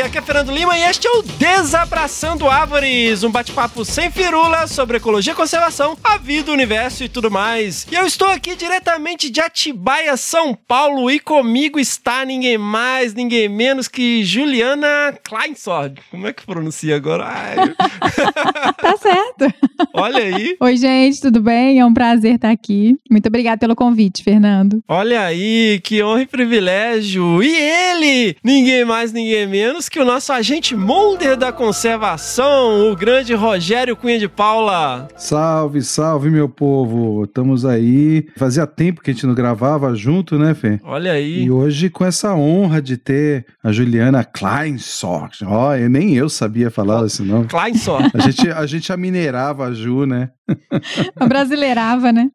[0.00, 4.96] Aqui é Fernando Lima e este é o Desabraçando Árvores, um bate-papo sem firula sobre
[4.96, 7.86] ecologia, conservação, a vida, o universo e tudo mais.
[7.90, 13.50] E eu estou aqui diretamente de Atibaia, São Paulo, e comigo está ninguém mais, ninguém
[13.50, 16.00] menos que Juliana Kleinsord.
[16.10, 17.26] Como é que pronuncia agora?
[18.82, 19.54] Tá certo.
[19.94, 20.56] olha aí.
[20.58, 21.78] Oi, gente, tudo bem?
[21.78, 22.96] É um prazer estar aqui.
[23.10, 24.82] Muito obrigada pelo convite, Fernando.
[24.88, 27.42] Olha aí, que honra e privilégio!
[27.42, 33.34] E ele, ninguém mais, ninguém menos que o nosso agente Molder da conservação, o grande
[33.34, 35.08] Rogério Cunha de Paula.
[35.16, 37.24] Salve, salve, meu povo.
[37.24, 38.26] Estamos aí.
[38.36, 40.80] Fazia tempo que a gente não gravava junto, né, Fê?
[40.84, 41.44] Olha aí.
[41.44, 45.32] E hoje com essa honra de ter a Juliana Kleinsorg.
[45.46, 47.46] Ó, eu- nem eu sabia falar esse nome.
[47.46, 47.98] Klein só.
[48.14, 50.30] A gente, a gente amineirava a Ju, né?
[51.20, 52.28] Eu brasileirava, né?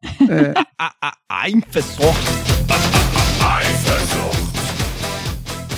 [0.78, 2.14] a, a, a infessor.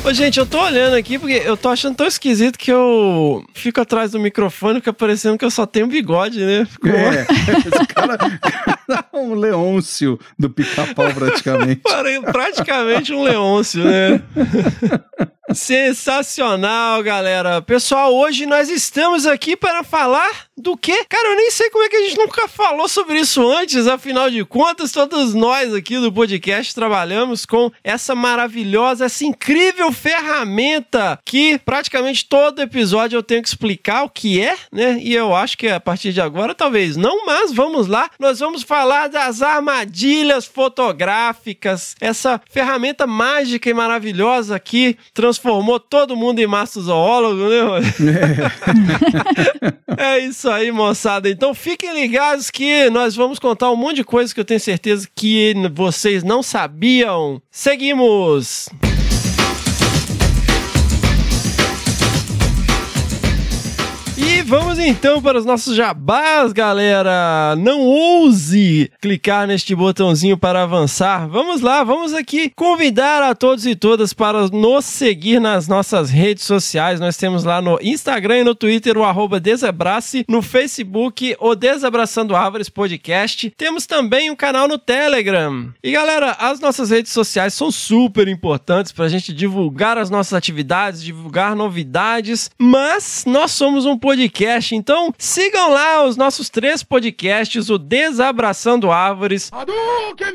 [0.02, 3.80] Ô, gente, eu tô olhando aqui porque eu tô achando tão esquisito que eu fico
[3.82, 6.64] atrás do microfone, fica parecendo que eu só tenho bigode, né?
[6.64, 7.26] Fico- É,
[7.68, 11.82] esse cara, cara é um Leôncio do pica-pau praticamente.
[12.32, 14.22] Praticamente um Leôncio, né?
[15.54, 17.60] Sensacional, galera.
[17.60, 21.04] Pessoal, hoje nós estamos aqui para falar do quê?
[21.08, 24.30] Cara, eu nem sei como é que a gente nunca falou sobre isso antes, afinal
[24.30, 31.58] de contas, todos nós aqui do podcast trabalhamos com essa maravilhosa, essa incrível ferramenta que
[31.64, 34.98] praticamente todo episódio eu tenho que explicar o que é, né?
[35.00, 38.10] E eu acho que a partir de agora talvez não, mas vamos lá.
[38.18, 44.96] Nós vamos falar das armadilhas fotográficas, essa ferramenta mágica e maravilhosa que
[45.40, 47.60] transformou todo mundo em mastozoólogo, né?
[49.96, 51.28] É isso aí, moçada.
[51.28, 55.08] Então fiquem ligados que nós vamos contar um monte de coisas que eu tenho certeza
[55.14, 57.42] que vocês não sabiam.
[57.50, 58.68] Seguimos!
[64.22, 67.56] E vamos então para os nossos jabás, galera.
[67.56, 71.26] Não ouse clicar neste botãozinho para avançar.
[71.26, 76.44] Vamos lá, vamos aqui convidar a todos e todas para nos seguir nas nossas redes
[76.44, 77.00] sociais.
[77.00, 82.36] Nós temos lá no Instagram e no Twitter o arroba Desabrace, no Facebook o Desabraçando
[82.36, 83.50] Árvores Podcast.
[83.56, 85.72] Temos também um canal no Telegram.
[85.82, 90.34] E galera, as nossas redes sociais são super importantes para a gente divulgar as nossas
[90.34, 94.09] atividades, divulgar novidades, mas nós somos um podcast,
[94.74, 99.50] então sigam lá os nossos três podcasts, o Desabraçando Árvores,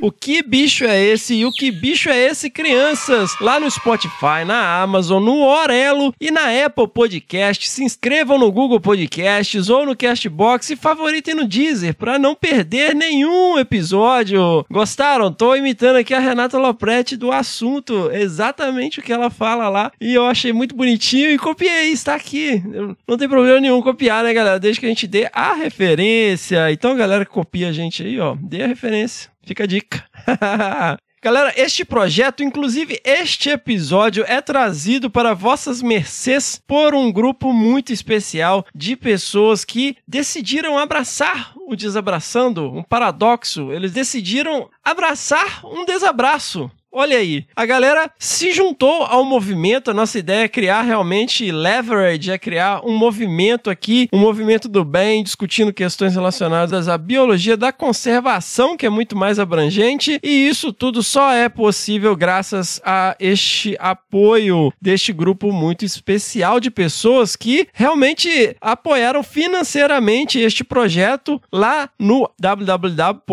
[0.02, 4.46] o Que Bicho é Esse e o Que Bicho é Esse Crianças, lá no Spotify,
[4.46, 7.68] na Amazon, no Orelo e na Apple Podcast.
[7.68, 12.96] Se inscrevam no Google Podcasts ou no Castbox e favoritem no Deezer para não perder
[12.96, 14.66] nenhum episódio.
[14.70, 15.32] Gostaram?
[15.32, 20.14] Tô imitando aqui a Renata Lopretti do assunto, exatamente o que ela fala lá e
[20.14, 22.62] eu achei muito bonitinho e copiei, está aqui.
[23.08, 24.60] Não tem problema nenhum copiar, né, galera?
[24.60, 26.72] Desde que a gente dê a referência.
[26.72, 29.30] Então, galera que copia a gente aí, ó, dê a referência.
[29.44, 30.04] Fica a dica.
[31.26, 37.92] Galera, este projeto, inclusive este episódio, é trazido para vossas mercês por um grupo muito
[37.92, 43.72] especial de pessoas que decidiram abraçar o desabraçando, um paradoxo.
[43.72, 46.70] Eles decidiram abraçar um desabraço.
[46.98, 49.92] Olha aí, a galera se juntou ao movimento.
[49.92, 54.86] A nossa ideia é criar realmente leverage, é criar um movimento aqui, um movimento do
[54.86, 60.22] bem, discutindo questões relacionadas à biologia da conservação, que é muito mais abrangente.
[60.24, 66.72] E isso tudo só é possível graças a este apoio deste grupo muito especial de
[66.72, 73.26] pessoas que realmente apoiaram financeiramente este projeto lá no www.apoia.se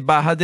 [0.00, 0.34] barra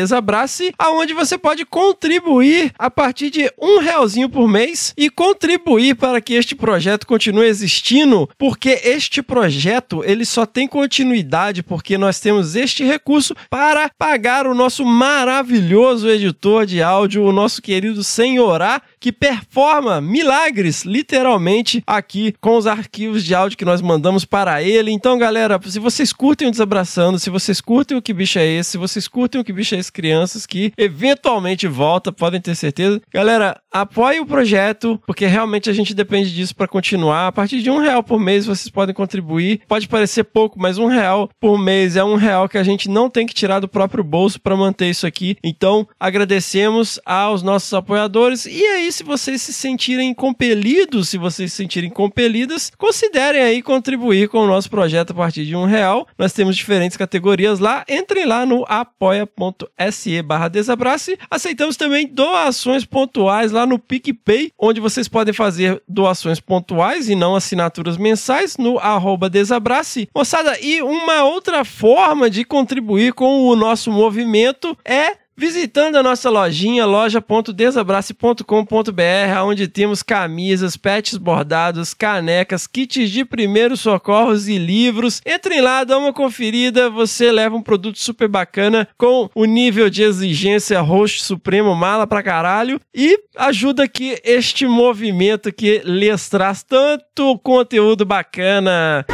[1.08, 6.34] aonde você pode contribuir a partir de um realzinho por mês e contribuir para que
[6.34, 12.84] este projeto continue existindo, porque este projeto ele só tem continuidade porque nós temos este
[12.84, 20.00] recurso para pagar o nosso maravilhoso editor de áudio, o nosso querido Senhorá, que performa
[20.00, 24.90] milagres, literalmente, aqui com os arquivos de áudio que nós mandamos para ele.
[24.90, 28.70] Então, galera, se vocês curtem o Desabraçando, se vocês curtem o Que Bicho é Esse,
[28.70, 33.00] se vocês curtem o Que Bicho é Esse Crianças, que eventualmente volta, podem ter certeza.
[33.12, 37.28] Galera, apoie o projeto, porque realmente a gente depende disso para continuar.
[37.28, 39.60] A partir de um real por mês vocês podem contribuir.
[39.68, 43.08] Pode parecer pouco, mas um real por mês é um real que a gente não
[43.10, 45.36] tem que tirar do próprio bolso para manter isso aqui.
[45.42, 48.46] Então, agradecemos aos nossos apoiadores.
[48.46, 54.28] E aí, se vocês se sentirem compelidos, se vocês se sentirem compelidas, considerem aí contribuir
[54.28, 56.06] com o nosso projeto a partir de um real.
[56.18, 57.84] Nós temos diferentes categorias lá.
[57.88, 61.18] Entrem lá no apoia.se barra desabrace.
[61.30, 67.34] Aceitamos também doações pontuais lá no PicPay, onde vocês podem fazer doações pontuais e não
[67.34, 70.08] assinaturas mensais no arroba desabrace.
[70.14, 76.28] Moçada, e uma outra forma de contribuir com o nosso movimento é visitando a nossa
[76.28, 85.22] lojinha, loja.desabrace.com.br, onde temos camisas, pets bordados, canecas, kits de primeiros socorros e livros.
[85.24, 90.02] Entrem lá, dá uma conferida, você leva um produto super bacana com o nível de
[90.02, 97.38] exigência roxo supremo, mala pra caralho, e ajuda aqui este movimento que lhes traz tanto
[97.38, 99.06] conteúdo bacana.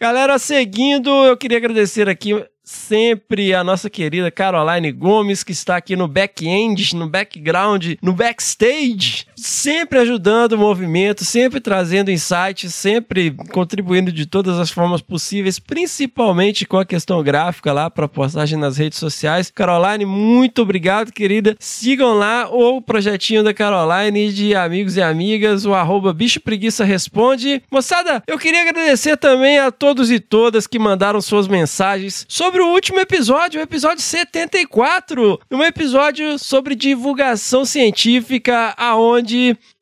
[0.00, 5.94] Galera, seguindo, eu queria agradecer aqui sempre a nossa querida Caroline Gomes, que está aqui
[5.94, 14.10] no back-end, no background, no backstage, sempre ajudando o movimento, sempre trazendo insights, sempre contribuindo
[14.10, 18.98] de todas as formas possíveis, principalmente com a questão gráfica lá para postagem nas redes
[18.98, 19.50] sociais.
[19.54, 21.56] Caroline, muito obrigado, querida.
[21.60, 27.62] Sigam lá o projetinho da Caroline de amigos e amigas, o arroba Bicho Preguiça Responde.
[27.70, 32.68] Moçada, eu queria agradecer também a todos e todas que mandaram suas mensagens sobre o
[32.68, 39.33] último episódio, o episódio 74, um episódio sobre divulgação científica, aonde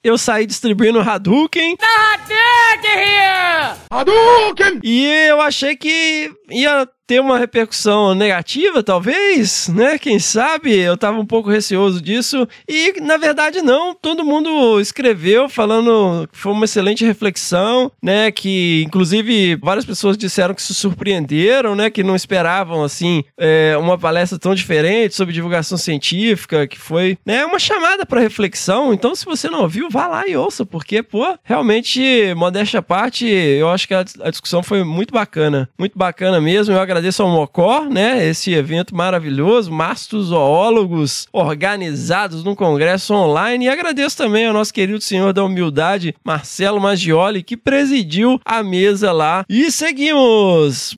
[0.03, 1.77] eu saí distribuindo Hadouken.
[3.91, 4.81] Hadouken!
[4.83, 9.99] E eu achei que ia ter uma repercussão negativa, talvez, né?
[9.99, 10.75] Quem sabe?
[10.75, 12.49] Eu tava um pouco receoso disso.
[12.67, 13.95] E, na verdade, não.
[13.95, 18.31] Todo mundo escreveu falando que foi uma excelente reflexão, né?
[18.31, 21.91] Que, inclusive, várias pessoas disseram que se surpreenderam, né?
[21.91, 27.45] Que não esperavam, assim, é, uma palestra tão diferente sobre divulgação científica, que foi, né?
[27.45, 28.95] Uma chamada para reflexão.
[28.95, 33.27] Então, se você não ouviu, vá lá e ouça, porque, pô, realmente, modéstia à parte,
[33.27, 35.69] eu acho que a, a discussão foi muito bacana.
[35.79, 36.73] Muito bacana mesmo.
[36.73, 38.27] Eu agradeço ao Mocó, né?
[38.27, 43.67] Esse evento maravilhoso, mastozoólogos organizados num congresso online.
[43.67, 49.13] E agradeço também ao nosso querido senhor da humildade, Marcelo Maggioli, que presidiu a mesa
[49.13, 49.45] lá.
[49.49, 50.97] E seguimos!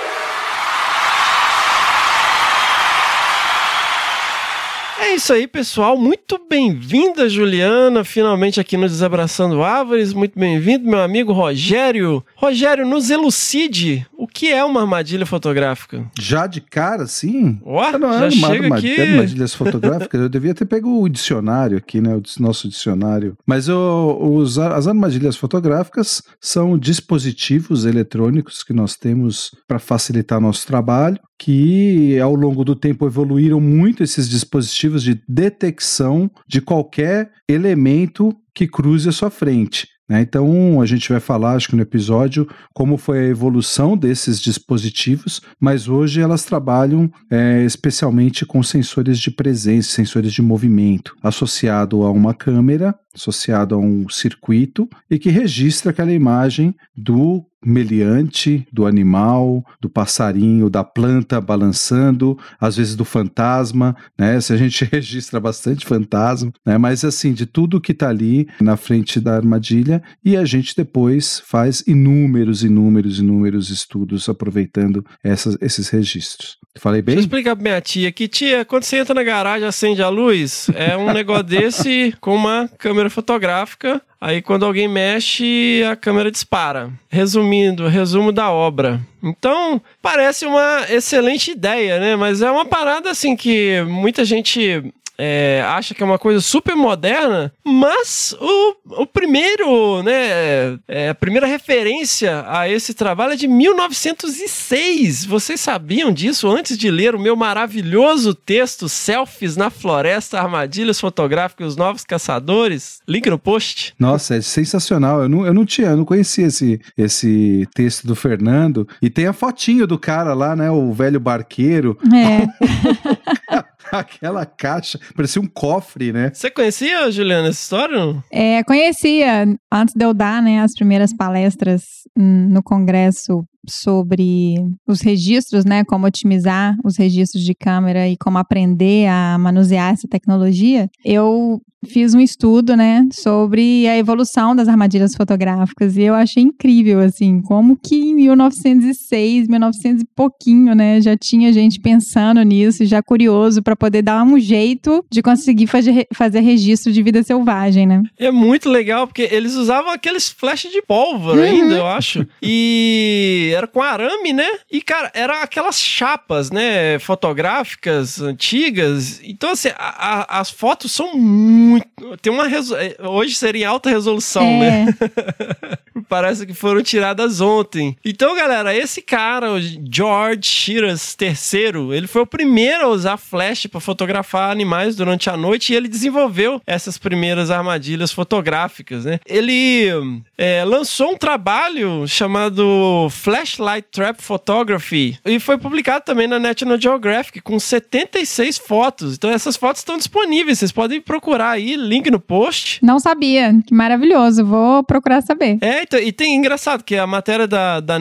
[5.05, 5.97] É isso aí, pessoal.
[5.99, 10.13] Muito bem-vinda, Juliana, finalmente aqui no Desabraçando Árvores.
[10.15, 12.25] Muito bem-vindo, meu amigo Rogério.
[12.37, 16.07] Rogério, nos elucide o que é uma armadilha fotográfica.
[16.19, 17.61] Já de cara, sim?
[17.65, 18.65] Ó, não já era uma chega aqui.
[18.65, 20.21] armadilha, armadilhas fotográficas.
[20.21, 22.15] Eu devia ter pego o dicionário aqui, né?
[22.17, 23.37] O nosso dicionário.
[23.45, 30.65] Mas o- os- as armadilhas fotográficas são dispositivos eletrônicos que nós temos para facilitar nosso
[30.67, 38.33] trabalho, que ao longo do tempo evoluíram muito esses dispositivos de detecção de qualquer elemento
[38.55, 39.89] que cruze a sua frente.
[40.09, 40.21] Né?
[40.21, 45.41] Então, a gente vai falar, acho que no episódio, como foi a evolução desses dispositivos,
[45.59, 52.11] mas hoje elas trabalham é, especialmente com sensores de presença, sensores de movimento, associado a
[52.13, 59.65] uma câmera, associado a um circuito e que registra aquela imagem do meliante do animal,
[59.81, 64.41] do passarinho, da planta balançando, às vezes do fantasma, né?
[64.41, 66.79] Se a gente registra bastante fantasma, né?
[66.79, 71.43] Mas assim, de tudo que tá ali na frente da armadilha e a gente depois
[71.45, 76.59] faz inúmeros, inúmeros, inúmeros estudos aproveitando essas, esses registros.
[76.79, 77.15] Falei bem?
[77.15, 80.09] Deixa eu explicar pra minha tia que, tia, quando você entra na garagem, acende a
[80.09, 86.31] luz, é um negócio desse com uma câmera fotográfica Aí quando alguém mexe, a câmera
[86.31, 86.93] dispara.
[87.11, 89.01] Resumindo, resumo da obra.
[89.21, 92.15] Então, parece uma excelente ideia, né?
[92.15, 96.75] Mas é uma parada assim que muita gente é, acha que é uma coisa super
[96.75, 103.49] moderna, mas o, o primeiro, né, é, a primeira referência a esse trabalho é de
[103.49, 105.25] 1906.
[105.25, 111.73] Vocês sabiam disso antes de ler o meu maravilhoso texto Selfies na Floresta, Armadilhas Fotográficas
[111.73, 113.01] os Novos Caçadores?
[113.07, 113.95] Link no post.
[113.99, 115.23] Nossa, é sensacional.
[115.23, 118.89] Eu não, eu não tinha, eu não conhecia esse, esse texto do Fernando.
[119.01, 121.99] E tem a fotinho do cara lá, né, o velho barqueiro.
[122.13, 123.63] É.
[123.93, 126.31] Aquela caixa, parecia um cofre, né?
[126.33, 128.23] Você conhecia, Juliana, essa história?
[128.31, 129.47] É, conhecia.
[129.71, 131.83] Antes de eu dar né, as primeiras palestras
[132.17, 134.55] no congresso sobre
[134.87, 140.09] os registros, né, como otimizar os registros de câmera e como aprender a manusear essa
[140.09, 146.43] tecnologia, eu fiz um estudo, né, sobre a evolução das armadilhas fotográficas e eu achei
[146.43, 152.85] incrível, assim, como que em 1906, 1900 e pouquinho, né, já tinha gente pensando nisso,
[152.85, 157.87] já curioso para poder dar um jeito de conseguir fazer, fazer registro de vida selvagem,
[157.87, 158.03] né.
[158.19, 161.47] É muito legal, porque eles usavam aqueles flash de pólvora uhum.
[161.47, 168.21] ainda, eu acho, e era com arame, né, e cara, era aquelas chapas, né, fotográficas
[168.21, 172.17] antigas, então assim, a, a, as fotos são muito muito.
[172.21, 172.47] Tem uma.
[172.47, 172.79] Resol...
[172.79, 174.59] É, hoje seria em alta resolução, é.
[174.59, 174.87] né?
[176.09, 177.97] Parece que foram tiradas ontem.
[178.05, 183.67] Então, galera, esse cara, o George Shiras III, ele foi o primeiro a usar flash
[183.67, 189.21] para fotografar animais durante a noite e ele desenvolveu essas primeiras armadilhas fotográficas, né?
[189.27, 189.89] Ele
[190.37, 197.41] é, lançou um trabalho chamado Flashlight Trap Photography e foi publicado também na National Geographic
[197.41, 199.15] com 76 fotos.
[199.15, 202.79] Então, essas fotos estão disponíveis, vocês podem procurar aí aí, link no post.
[202.83, 205.59] Não sabia, que maravilhoso, vou procurar saber.
[205.61, 207.99] É, então, e tem engraçado que a matéria da, da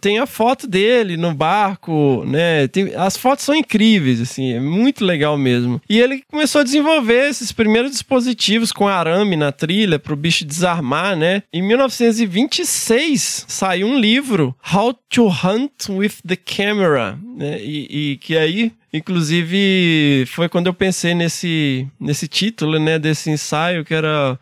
[0.00, 2.66] tem a foto dele no barco, né?
[2.68, 5.80] Tem, as fotos são incríveis, assim, é muito legal mesmo.
[5.88, 10.44] E ele começou a desenvolver esses primeiros dispositivos com arame na trilha para o bicho
[10.44, 11.42] desarmar, né?
[11.52, 17.58] Em 1926 saiu um livro, How to Hunt with the Camera, né?
[17.60, 23.84] e, e que aí Inclusive, foi quando eu pensei nesse, nesse título, né, desse ensaio,
[23.84, 24.38] que era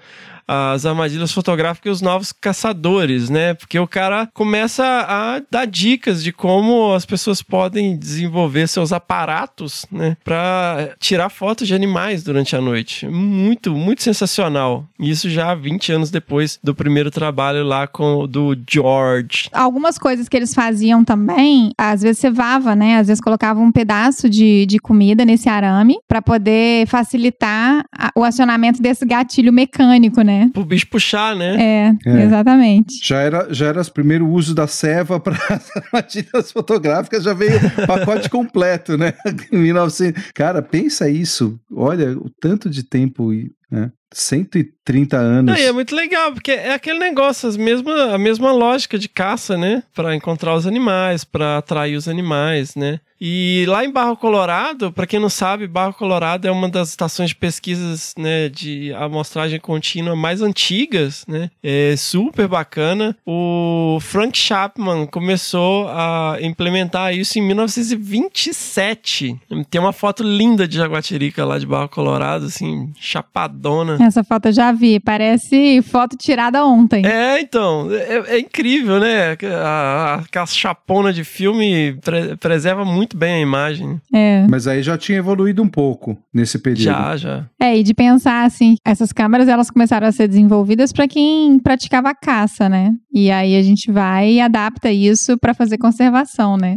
[0.47, 3.55] as armadilhas fotográficas e os novos caçadores, né?
[3.55, 9.87] Porque o cara começa a dar dicas de como as pessoas podem desenvolver seus aparatos,
[9.91, 10.17] né?
[10.23, 13.07] Para tirar fotos de animais durante a noite.
[13.07, 14.87] Muito, muito sensacional.
[14.99, 19.49] Isso já 20 anos depois do primeiro trabalho lá com do George.
[19.53, 22.99] Algumas coisas que eles faziam também, às vezes cevava, né?
[22.99, 27.85] Às vezes colocava um pedaço de, de comida nesse arame para poder facilitar
[28.15, 30.36] o acionamento desse gatilho mecânico, né?
[30.38, 30.50] Né?
[30.52, 31.57] Pro bicho puxar, né?
[32.05, 32.23] É, é.
[32.25, 33.00] exatamente.
[33.02, 35.37] Já era, já era o primeiro uso da ceva para
[35.76, 39.12] armadilhas fotográficas, já veio pacote completo, né?
[39.52, 40.33] em 1900.
[40.35, 41.59] Cara, pensa isso.
[41.73, 43.33] Olha o tanto de tempo
[43.71, 43.90] né?
[44.12, 44.75] 130
[45.16, 45.59] anos.
[45.59, 49.57] É, é muito legal, porque é aquele negócio, as mesma, a mesma lógica de caça,
[49.57, 49.83] né?
[49.95, 53.00] Para encontrar os animais, para atrair os animais, né?
[53.21, 57.31] E lá em Barro Colorado, para quem não sabe, Barro Colorado é uma das estações
[57.31, 61.50] de pesquisas né, de amostragem contínua mais antigas, né?
[61.62, 63.16] É super bacana.
[63.25, 69.37] O Frank Chapman começou a implementar isso em 1927.
[69.71, 73.97] Tem uma foto linda de Jaguatirica lá de Barro Colorado, assim, chapadona.
[74.00, 77.04] Essa foto eu já vi, parece foto tirada ontem.
[77.04, 79.37] É, então, é, é incrível, né?
[79.64, 84.00] A, aquela chapona de filme pre preserva muito muito bem a imagem.
[84.12, 84.47] É.
[84.49, 86.83] Mas aí já tinha evoluído um pouco nesse período.
[86.83, 87.47] Já, já.
[87.61, 92.14] É, e de pensar assim, essas câmeras elas começaram a ser desenvolvidas para quem praticava
[92.14, 92.92] caça, né?
[93.12, 96.76] E aí a gente vai e adapta isso para fazer conservação, né?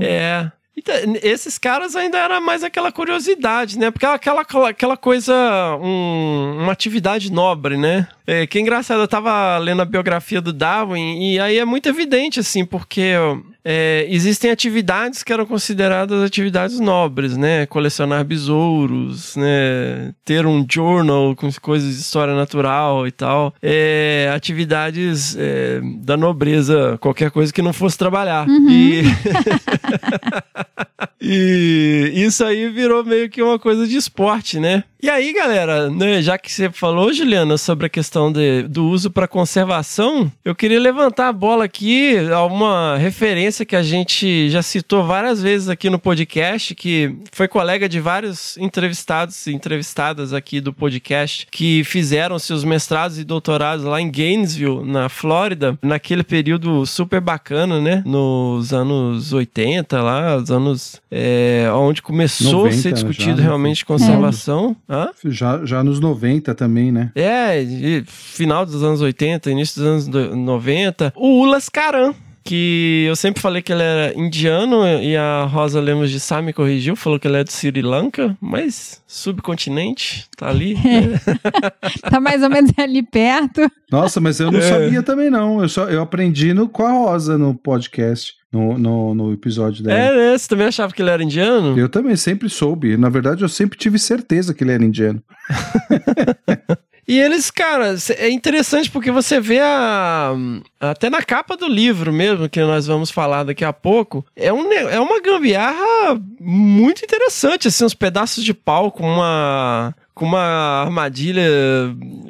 [0.00, 0.50] É.
[0.78, 3.90] Então, esses caras ainda era mais aquela curiosidade, né?
[3.90, 5.34] Porque aquela, aquela coisa,
[5.80, 8.06] um, uma atividade nobre, né?
[8.26, 11.88] É, que é engraçado, eu tava lendo a biografia do Darwin e aí é muito
[11.88, 13.14] evidente, assim, porque
[13.68, 17.66] é, existem atividades que eram consideradas atividades nobres, né?
[17.66, 20.14] Colecionar besouros, né?
[20.24, 23.52] Ter um journal com coisas de história natural e tal.
[23.60, 28.46] É, atividades é, da nobreza, qualquer coisa que não fosse trabalhar.
[28.46, 28.70] Uhum.
[28.70, 29.02] E...
[31.20, 34.84] e isso aí virou meio que uma coisa de esporte, né?
[35.02, 39.10] E aí, galera, né, já que você falou, Juliana, sobre a questão de, do uso
[39.10, 44.62] para conservação, eu queria levantar a bola aqui a uma referência que a gente já
[44.62, 50.60] citou várias vezes aqui no podcast, que foi colega de vários entrevistados e entrevistadas aqui
[50.60, 56.86] do podcast que fizeram seus mestrados e doutorados lá em Gainesville, na Flórida, naquele período
[56.86, 58.02] super bacana, né?
[58.06, 63.42] Nos anos 80, lá, os anos é, onde começou 90 a ser discutido já, né?
[63.42, 64.76] realmente conservação.
[64.88, 65.08] Hã?
[65.24, 67.10] Já, já nos 90 também, né?
[67.14, 71.12] É, e final dos anos 80, início dos anos do- 90.
[71.16, 72.14] O Ulas Karan,
[72.44, 76.52] que eu sempre falei que ele era indiano e a Rosa Lemos de Sá me
[76.52, 80.74] corrigiu, falou que ele é do Sri Lanka, mas subcontinente, tá ali.
[80.74, 81.20] né?
[82.08, 83.68] Tá mais ou menos ali perto.
[83.90, 84.62] Nossa, mas eu não É.
[84.62, 85.60] sabia também, não.
[85.60, 89.98] Eu, só, eu aprendi no, com a Rosa no podcast, no, no, no episódio dela.
[89.98, 90.38] É, né?
[90.38, 91.78] Você também achava que ele era indiano?
[91.78, 92.96] Eu também sempre soube.
[92.96, 95.22] Na verdade, eu sempre tive certeza que ele era indiano.
[97.08, 100.34] E eles, cara, é interessante porque você vê a.
[100.80, 104.72] Até na capa do livro mesmo, que nós vamos falar daqui a pouco, é, um,
[104.72, 109.94] é uma gambiarra muito interessante, assim, uns pedaços de pau com uma.
[110.16, 111.44] Com uma armadilha.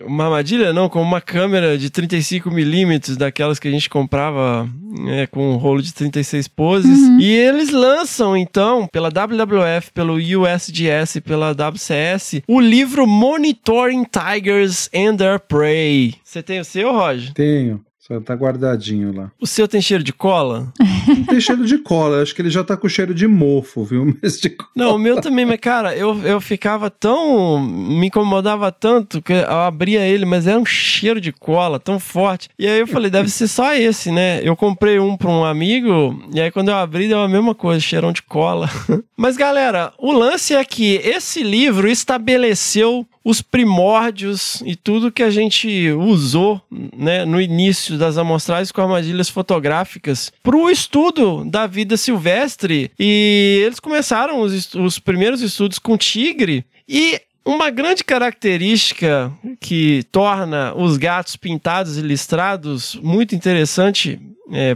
[0.04, 5.52] Uma armadilha, não, com uma câmera de 35mm, daquelas que a gente comprava né, com
[5.52, 6.98] um rolo de 36 poses.
[7.20, 15.16] E eles lançam, então, pela WWF, pelo USGS, pela WCS, o livro Monitoring Tigers and
[15.16, 16.14] Their Prey.
[16.24, 17.32] Você tem o seu, Roger?
[17.34, 17.85] Tenho.
[18.06, 19.32] Só tá guardadinho lá.
[19.40, 20.72] O seu tem cheiro de cola?
[21.08, 22.22] Não tem cheiro de cola.
[22.22, 24.16] Acho que ele já tá com cheiro de mofo, viu?
[24.22, 24.70] Mas de cola.
[24.76, 27.60] Não, o meu também, mas cara, eu, eu ficava tão.
[27.60, 32.48] me incomodava tanto que eu abria ele, mas era um cheiro de cola tão forte.
[32.58, 34.40] E aí eu falei, deve ser só esse, né?
[34.42, 37.80] Eu comprei um pra um amigo, e aí quando eu abri deu a mesma coisa,
[37.80, 38.68] cheirão de cola.
[39.16, 45.30] mas galera, o lance é que esse livro estabeleceu os primórdios e tudo que a
[45.30, 46.62] gente usou
[46.96, 52.88] né, no início das amostragens com armadilhas fotográficas para o estudo da vida silvestre.
[52.96, 60.72] E eles começaram os, os primeiros estudos com tigre e uma grande característica que torna
[60.76, 64.20] os gatos pintados e listrados muito interessante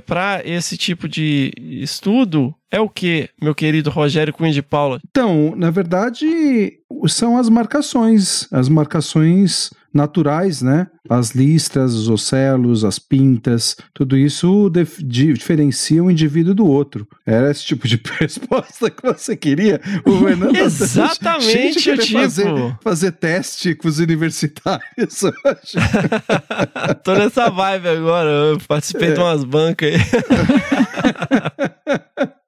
[0.05, 5.01] para esse tipo de estudo é o que, meu querido Rogério Cunha de Paula?
[5.11, 6.75] Então, na verdade,
[7.09, 10.87] são as marcações, as marcações naturais, né?
[11.09, 17.09] As listras, os ocelos, as pintas, tudo isso dif- di- diferencia um indivíduo do outro.
[17.27, 19.81] Era esse tipo de resposta que você queria?
[20.07, 22.21] O Fernando Exatamente, Gente, querer tipo.
[22.21, 25.21] fazer, fazer teste com os universitários.
[27.03, 29.99] Tô nessa vibe agora, eu participei de umas bancas aí.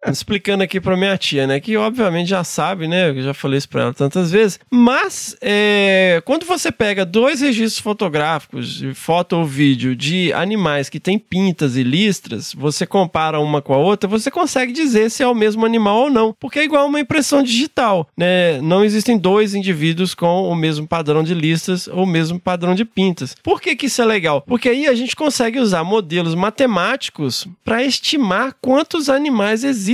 [0.04, 1.60] Explicando aqui pra minha tia, né?
[1.60, 3.10] Que obviamente já sabe, né?
[3.10, 4.58] Eu já falei isso pra ela tantas vezes.
[4.68, 10.98] Mas, é, quando você pega dois registros fotográficos, de foto ou vídeo, de animais que
[10.98, 15.26] têm pintas e listras, você compara uma com a outra, você consegue dizer se é
[15.26, 16.34] o mesmo animal ou não.
[16.40, 18.60] Porque é igual uma impressão digital, né?
[18.60, 22.84] Não existem dois indivíduos com o mesmo padrão de listras ou o mesmo padrão de
[22.84, 23.36] pintas.
[23.40, 24.40] Por que, que isso é legal?
[24.42, 29.91] Porque aí a gente consegue usar modelos matemáticos para estimar quantos animais existem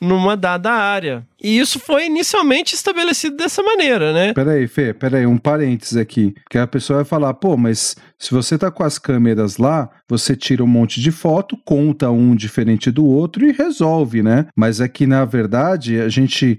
[0.00, 1.26] numa dada área.
[1.42, 4.32] E isso foi inicialmente estabelecido dessa maneira, né?
[4.32, 6.34] Peraí, Fê, peraí, um parênteses aqui.
[6.50, 10.34] Que a pessoa vai falar, pô, mas se você tá com as câmeras lá, você
[10.34, 14.46] tira um monte de foto, conta um diferente do outro e resolve, né?
[14.56, 16.58] Mas é que, na verdade, a gente,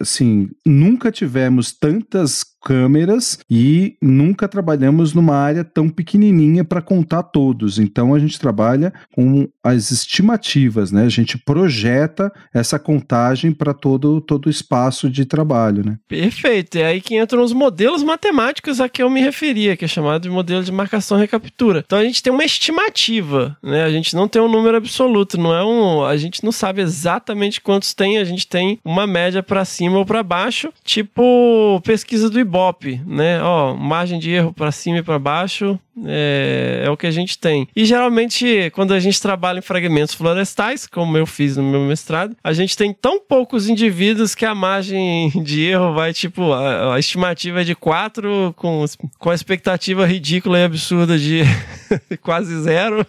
[0.00, 7.78] assim, nunca tivemos tantas câmeras e nunca trabalhamos numa área tão pequenininha para contar todos.
[7.78, 11.04] Então a gente trabalha com as estimativas, né?
[11.04, 15.98] A gente projeta essa contagem para todo todo, todo o espaço de trabalho, né?
[16.06, 16.76] Perfeito.
[16.76, 20.22] É aí que entram os modelos matemáticos a que eu me referia, que é chamado
[20.22, 21.82] de modelo de marcação recaptura.
[21.84, 23.82] Então a gente tem uma estimativa, né?
[23.82, 27.60] A gente não tem um número absoluto, não é um, a gente não sabe exatamente
[27.60, 32.38] quantos tem, a gente tem uma média para cima ou para baixo, tipo pesquisa do
[32.38, 33.42] Ibope, né?
[33.42, 37.38] Ó, margem de erro para cima e para baixo, é, é, o que a gente
[37.38, 37.66] tem.
[37.74, 42.36] E geralmente, quando a gente trabalha em fragmentos florestais, como eu fiz no meu mestrado,
[42.44, 43.95] a gente tem tão poucos indivíduos
[44.36, 48.84] que a margem de erro vai, tipo, a, a estimativa é de 4, com,
[49.18, 51.42] com a expectativa ridícula e absurda de
[52.22, 53.06] quase zero.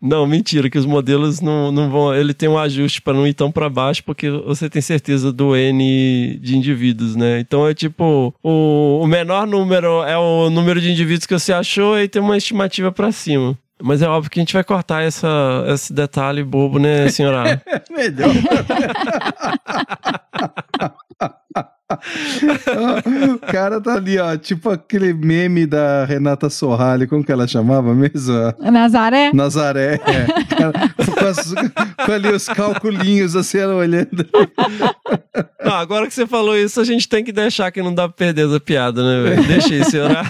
[0.00, 2.12] Não, mentira, que os modelos não, não vão.
[2.12, 5.54] Ele tem um ajuste para não ir tão para baixo, porque você tem certeza do
[5.54, 7.38] N de indivíduos, né?
[7.38, 11.96] Então é tipo: o, o menor número é o número de indivíduos que você achou
[11.96, 13.56] e tem uma estimativa para cima.
[13.82, 15.28] Mas é óbvio que a gente vai cortar essa,
[15.68, 17.60] esse detalhe bobo, né, senhora?
[17.90, 18.30] Melhor.
[23.34, 27.94] o cara tá ali, ó, tipo aquele meme da Renata Sorrali, como que ela chamava
[27.94, 28.32] mesmo?
[28.70, 29.30] Nazaré?
[29.32, 30.26] Nazaré, é.
[30.54, 31.54] Cara, com, as,
[32.06, 34.26] com ali os calculinhos, assim, ela olhando.
[35.64, 38.16] Não, agora que você falou isso, a gente tem que deixar que não dá pra
[38.16, 39.46] perder essa piada, né, velho?
[39.46, 40.22] Deixa aí, senhora.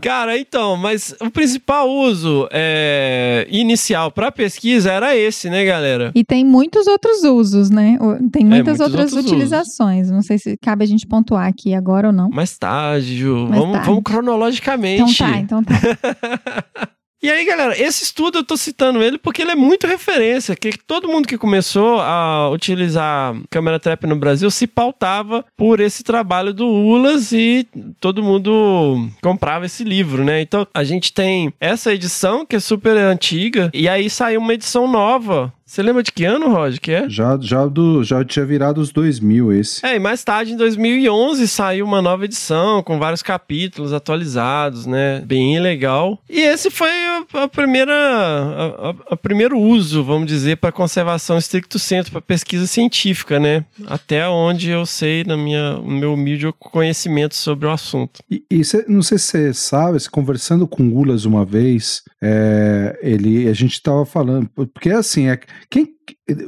[0.00, 6.12] Cara, então, mas o principal uso é, inicial para pesquisa era esse, né, galera?
[6.14, 7.98] E tem muitos outros usos, né?
[8.32, 10.10] Tem muitas muitos outras utilizações.
[10.10, 12.28] Não sei se cabe a gente pontuar aqui agora ou não.
[12.30, 13.46] Mais tarde, Ju.
[13.48, 13.88] Mais vamos, tarde.
[13.88, 15.02] vamos cronologicamente.
[15.02, 15.74] Então tá, então tá.
[17.22, 20.70] E aí, galera, esse estudo eu tô citando ele porque ele é muito referência, que
[20.78, 26.54] todo mundo que começou a utilizar câmera trap no Brasil se pautava por esse trabalho
[26.54, 27.68] do Ulas e
[28.00, 30.40] todo mundo comprava esse livro, né?
[30.40, 34.90] Então, a gente tem essa edição que é super antiga e aí saiu uma edição
[34.90, 35.52] nova.
[35.70, 37.08] Você lembra de que ano, Roger, que é?
[37.08, 39.86] Já, já, do, já tinha virado os 2000 esse.
[39.86, 45.22] É, e mais tarde, em 2011, saiu uma nova edição com vários capítulos atualizados, né?
[45.24, 46.18] Bem legal.
[46.28, 51.38] E esse foi a, a primeira, a, a- a primeiro uso, vamos dizer, para conservação
[51.38, 53.64] estricto senso, para pesquisa científica, né?
[53.86, 58.20] Até onde eu sei, na minha, no meu humilde conhecimento sobre o assunto.
[58.28, 62.98] E, e cê- não sei se você sabe, conversando com o Gulas uma vez, é,
[63.00, 65.88] ele, a gente tava falando, porque assim, é, quem,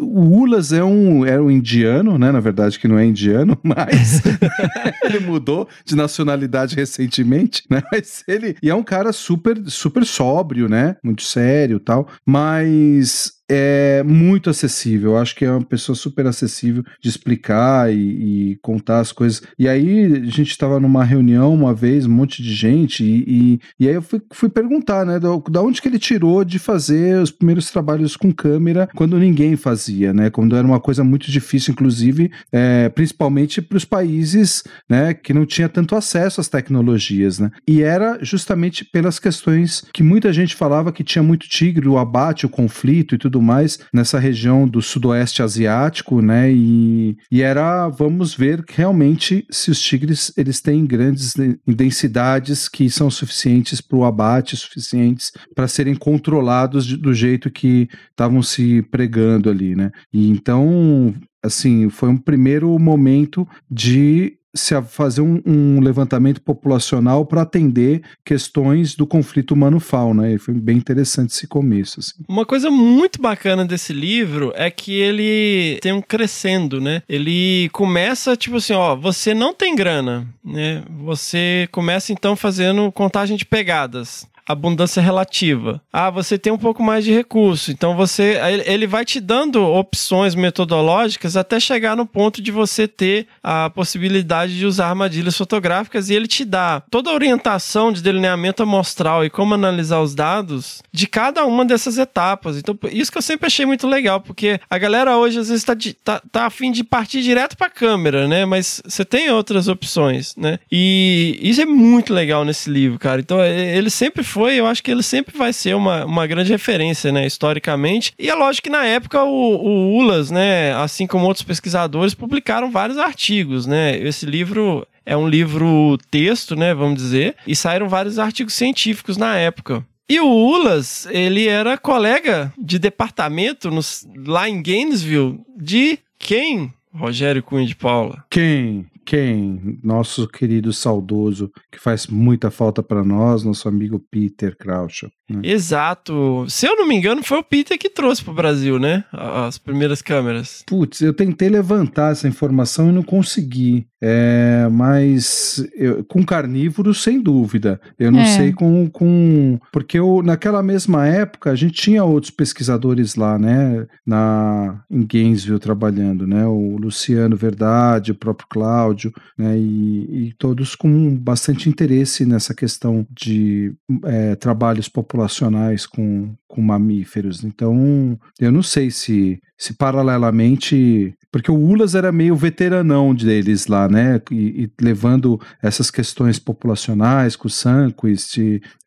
[0.01, 2.33] o Ulas é um, é um indiano, né?
[2.33, 4.23] Na verdade, que não é indiano, mas
[5.05, 7.83] ele mudou de nacionalidade recentemente, né?
[7.93, 10.97] Mas ele e é um cara super, super sóbrio, né?
[11.03, 12.09] Muito sério, e tal.
[12.25, 15.13] Mas é muito acessível.
[15.13, 19.43] Eu acho que é uma pessoa super acessível de explicar e, e contar as coisas.
[19.59, 23.61] E aí a gente estava numa reunião uma vez, um monte de gente, e, e,
[23.81, 27.21] e aí eu fui, fui perguntar, né, da, da onde que ele tirou de fazer
[27.21, 30.31] os primeiros trabalhos com câmera quando ninguém fazia, né?
[30.31, 35.45] Quando era uma coisa muito difícil, inclusive, é, principalmente para os países, né, que não
[35.45, 37.51] tinha tanto acesso às tecnologias, né?
[37.69, 42.47] E era justamente pelas questões que muita gente falava que tinha muito tigre, o abate,
[42.47, 46.51] o conflito e tudo mais nessa região do sudoeste asiático, né?
[46.53, 52.89] E, e era, vamos ver realmente se os tigres eles têm grandes de- densidades que
[52.89, 58.83] são suficientes para o abate, suficientes para serem controlados de- do jeito que estavam se
[58.83, 59.91] pregando ali, né?
[60.13, 67.25] E então, assim, foi um primeiro momento de se a- fazer um, um levantamento populacional
[67.25, 70.31] para atender questões do conflito humano-fauna.
[70.31, 72.01] E foi bem interessante esse começo.
[72.01, 72.13] Assim.
[72.29, 77.03] Uma coisa muito bacana desse livro é que ele tem um crescendo, né?
[77.09, 80.83] Ele começa tipo assim, ó, você não tem grana, né?
[81.05, 84.27] Você começa então fazendo contagem de pegadas.
[84.47, 85.81] Abundância relativa.
[85.93, 87.71] Ah, você tem um pouco mais de recurso.
[87.71, 88.39] Então você.
[88.67, 94.59] ele- vai te dando opções metodológicas até chegar no ponto de você ter a possibilidade
[94.59, 99.31] de usar armadilhas fotográficas e ele te dá toda a orientação de delineamento amostral e
[99.31, 102.57] como analisar os dados de cada uma dessas etapas.
[102.59, 105.75] Então, isso que eu sempre achei muito legal, porque a galera hoje às vezes tá,
[105.75, 108.45] de- tá, tá afim de partir direto pra câmera, né?
[108.45, 110.59] Mas você tem outras opções, né?
[110.71, 113.21] E isso é muito legal nesse livro, cara.
[113.21, 117.13] Então, ele sempre foi, eu acho que ele sempre vai ser uma, uma grande referência,
[117.13, 117.27] né?
[117.27, 118.13] Historicamente.
[118.19, 120.73] E é lógico que na época o, o Ulas, né?
[120.75, 123.97] Assim como outros pesquisadores, publicaram vários artigos, né?
[123.99, 126.73] Esse livro é um livro texto, né?
[126.75, 127.37] Vamos dizer.
[127.47, 129.85] E saíram vários artigos científicos na época.
[130.09, 136.73] E o Ulas, ele era colega de departamento nos- lá em Gainesville de quem?
[136.95, 138.23] Rogério Cunha de Paula.
[138.29, 138.87] Quem?
[139.05, 139.79] Quem?
[139.83, 145.07] Nosso querido saudoso, que faz muita falta para nós, nosso amigo Peter Crouch.
[145.29, 145.41] Né?
[145.45, 146.45] Exato.
[146.49, 149.05] Se eu não me engano, foi o Peter que trouxe pro Brasil, né?
[149.13, 150.63] As primeiras câmeras.
[150.67, 153.87] Putz, eu tentei levantar essa informação e não consegui.
[154.05, 157.81] É, mas eu, com carnívoros, sem dúvida.
[157.99, 158.27] Eu não É.
[158.37, 158.91] sei com.
[158.91, 163.87] com porque eu, naquela mesma época a gente tinha outros pesquisadores lá, né?
[164.05, 166.45] Na, em Gainesville trabalhando, né?
[166.47, 168.92] O Luciano Verdade, o próprio Cláudio,
[169.39, 169.57] né?
[169.59, 173.75] E, e todos com bastante interesse nessa questão de
[174.05, 177.45] é, trabalhos populacionais com, com mamíferos.
[177.45, 181.15] Então, eu não sei se, se paralelamente.
[181.31, 184.21] Porque o Ulas era meio veteranão deles lá, né?
[184.31, 188.39] E, e levando essas questões populacionais com o Sanquist.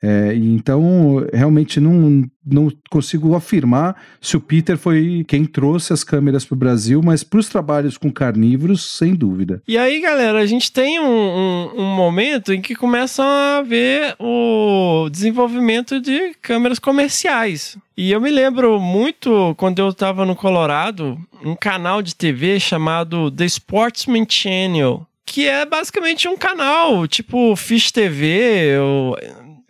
[0.01, 6.45] É, então, realmente não, não consigo afirmar se o Peter foi quem trouxe as câmeras
[6.45, 9.61] para o Brasil, mas para os trabalhos com carnívoros, sem dúvida.
[9.67, 14.15] E aí, galera, a gente tem um, um- um momento em que começa a ver
[14.19, 17.77] o desenvolvimento de câmeras comerciais.
[17.97, 23.31] E eu me lembro muito quando eu estava no Colorado, um canal de TV chamado
[23.31, 29.17] The Sportsman Channel, que é basicamente um canal tipo Fish TV, ou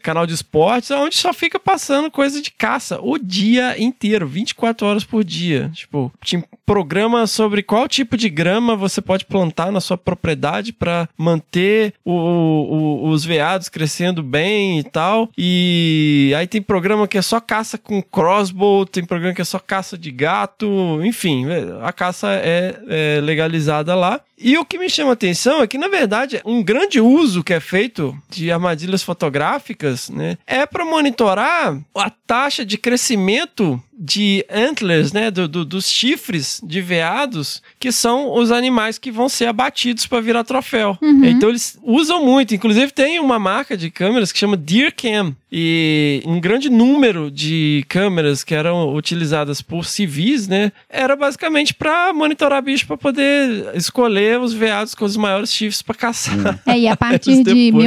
[0.06, 5.04] canal de esportes, onde só fica passando coisa de caça o dia inteiro, 24 horas
[5.04, 5.72] por dia.
[5.74, 11.08] Tipo, tinha programa sobre qual tipo de grama você pode plantar na sua propriedade para
[11.18, 15.30] manter o- o- os veados crescendo bem e tal.
[15.38, 19.60] E aí tem programa que é só caça com crossbow, tem programa que é só
[19.60, 21.46] caça de gato, enfim,
[21.82, 24.20] a caça é, é legalizada lá.
[24.38, 27.54] E o que me chama a atenção é que, na verdade, um grande uso que
[27.54, 35.14] é feito de armadilhas fotográficas né, é para monitorar a taxa de crescimento de antlers,
[35.14, 40.06] né, do- do- dos chifres de veados, que são os animais que vão ser abatidos
[40.06, 40.98] para virar troféu.
[41.24, 42.54] Então eles usam muito.
[42.54, 45.36] Inclusive tem uma marca de câmeras que chama Deer Cam.
[45.58, 52.12] E um grande número de câmeras que eram utilizadas por civis, né, era basicamente para
[52.14, 56.36] monitorar bicho para poder escolher os veados com os maiores chifres para caçar.
[56.68, 57.84] É, e a partir de depois.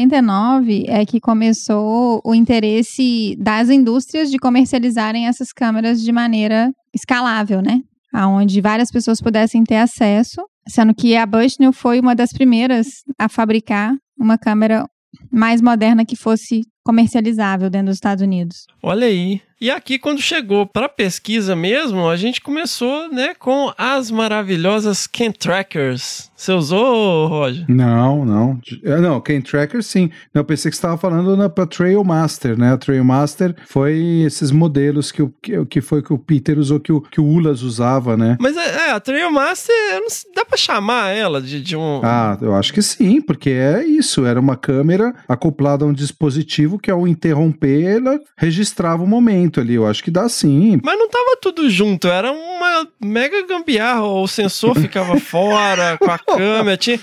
[0.00, 7.60] 1949 é que começou o interesse das indústrias de comercializarem essas câmeras de maneira escalável,
[7.60, 7.80] né?
[8.12, 13.28] Aonde várias pessoas pudessem ter acesso, sendo que a Bushnell foi uma das primeiras a
[13.28, 14.84] fabricar uma câmera
[15.30, 18.66] mais moderna que fosse comercializável dentro dos Estados Unidos.
[18.82, 19.40] Olha aí.
[19.60, 25.30] E aqui, quando chegou para pesquisa mesmo, a gente começou né, com as maravilhosas Ken
[25.30, 26.30] Trackers.
[26.34, 27.66] Você usou, Roger?
[27.68, 28.58] Não, não.
[28.82, 30.08] É, Não, Ken Tracker sim.
[30.32, 32.72] Eu pensei que você estava falando na pra Trail Master, né?
[32.72, 36.80] A Trail Master foi esses modelos que, o, que, que foi que o Peter usou,
[36.80, 38.38] que o, que o Ulas usava, né?
[38.40, 42.00] Mas é, é, a Trailmaster, eu não sei- dá pra chamar ela de, de um.
[42.02, 44.24] Ah, eu acho que sim, porque é isso.
[44.24, 49.74] Era uma câmera acoplada a um dispositivo que, ao interromper, ela registrava o momento ali.
[49.74, 50.80] Eu acho que dá sim.
[50.82, 54.04] Mas não tava tudo junto, era uma mega gambiarra.
[54.04, 56.76] O sensor ficava fora com a câmera.
[56.76, 56.98] Tinha...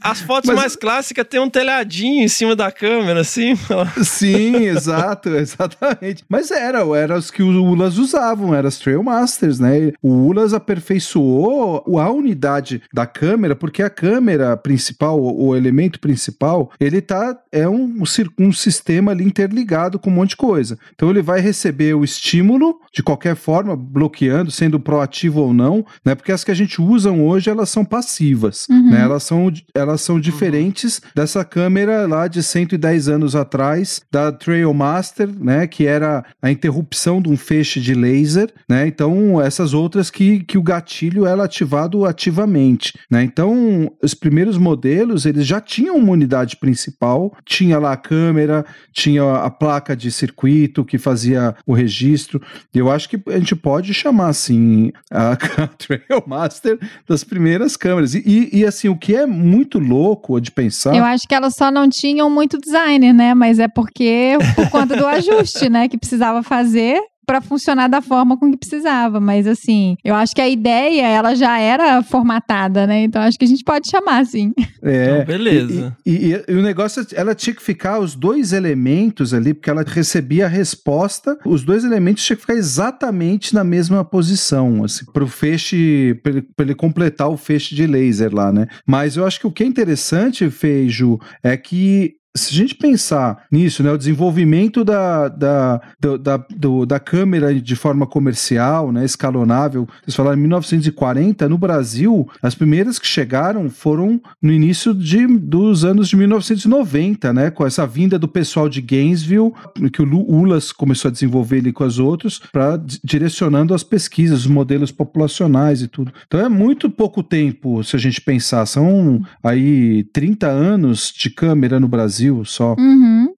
[0.00, 3.54] As fotos Mas- mais clássicas tem um telhadinho em cima da câmera, assim.
[4.02, 6.24] Sim, exato, exatamente.
[6.28, 9.92] Mas era, era os que os Ulas usavam, eram as Trailmasters, né?
[10.02, 16.70] O Ulas aperfeiçoou a unidade da câmera, porque a câmera principal, o, o elemento principal,
[16.78, 18.06] ele tá, é um, um
[18.38, 20.78] um sistema ali interligado com um monte de coisa.
[20.94, 26.14] Então ele vai receber o estímulo de qualquer forma, bloqueando, sendo proativo ou não, né?
[26.14, 28.90] Porque as que a gente usa hoje, elas são passivas, Uhum.
[28.90, 29.00] né?
[29.02, 35.66] Elas são, elas são diferentes dessa câmera lá de 110 anos atrás, da Trailmaster, né?
[35.66, 38.86] Que era a interrupção de um feixe de laser, né?
[38.86, 43.22] Então, essas outras que, que o gatilho era ativado ativamente, né?
[43.22, 49.22] Então, os primeiros modelos, eles já tinham uma unidade principal, tinha lá a câmera, tinha
[49.34, 52.40] a placa de circuito que fazia o registro.
[52.74, 55.36] Eu acho que a gente pode chamar assim a
[55.78, 58.14] Trailmaster das primeiras câmeras.
[58.14, 60.94] E, e, e, assim, o que é muito louco de pensar.
[60.94, 63.34] Eu acho que elas só não tinham muito designer, né?
[63.34, 68.36] Mas é porque por conta do ajuste, né, que precisava fazer para funcionar da forma
[68.36, 73.04] com que precisava, mas assim, eu acho que a ideia ela já era formatada, né?
[73.04, 74.52] Então acho que a gente pode chamar assim.
[74.82, 75.96] É, Então, beleza.
[76.04, 79.70] E, e- e- e o negócio, ela tinha que ficar os dois elementos ali, porque
[79.70, 85.04] ela recebia a resposta, os dois elementos tinham que ficar exatamente na mesma posição, assim,
[85.12, 88.66] para o feixe, para ele, pra ele completar o feixe de laser lá, né?
[88.84, 93.44] Mas eu acho que o que é interessante, Feijo, é que se a gente pensar
[93.50, 95.80] nisso, né, o desenvolvimento da, da,
[96.20, 102.28] da, do, da câmera de forma comercial, né, escalonável, vocês falaram em 1940, no Brasil,
[102.40, 107.84] as primeiras que chegaram foram no início de, dos anos de 1990, né, com essa
[107.84, 109.52] vinda do pessoal de Gainesville,
[109.92, 114.46] que o Ulas começou a desenvolver ali com os outros, para direcionando as pesquisas, os
[114.46, 116.12] modelos populacionais e tudo.
[116.28, 121.80] Então é muito pouco tempo, se a gente pensar, são aí 30 anos de câmera
[121.80, 122.74] no Brasil só.
[122.78, 123.28] Uhum.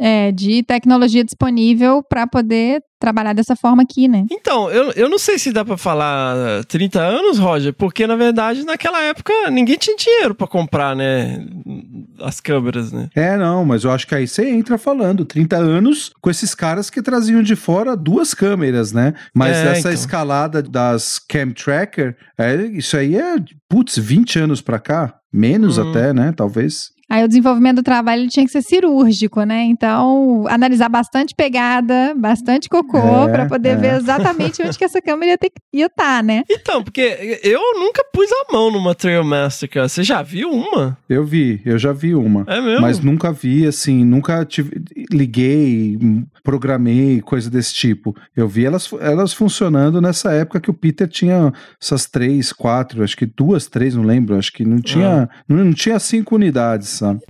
[0.00, 4.24] É, de tecnologia disponível para poder trabalhar dessa forma aqui, né?
[4.30, 8.64] Então, eu, eu não sei se dá para falar 30 anos, Roger, porque na verdade
[8.64, 11.46] naquela época ninguém tinha dinheiro para comprar, né,
[12.20, 13.08] as câmeras, né?
[13.14, 16.90] É, não, mas eu acho que aí você entra falando 30 anos com esses caras
[16.90, 19.14] que traziam de fora duas câmeras, né?
[19.34, 19.92] Mas É, essa então.
[19.92, 23.36] escalada das Cam Tracker, é, isso aí é,
[23.68, 25.90] putz, 20 anos pra cá, menos Hum.
[25.90, 26.96] até, né, talvez.
[27.10, 29.64] Aí o desenvolvimento do trabalho ele tinha que ser cirúrgico, né?
[29.64, 33.76] Então, analisar bastante pegada, bastante cocô, É, para poder é.
[33.76, 36.42] ver exatamente onde que essa câmera ia estar, ia tá, né?
[36.50, 39.88] Então, porque eu nunca pus a mão numa Trailmaster, cara.
[39.88, 40.98] Você já viu uma?
[41.08, 42.44] Eu vi, eu já vi uma.
[42.46, 42.82] É mesmo?
[42.82, 45.98] Mas nunca vi, assim, nunca tive, liguei,
[46.42, 48.14] programei, coisa desse tipo.
[48.36, 53.16] Eu vi elas, elas funcionando nessa época que o Peter tinha essas três, quatro, acho
[53.16, 57.20] que duas, três, não lembro, acho que não tinha, não, não tinha cinco unidades, sabe?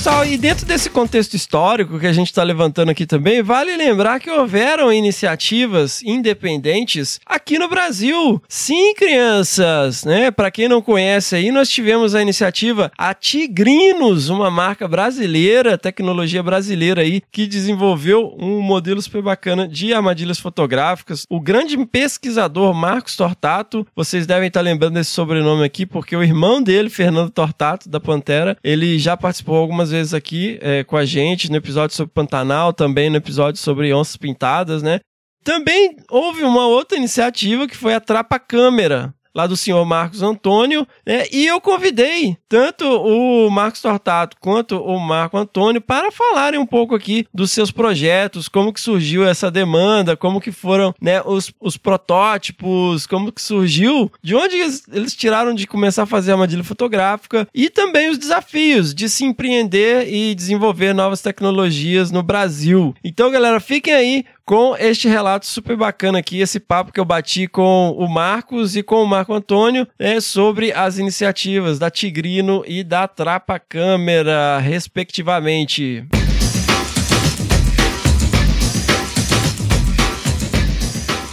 [0.00, 4.18] Pessoal, e dentro desse contexto histórico que a gente está levantando aqui também, vale lembrar
[4.18, 8.42] que houveram iniciativas independentes aqui no Brasil.
[8.48, 10.30] Sim, crianças, né?
[10.30, 16.42] Para quem não conhece aí, nós tivemos a iniciativa A Tigrinos, uma marca brasileira, tecnologia
[16.42, 21.26] brasileira aí, que desenvolveu um modelo super bacana de armadilhas fotográficas.
[21.28, 26.62] O grande pesquisador Marcos Tortato, vocês devem estar lembrando desse sobrenome aqui, porque o irmão
[26.62, 31.50] dele, Fernando Tortato, da Pantera, ele já participou algumas vezes aqui é, com a gente,
[31.50, 35.00] no episódio sobre Pantanal, também no episódio sobre onças pintadas, né?
[35.44, 40.86] Também houve uma outra iniciativa que foi a Trapa Câmera, lá do senhor Marcos Antônio,
[41.06, 41.24] né?
[41.32, 46.94] e eu convidei tanto o Marcos Tortato quanto o Marco Antônio para falarem um pouco
[46.94, 51.76] aqui dos seus projetos, como que surgiu essa demanda, como que foram né, os, os
[51.76, 57.46] protótipos, como que surgiu, de onde eles, eles tiraram de começar a fazer armadilha fotográfica
[57.54, 62.94] e também os desafios de se empreender e desenvolver novas tecnologias no Brasil.
[63.04, 67.46] Então, galera, fiquem aí com este relato super bacana aqui, esse papo que eu bati
[67.46, 72.82] com o Marcos e com o Marco Antônio né, sobre as iniciativas da Tigrino e
[72.82, 76.04] da Trapa Câmera, respectivamente.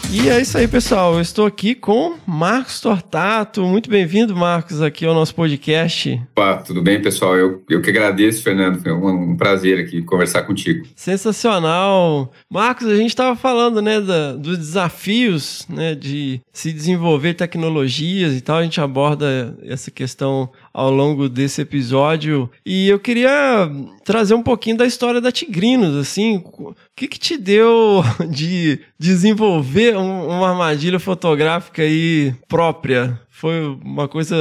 [0.09, 1.15] E é isso aí, pessoal.
[1.15, 3.61] Eu estou aqui com Marcos Tortato.
[3.63, 6.21] Muito bem-vindo, Marcos, aqui ao nosso podcast.
[6.31, 7.35] Opa, tudo bem, pessoal?
[7.35, 8.81] Eu, eu que agradeço, Fernando.
[8.81, 10.87] Foi um, um prazer aqui conversar contigo.
[10.95, 12.31] Sensacional.
[12.49, 18.39] Marcos, a gente estava falando, né, da, dos desafios, né, de se desenvolver tecnologias e
[18.39, 18.59] tal.
[18.59, 22.47] A gente aborda essa questão ao longo desse episódio.
[22.63, 23.67] E eu queria
[24.05, 26.43] trazer um pouquinho da história da Tigrinos, assim.
[26.59, 33.19] O que que te deu de desenvolver um- uma armadilha fotográfica aí própria?
[33.37, 34.35] Foi uma coisa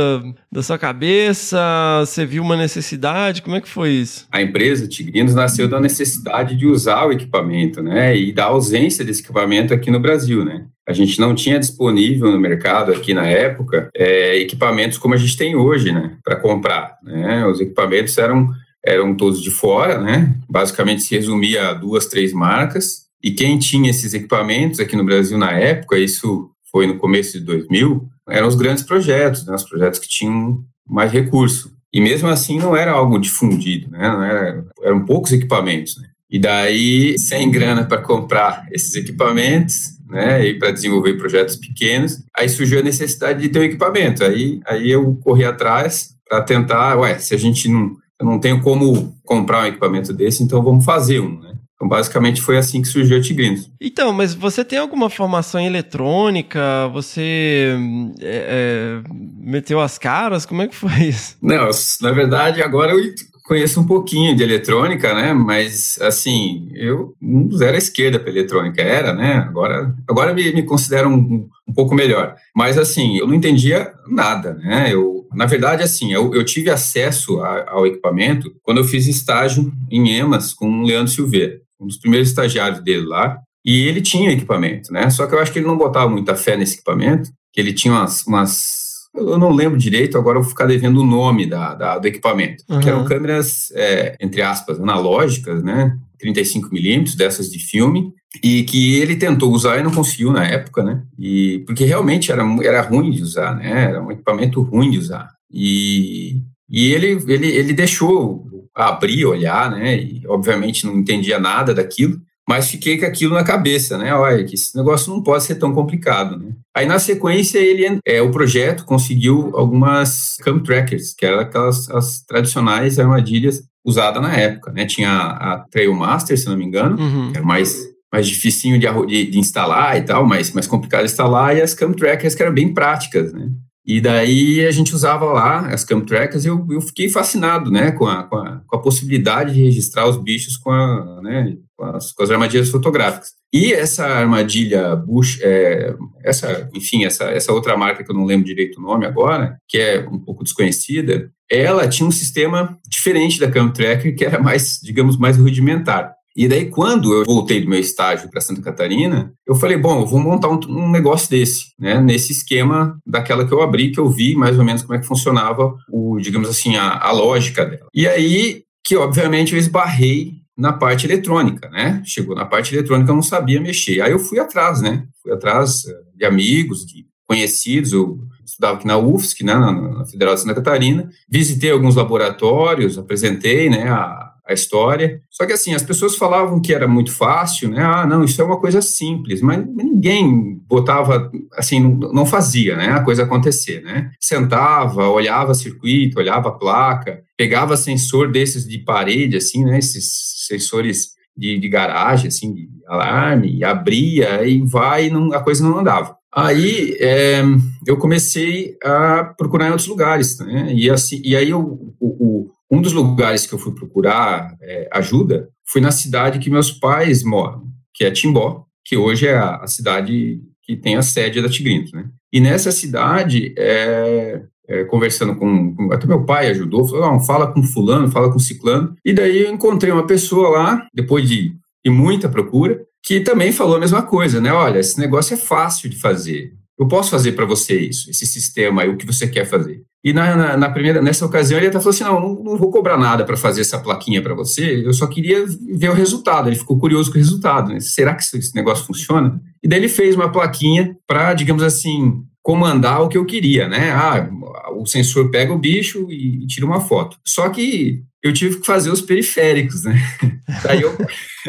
[0.50, 1.58] da sua cabeça?
[2.00, 3.42] Você viu uma necessidade?
[3.42, 4.26] Como é que foi isso?
[4.32, 8.16] A empresa Tigrinos nasceu da necessidade de usar o equipamento, né?
[8.16, 10.64] E da ausência desse equipamento aqui no Brasil, né?
[10.88, 15.36] A gente não tinha disponível no mercado aqui na época é, equipamentos como a gente
[15.36, 16.16] tem hoje, né?
[16.24, 17.44] Para comprar, né?
[17.46, 18.48] Os equipamentos eram
[18.82, 20.34] eram todos de fora, né?
[20.48, 23.02] Basicamente se resumia a duas, três marcas.
[23.22, 27.44] E quem tinha esses equipamentos aqui no Brasil na época, isso foi no começo de
[27.44, 29.54] 2000, eram os grandes projetos, né?
[29.54, 31.72] Os projetos que tinham mais recurso.
[31.92, 34.06] E mesmo assim não era algo difundido, né?
[34.06, 36.08] Era, eram poucos equipamentos, né?
[36.28, 42.48] E daí, sem grana para comprar esses equipamentos, né, e para desenvolver projetos pequenos, aí
[42.48, 44.24] surgiu a necessidade de ter um equipamento.
[44.24, 49.16] Aí, aí eu corri atrás para tentar, ué, se a gente não, não tenho como
[49.24, 51.45] comprar um equipamento desse, então vamos fazer um, né?
[51.76, 53.70] Então, basicamente, foi assim que surgiu a Tigrinos.
[53.78, 56.88] Então, mas você tem alguma formação em eletrônica?
[56.94, 57.76] Você
[58.18, 60.46] é, é, meteu as caras?
[60.46, 61.36] Como é que foi isso?
[61.42, 61.68] Não,
[62.00, 62.98] na verdade, agora eu
[63.46, 65.32] conheço um pouquinho de eletrônica, né?
[65.32, 67.14] Mas, assim, eu
[67.60, 69.34] à esquerda para eletrônica, era, né?
[69.48, 72.34] Agora, agora me, me considero um, um pouco melhor.
[72.54, 74.92] Mas, assim, eu não entendia nada, né?
[74.92, 79.72] Eu, na verdade, assim, eu, eu tive acesso a, ao equipamento quando eu fiz estágio
[79.90, 83.38] em EMAS com o Leandro Silveira, um dos primeiros estagiários dele lá.
[83.64, 85.10] E ele tinha equipamento, né?
[85.10, 87.92] Só que eu acho que ele não botava muita fé nesse equipamento, que ele tinha
[87.94, 91.98] umas, umas eu não lembro direito, agora eu vou ficar devendo o nome da, da
[91.98, 92.80] do equipamento, Uhum.
[92.80, 95.96] que eram câmeras, é, entre aspas, analógicas, né?
[96.18, 98.12] 35 milímetros dessas de filme,
[98.42, 101.02] e que ele tentou usar e não conseguiu na época, né?
[101.18, 103.84] E porque realmente era, era ruim de usar, né?
[103.84, 105.28] Era um equipamento ruim de usar.
[105.52, 108.45] E, e ele, ele, ele deixou
[108.76, 109.96] abrir, olhar, né?
[109.96, 114.14] E obviamente não entendia nada daquilo, mas fiquei com aquilo na cabeça, né?
[114.14, 116.50] Olha, que esse negócio não pode ser tão complicado, né?
[116.76, 122.20] Aí na sequência ele, é, o projeto conseguiu algumas cam trackers, que eram aquelas as
[122.24, 124.84] tradicionais armadilhas usadas na época, né?
[124.84, 127.32] Tinha a Trailmaster, se não me engano, Uhum.
[127.32, 131.10] que era mais mais dificinho de, de, de instalar e tal, mais, mais complicado de
[131.10, 133.48] instalar, e as cam trackers que eram bem práticas, né?
[133.86, 137.92] E daí a gente usava lá as cam trackers e eu, eu fiquei fascinado, né,
[137.92, 141.84] com a, com, a, com a possibilidade de registrar os bichos com, a, né, com,
[141.84, 143.34] as, com as armadilhas fotográficas.
[143.52, 145.94] E essa armadilha Bush, é,
[146.24, 149.78] essa, enfim, essa, essa outra marca que eu não lembro direito o nome agora, que
[149.78, 154.80] é um pouco desconhecida, ela tinha um sistema diferente da cam tracker, que era mais,
[154.82, 156.15] digamos, mais rudimentar.
[156.36, 160.06] E daí, quando eu voltei do meu estágio para Santa Catarina, eu falei, bom, eu
[160.06, 161.98] vou montar um, um negócio desse, né?
[162.00, 165.06] Nesse esquema daquela que eu abri, que eu vi mais ou menos como é que
[165.06, 167.88] funcionava, o, digamos assim, a, a lógica dela.
[167.94, 172.02] E aí, que obviamente eu esbarrei na parte eletrônica, né?
[172.04, 174.02] Chegou na parte eletrônica, eu não sabia mexer.
[174.02, 175.04] Aí eu fui atrás, né?
[175.22, 180.04] Fui atrás eh, de amigos, de conhecidos, eu estudava aqui na UFSC, né, na, na
[180.06, 185.20] Federal de Santa Catarina, visitei alguns laboratórios, apresentei, né, a, a história.
[185.30, 187.82] Só que assim, as pessoas falavam que era muito fácil, né?
[187.82, 192.90] Ah, não, isso é uma coisa simples, mas ninguém botava, assim, não, fazia, né?
[192.90, 194.10] A coisa acontecer, né?
[194.20, 199.78] Sentava, olhava circuito, olhava placa, pegava sensor desses de parede, assim, né?
[199.78, 205.40] Esses sensores de, de garagem, assim, de alarme, e abria e vai, e não, a
[205.40, 206.16] coisa não andava.
[206.32, 207.42] Aí é,
[207.86, 210.72] eu comecei a procurar em outros lugares, né?
[210.74, 211.60] E, assim, e aí eu,
[211.98, 216.50] o, o, um dos lugares que eu fui procurar é, ajuda foi na cidade que
[216.50, 217.64] meus pais moram,
[217.94, 221.94] que é Timbó, que hoje é a, a cidade que tem a sede da Tigrinto,
[221.94, 222.08] né?
[222.32, 227.62] E nessa cidade, é, é, conversando com, com, até meu pai ajudou, falou, fala com
[227.62, 231.54] fulano, fala com ciclano, e daí eu encontrei uma pessoa lá, depois de,
[231.84, 234.52] de muita procura, que também falou a mesma coisa, né?
[234.52, 236.52] Olha, esse negócio é fácil de fazer.
[236.78, 239.82] Eu posso fazer para você isso, esse sistema aí, o que você quer fazer.
[240.04, 242.70] E na, na, na primeira, nessa ocasião ele até falou assim, não, não, não vou
[242.70, 245.44] cobrar nada para fazer essa plaquinha para você, eu só queria
[245.74, 246.48] ver o resultado.
[246.48, 247.80] Ele ficou curioso com o resultado, né?
[247.80, 249.40] Será que esse negócio funciona?
[249.62, 253.90] E daí ele fez uma plaquinha para, digamos assim, comandar o que eu queria, né?
[253.90, 254.30] Ah,
[254.76, 257.18] o sensor pega o bicho e, tira uma foto.
[257.26, 260.00] Só que eu tive que fazer os periféricos, né?
[260.62, 260.96] Daí eu,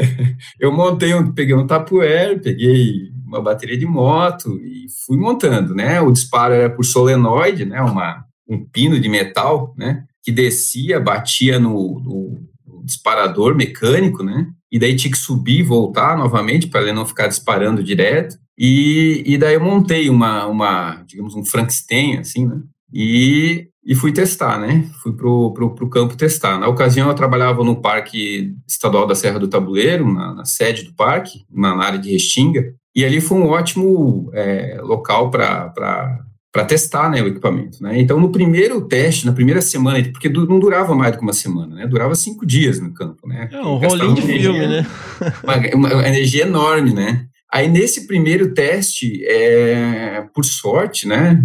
[0.60, 6.02] eu montei, um, peguei um tapuer, peguei uma bateria de moto e fui montando, né?
[6.02, 7.80] O disparo era por solenoide, né?
[7.82, 10.04] Uma, um pino de metal, né?
[10.24, 12.48] Que descia, batia no, no,
[12.88, 14.48] disparador mecânico, né?
[14.72, 18.38] E daí tinha que subir e voltar novamente para ele não ficar disparando direto.
[18.58, 22.60] E, e daí eu montei uma, uma, digamos, um Frankenstein, assim, né?
[22.92, 24.90] E, e fui testar, né?
[25.04, 26.58] Fui pro, pro, pro campo testar.
[26.58, 30.94] Na ocasião eu trabalhava no Parque Estadual da Serra do Tabuleiro, na, na sede do
[30.94, 32.74] parque, na, na área de Restinga.
[32.96, 36.20] E ali foi um ótimo é, local para
[36.58, 37.84] para testar né, o equipamento.
[37.84, 38.02] Né?
[38.02, 41.76] Então, no primeiro teste, na primeira semana, porque não durava mais do que uma semana,
[41.76, 41.86] né?
[41.86, 43.28] durava cinco dias no campo.
[43.28, 43.48] Né?
[43.52, 44.88] É um rolinho de filme, né?
[45.76, 47.28] Uma, uma, energia enorme, né?
[47.54, 51.40] Aí, nesse primeiro teste, é, por sorte, né,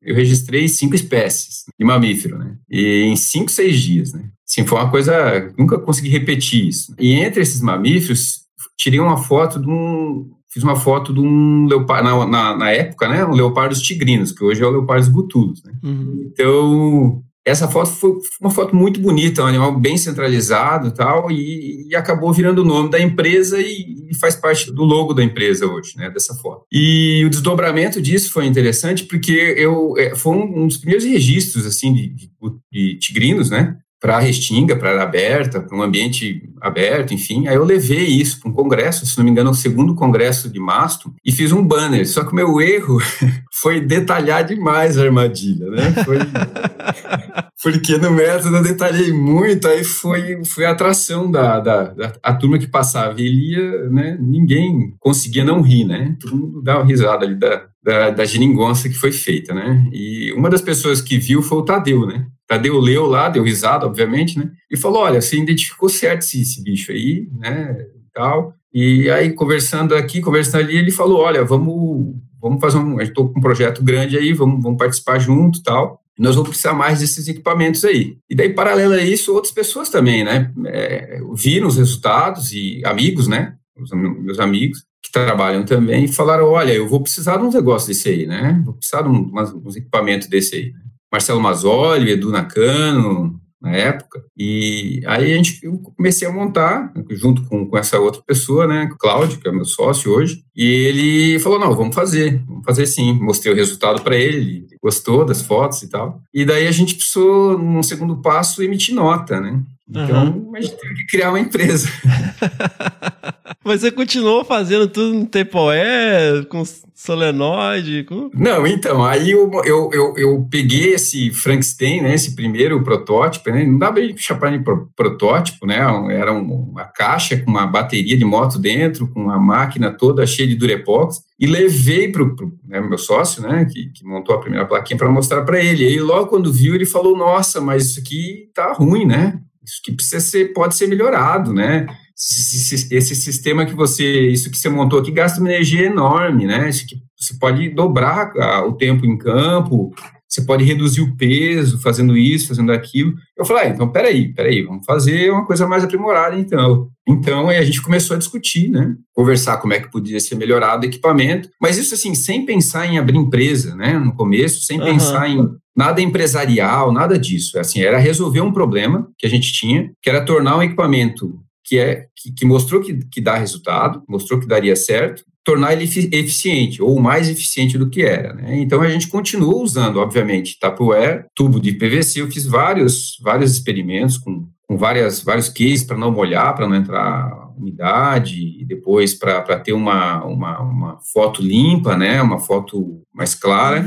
[0.00, 2.54] eu registrei cinco espécies de mamífero, né?
[2.70, 4.24] E em cinco, seis dias, né?
[4.48, 5.52] Assim, foi uma coisa...
[5.58, 6.94] Nunca consegui repetir isso.
[6.98, 8.46] E entre esses mamíferos,
[8.78, 13.08] tirei uma foto de um, fiz uma foto de um leopardo, na, na, na, época,
[13.08, 15.72] né, um leopardos tigrinos, que hoje é o leopardos butudos, né?
[15.82, 16.30] Uhum.
[16.32, 21.88] Então, essa foto foi uma foto muito bonita, um animal bem centralizado e tal, e,
[21.88, 25.64] e acabou virando o nome da empresa e, e, faz parte do logo da empresa
[25.64, 26.64] hoje, né, dessa foto.
[26.72, 32.08] E o desdobramento disso foi interessante porque eu, foi um dos primeiros registros, assim, de,
[32.08, 32.30] de,
[32.72, 37.48] de tigrinos, né, para a Restinga, para a área aberta, para um ambiente aberto, enfim.
[37.48, 40.60] Aí eu levei isso para um congresso, se não me engano, o segundo congresso de
[40.60, 42.06] Masto, e fiz um banner.
[42.06, 42.98] Só que o meu erro
[43.60, 45.92] foi detalhar demais a armadilha, né?
[46.04, 46.18] Foi...
[47.62, 52.34] Porque no método eu detalhei muito, aí foi, foi a atração da, da, da a
[52.34, 54.16] turma que passava e lia, né?
[54.20, 56.14] Ninguém conseguia não rir, né?
[56.20, 59.88] Todo mundo dava risada ali da, da, da geringonça que foi feita, né?
[59.92, 62.26] E uma das pessoas que viu foi o Tadeu, né?
[62.44, 64.50] Tadeu leu lá, deu risada, obviamente, né?
[64.68, 67.76] E falou: olha, você identificou certo esse, esse bicho aí, né?
[67.80, 68.52] E tal.
[68.74, 73.38] E aí, conversando aqui, conversando ali, ele falou: olha, vamos, vamos fazer um, estou com
[73.38, 76.00] um projeto grande aí, vamos, vamos participar junto tal.
[76.18, 78.16] Nós vamos precisar mais desses equipamentos aí.
[78.28, 80.50] E daí, paralelo a isso, outras pessoas também, né?
[80.66, 83.54] É, viram os resultados e amigos, né?
[83.78, 88.08] Os meus amigos que trabalham também falaram, olha, eu vou precisar de um negócio desse
[88.08, 88.60] aí, né?
[88.64, 89.30] Vou precisar de um,
[89.64, 90.72] uns equipamentos desse aí.
[91.10, 94.24] Marcelo Mazzoli, Edu Nakano, na época.
[94.36, 98.90] E aí a gente, eu comecei a montar, junto com, com essa outra pessoa, né,
[98.98, 103.12] Cláudio, que é meu sócio hoje, e ele falou, não, vamos fazer, vamos fazer sim.
[103.14, 106.20] Mostrei o resultado para ele, ele gostou das fotos e tal.
[106.34, 109.62] E daí a gente precisou, num segundo passo, emitir nota, né?
[109.88, 110.52] Então, uhum.
[110.54, 111.88] a gente teve que criar uma empresa.
[113.64, 116.62] Mas você continuou fazendo tudo no Tapeoé, com
[116.94, 118.04] solenoide?
[118.04, 118.30] Com...
[118.32, 123.64] Não, então, aí eu, eu, eu, eu, peguei esse Frankenstein, né, esse primeiro protótipo, né,
[123.64, 124.64] não dá bem chamar de
[124.94, 125.78] protótipo, né,
[126.10, 130.54] era uma caixa com uma bateria de moto dentro, com uma máquina toda cheia de
[130.54, 134.96] durepox, e levei para o né, meu sócio, né, que, que, montou a primeira plaquinha
[134.96, 135.84] para mostrar para ele.
[135.84, 139.82] E aí, logo quando viu, ele falou, nossa, mas isso aqui tá ruim, né, isso
[139.82, 141.86] que precisa ser, pode ser melhorado, né,
[142.16, 146.66] esse sistema que você, isso que você montou aqui gasta uma energia enorme, né?
[146.66, 148.32] Isso que você pode dobrar
[148.66, 149.94] o tempo em campo,
[150.28, 153.14] você pode reduzir o peso fazendo isso, fazendo aquilo.
[153.36, 156.88] Eu falei, ah, então peraí, peraí, vamos fazer uma coisa mais aprimorada então.
[157.08, 158.94] Então aí a gente começou a discutir, né?
[159.14, 162.98] Conversar como é que podia ser melhorado o equipamento, mas isso assim, sem pensar em
[162.98, 163.98] abrir empresa, né?
[163.98, 164.86] No começo, sem uhum.
[164.86, 167.58] pensar em nada empresarial, nada disso.
[167.58, 171.78] Assim, era resolver um problema que a gente tinha, que era tornar um equipamento que,
[171.78, 176.82] é, que, que mostrou que, que dá resultado, mostrou que daria certo, tornar ele eficiente
[176.82, 178.34] ou mais eficiente do que era.
[178.34, 178.58] Né?
[178.58, 182.20] Então a gente continua usando, obviamente, Tupperware, tubo de PVC.
[182.20, 186.74] Eu fiz vários, vários experimentos com, com várias, vários cases para não molhar, para não
[186.74, 193.34] entrar umidade, e depois para ter uma, uma, uma, foto limpa, né, uma foto mais
[193.34, 193.84] clara,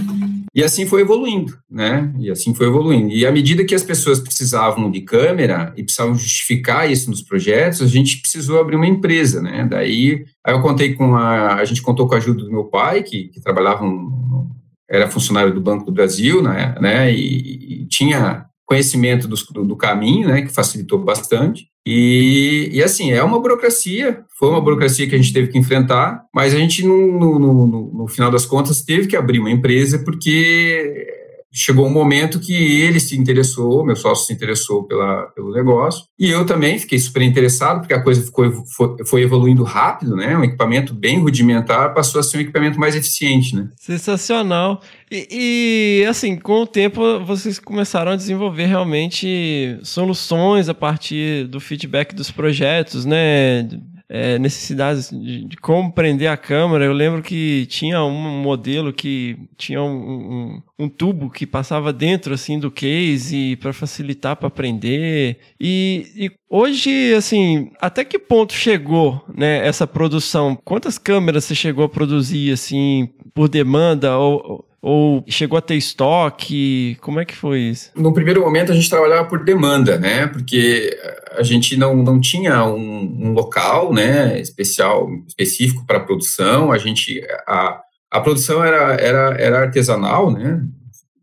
[0.54, 3.14] e assim foi evoluindo, né, e assim foi evoluindo.
[3.14, 7.82] E à medida que as pessoas precisavam de câmera e precisavam justificar isso nos projetos,
[7.82, 11.82] a gente precisou abrir uma empresa, né, daí aí eu contei com a, a gente
[11.82, 14.50] contou com a ajuda do meu pai, que, que trabalhava, no,
[14.90, 20.28] era funcionário do Banco do Brasil, né, né e, e tinha conhecimento do, do, caminho,
[20.28, 21.68] né, que facilitou bastante.
[21.88, 26.24] E, e, assim, é uma burocracia, foi uma burocracia que a gente teve que enfrentar,
[26.34, 30.04] mas a gente, no, no, no, no final das contas, teve que abrir uma empresa
[30.06, 31.08] porque
[31.52, 36.30] chegou um momento que ele se interessou, meu sócio se interessou pela, pelo negócio, e
[36.30, 40.38] eu também fiquei super interessado, porque a coisa ficou, foi, foi, evoluindo rápido, né?
[40.38, 43.70] Um equipamento bem rudimentar passou a ser um equipamento mais eficiente, né?
[43.78, 44.82] Sensacional.
[45.12, 51.60] E, e assim, com o tempo vocês começaram a desenvolver realmente soluções a partir do
[51.60, 53.68] feedback dos projetos, né?
[54.10, 56.84] É, necessidades de, de, como prender a câmera.
[56.84, 62.34] Eu lembro que tinha um modelo que tinha um, um, um tubo que passava dentro
[62.34, 65.38] assim do case para facilitar para prender.
[65.60, 70.58] E, e, hoje, assim, até que ponto chegou né, essa produção?
[70.66, 76.98] Quantas câmeras você chegou a produzir assim por demanda ou ou chegou a ter estoque?
[77.02, 77.92] Como é que foi isso?
[77.96, 80.28] No primeiro momento a gente trabalhava por demanda, né?
[80.28, 80.98] Porque
[81.38, 86.72] a gente não, não tinha um, um local, né, especial, específico para produção.
[86.72, 90.62] A gente a, a produção era, era, era artesanal, né?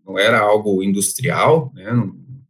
[0.06, 1.90] Não era algo industrial, né?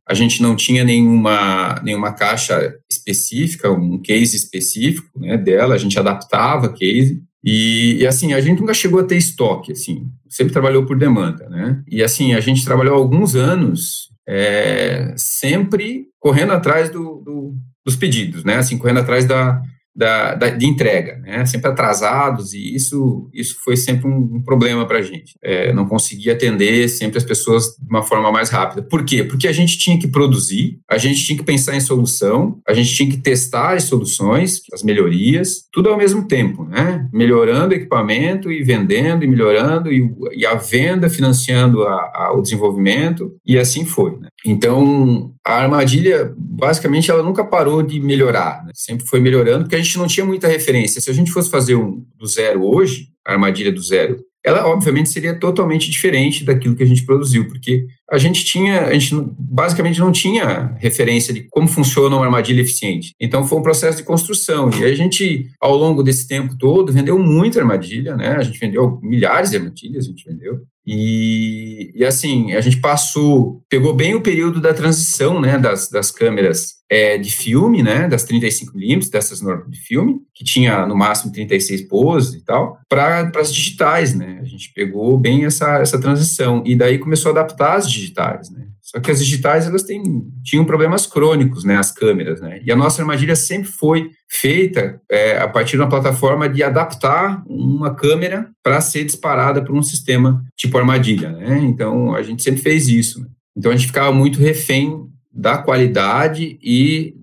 [0.09, 5.98] a gente não tinha nenhuma, nenhuma caixa específica, um case específico né, dela, a gente
[5.98, 7.20] adaptava case.
[7.44, 11.49] E, e, assim, a gente nunca chegou a ter estoque, assim, sempre trabalhou por demanda,
[11.49, 11.82] né?
[11.89, 18.45] E assim, a gente trabalhou alguns anos é, sempre correndo atrás do, do, dos pedidos,
[18.45, 18.57] né?
[18.57, 19.62] Assim, correndo atrás da,
[19.97, 21.47] da, da, de entrega, né?
[21.47, 25.34] sempre atrasados, e isso, isso foi sempre um, um problema para a gente.
[25.42, 28.82] É, não conseguia atender sempre as pessoas de uma forma mais rápida.
[28.82, 29.24] Por quê?
[29.24, 32.94] Porque a gente tinha que produzir, a gente tinha que pensar em solução, a gente
[32.94, 37.09] tinha que testar as soluções, as melhorias, tudo ao mesmo tempo, né?
[37.12, 42.42] melhorando o equipamento e vendendo e melhorando, e, e a venda financiando a, a, o
[42.42, 44.18] desenvolvimento, e assim foi.
[44.18, 44.28] Né?
[44.44, 48.72] Então, a armadilha, basicamente, ela nunca parou de melhorar, né?
[48.74, 51.01] sempre foi melhorando, porque a não tinha muita referência.
[51.01, 55.09] Se a gente fosse fazer um do zero hoje, a armadilha do zero, ela obviamente
[55.09, 59.99] seria totalmente diferente daquilo que a gente produziu, porque a gente tinha, a gente basicamente
[59.99, 63.12] não tinha referência de como funciona uma armadilha eficiente.
[63.20, 67.18] Então foi um processo de construção e a gente, ao longo desse tempo todo, vendeu
[67.18, 68.37] muita armadilha, né?
[68.37, 70.61] A gente vendeu milhares de armadilhas, a gente vendeu.
[70.87, 76.12] E, e assim, a gente passou, pegou bem o período da transição, né, das, das
[76.12, 81.32] câmeras é, de filme, né, das 35mm, dessas normas de filme, que tinha no máximo
[81.32, 84.39] 36 poses e tal, para as digitais, né?
[84.41, 88.68] A gente pegou bem essa, essa transição e daí começou a adaptar as digitais, né?
[88.87, 90.01] Só que as digitais elas têm,
[90.45, 92.61] tinham problemas crônicos, né, as câmeras, né?
[92.64, 97.43] E a nossa armadilha sempre foi feita é, a partir de uma plataforma de adaptar
[97.49, 101.59] uma câmera para ser disparada por um sistema tipo armadilha, né?
[101.64, 103.20] Então a gente sempre fez isso.
[103.20, 103.26] Né?
[103.57, 107.16] Então a gente ficava muito refém da qualidade e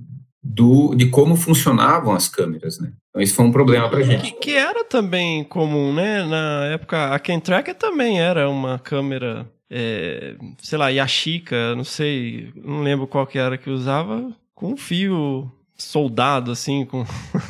[0.43, 2.91] do, de como funcionavam as câmeras, né?
[3.09, 4.33] Então isso foi um problema para gente.
[4.33, 6.25] Que, que, era também comum, né?
[6.25, 12.83] Na época, a Kentracker também era uma câmera, é, sei lá, Yashica, não sei, não
[12.83, 17.03] lembro qual que era que usava, com um fio soldado, assim, com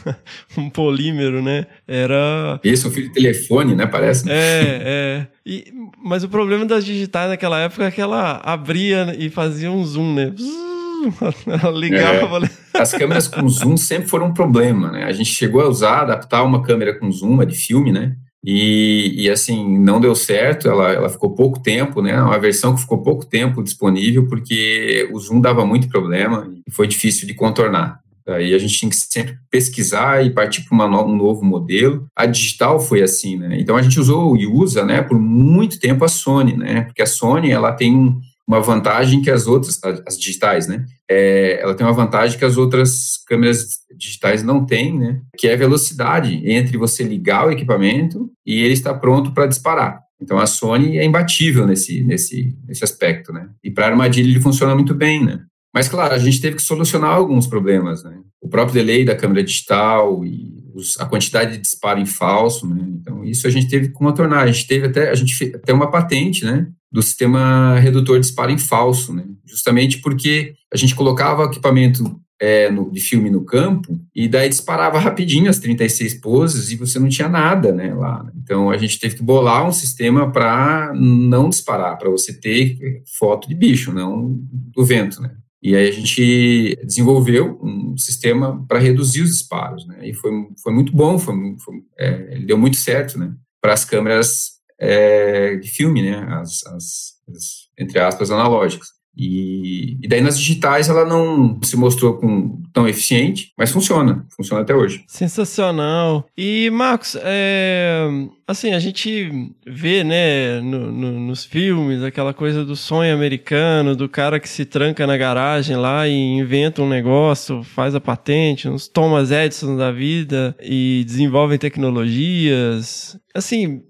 [0.58, 1.68] um polímero, né?
[1.86, 2.62] Era.
[2.64, 3.86] Esse é um fio de telefone, né?
[3.86, 4.32] Parece.
[4.32, 5.28] É, é.
[5.46, 9.86] E, mas o problema das digitais naquela época é que ela abria e fazia um
[9.86, 10.34] zoom, né?
[11.46, 12.46] Ela ligava.
[12.74, 12.80] É.
[12.80, 15.04] As câmeras com zoom sempre foram um problema, né?
[15.04, 18.16] A gente chegou a usar, adaptar uma câmera com zoom, uma de filme, né?
[18.46, 22.22] E, e, assim, não deu certo, ela, ela ficou pouco tempo, né?
[22.22, 26.88] Uma versão que ficou pouco tempo disponível, porque o zoom dava muito problema e foi
[26.88, 28.04] difícil de contornar.
[28.28, 32.06] Aí a gente tinha que sempre pesquisar e partir para um novo modelo.
[32.16, 33.58] A digital foi assim, né?
[33.60, 36.82] Então a gente usou e usa, né, por muito tempo a Sony, né?
[36.84, 40.86] Porque a Sony ela tem um, uma vantagem que as outras, as digitais, né?
[41.10, 45.22] É, ela tem uma vantagem que as outras câmeras digitais não têm, né?
[45.38, 50.02] Que é a velocidade entre você ligar o equipamento e ele está pronto para disparar.
[50.22, 53.50] Então a Sony é imbatível nesse, nesse, nesse aspecto, né?
[53.64, 55.42] E para armadilha ele funciona muito bem, né?
[55.74, 58.16] Mas, claro, a gente teve que solucionar alguns problemas, né?
[58.40, 62.86] O próprio delay da câmera digital e os, a quantidade de disparo em falso, né?
[63.02, 64.44] Então, isso a gente teve que contornar.
[64.44, 66.68] A gente teve até, a gente até uma patente, né?
[66.94, 69.26] Do sistema redutor de disparo em falso, né?
[69.46, 74.50] Justamente porque a gente colocava o equipamento é, no, de filme no campo e daí
[74.50, 78.30] disparava rapidinho as 36 poses e você não tinha nada, né, lá.
[78.36, 83.48] Então, a gente teve que bolar um sistema para não disparar, para você ter foto
[83.48, 84.38] de bicho, não
[84.76, 85.32] do vento, né?
[85.62, 90.00] E aí a gente desenvolveu um sistema para reduzir os disparos, né?
[90.04, 90.32] E foi,
[90.62, 93.34] foi muito bom, foi, foi é, deu muito certo, né?
[93.62, 94.53] Para as câmeras
[94.84, 96.28] é, de filme, né?
[96.30, 98.90] As, as, as, entre aspas, analógicas.
[99.16, 104.64] E, e, daí nas digitais ela não se mostrou com, tão eficiente, mas funciona, funciona
[104.64, 105.04] até hoje.
[105.08, 106.26] Sensacional.
[106.36, 108.08] E Marcos, é,
[108.48, 114.10] assim a gente vê, né, no, no, nos filmes aquela coisa do sonho americano, do
[114.10, 118.88] cara que se tranca na garagem lá e inventa um negócio, faz a patente, uns
[118.88, 123.16] Thomas Edison da vida e desenvolvem tecnologias.
[123.32, 123.84] Assim,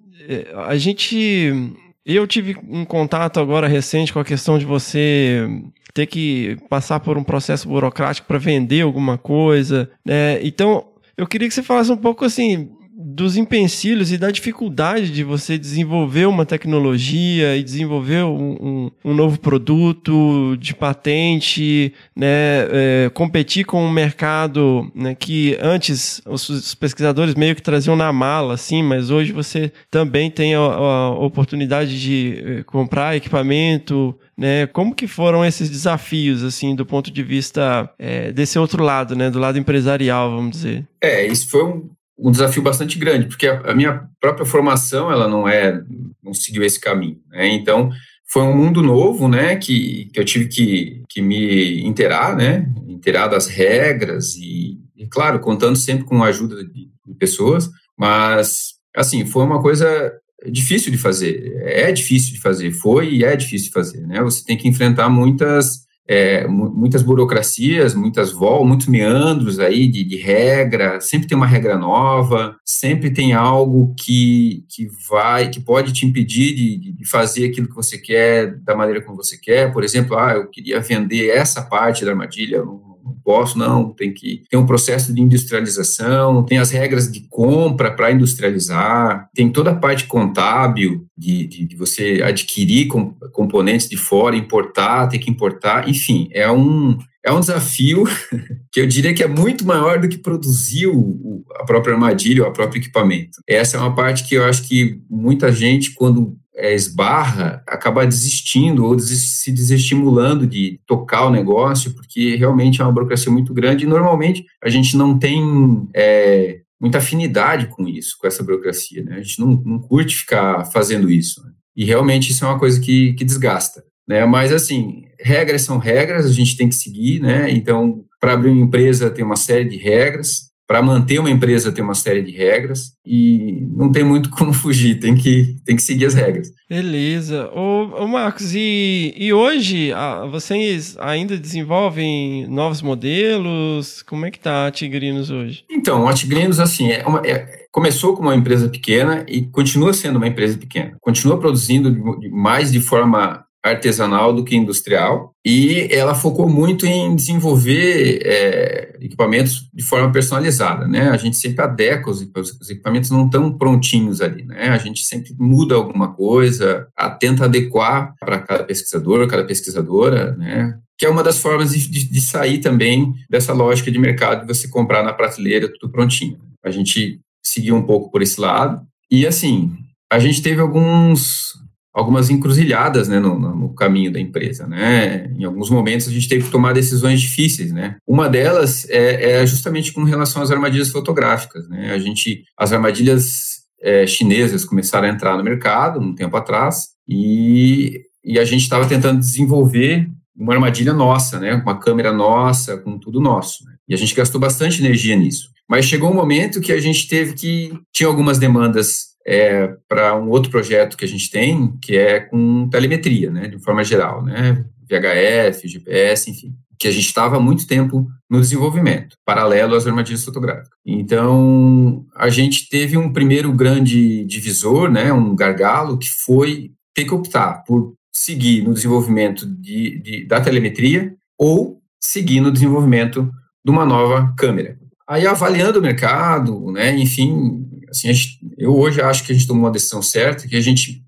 [0.67, 5.47] a gente eu tive um contato agora recente com a questão de você
[5.93, 10.43] ter que passar por um processo burocrático para vender alguma coisa, né?
[10.43, 12.69] Então, eu queria que você falasse um pouco assim
[13.13, 19.13] dos empecilhos e da dificuldade de você desenvolver uma tecnologia e desenvolver um, um, um
[19.13, 22.27] novo produto de patente, né,
[22.71, 28.55] é, competir com um mercado né, que antes os, pesquisadores meio que traziam na mala,
[28.55, 34.65] assim, mas hoje você também tem a, a oportunidade de é, comprar equipamento, né?
[34.67, 39.29] Como que foram esses desafios, assim, do ponto de vista é, desse outro lado, né?
[39.29, 40.87] Do lado empresarial, vamos dizer?
[41.01, 41.89] É, isso foi um,
[42.23, 45.83] um desafio bastante grande, porque a, a, minha própria formação, ela não é,
[46.23, 47.49] não seguiu esse caminho, né?
[47.49, 47.91] Então,
[48.25, 53.27] foi um mundo novo, né, que, que eu tive que, que me inteirar, né, inteirar
[53.27, 59.25] das regras e, e, claro, contando sempre com a ajuda de, de pessoas, mas, assim,
[59.25, 60.11] foi uma coisa
[60.47, 64.43] difícil de fazer, é difícil de fazer, foi e é difícil de fazer, né, você
[64.43, 70.99] tem que enfrentar muitas é, muitas burocracias, muitas vol, muitos meandros aí de, de, regra,
[70.99, 76.53] sempre tem uma regra nova, sempre tem algo que, que vai, que pode te impedir
[76.53, 79.71] de, de fazer aquilo que você quer da maneira como você quer.
[79.71, 82.92] Por exemplo, ah, eu queria vender essa parte da armadilha, não
[83.23, 88.11] posso, não, tem que ter um processo de industrialização, tem as regras de compra para
[88.11, 94.35] industrializar, tem toda a parte contábil de, de, de você adquirir com, componentes de fora,
[94.35, 98.03] importar, ter que importar, enfim, é um, é um desafio
[98.71, 102.53] que eu diria que é muito maior do que produzir o, a própria armadilha, o
[102.53, 103.39] próprio equipamento.
[103.47, 108.85] Essa é uma parte que eu acho que muita gente, quando é, esbarra, acaba desistindo
[108.85, 113.87] ou se desestimulando de tocar o negócio, porque realmente é uma burocracia muito grande e
[113.87, 119.15] normalmente a gente não tem é, muita afinidade com isso, com essa burocracia, né?
[119.15, 121.43] A gente não, não curte ficar fazendo isso.
[121.43, 121.51] Né?
[121.75, 123.83] E realmente isso é uma coisa que, que desgasta.
[124.07, 124.25] Né?
[124.25, 127.49] Mas, assim, regras são regras, a gente tem que seguir, né?
[127.49, 131.83] Então, para abrir uma empresa tem uma série de regras, para manter uma empresa tem
[131.83, 136.05] uma série de regras e não tem muito como fugir, tem que, tem que seguir
[136.05, 136.51] as regras.
[136.69, 137.49] Beleza.
[137.53, 144.01] Ô, ô Marcos, e, e hoje ah, vocês ainda desenvolvem novos modelos?
[144.03, 145.65] Como é que tá a Tigrinos hoje?
[145.69, 150.17] Então, a Tigrinos, assim, é uma, é, começou como uma empresa pequena e continua sendo
[150.17, 150.95] uma empresa pequena.
[151.01, 151.93] Continua produzindo
[152.31, 159.69] mais de forma artesanal do que industrial e ela focou muito em desenvolver é, equipamentos
[159.73, 161.09] de forma personalizada, né?
[161.09, 164.69] A gente sempre adequa os, os equipamentos não estão prontinhos ali, né?
[164.69, 166.87] A gente sempre muda alguma coisa,
[167.19, 170.77] tenta adequar para cada pesquisador, cada pesquisadora, né?
[170.97, 174.67] Que é uma das formas de, de sair também dessa lógica de mercado de você
[174.67, 176.37] comprar na prateleira tudo prontinho.
[176.63, 179.71] A gente seguiu um pouco por esse lado e assim
[180.11, 181.53] a gente teve alguns
[181.93, 184.65] algumas encruzilhadas né, no, no, caminho da empresa.
[184.65, 185.31] Né?
[185.37, 187.71] Em alguns momentos a gente teve que tomar decisões difíceis.
[187.71, 187.97] Né?
[188.07, 191.69] Uma delas é, é justamente com relação às armadilhas fotográficas.
[191.69, 191.91] Né?
[191.91, 198.01] A gente, as armadilhas é, chinesas começaram a entrar no mercado um tempo atrás e,
[198.23, 201.53] e a gente estava tentando desenvolver uma armadilha nossa, né?
[201.53, 203.63] uma câmera nossa, com tudo nosso.
[203.65, 203.73] Né?
[203.89, 205.53] E a gente gastou bastante energia nisso.
[205.69, 207.73] Mas chegou um momento que a gente teve que.
[207.91, 212.67] Tinha algumas demandas é, para um outro projeto que a gente tem, que é com
[212.69, 217.65] telemetria, né, de forma geral, né, VHF, GPS, enfim, que a gente estava há muito
[217.65, 220.69] tempo no desenvolvimento, paralelo às armadilhas fotográficas.
[220.85, 227.13] Então, a gente teve um primeiro grande divisor, né, um gargalo, que foi ter que
[227.13, 233.31] optar por seguir no desenvolvimento de, de da telemetria ou seguir no desenvolvimento
[233.65, 234.77] de uma nova câmera.
[235.07, 239.65] Aí, avaliando o mercado, né, enfim, Assim, gente, eu hoje acho que a gente tomou
[239.65, 241.03] uma decisão certa, que a gente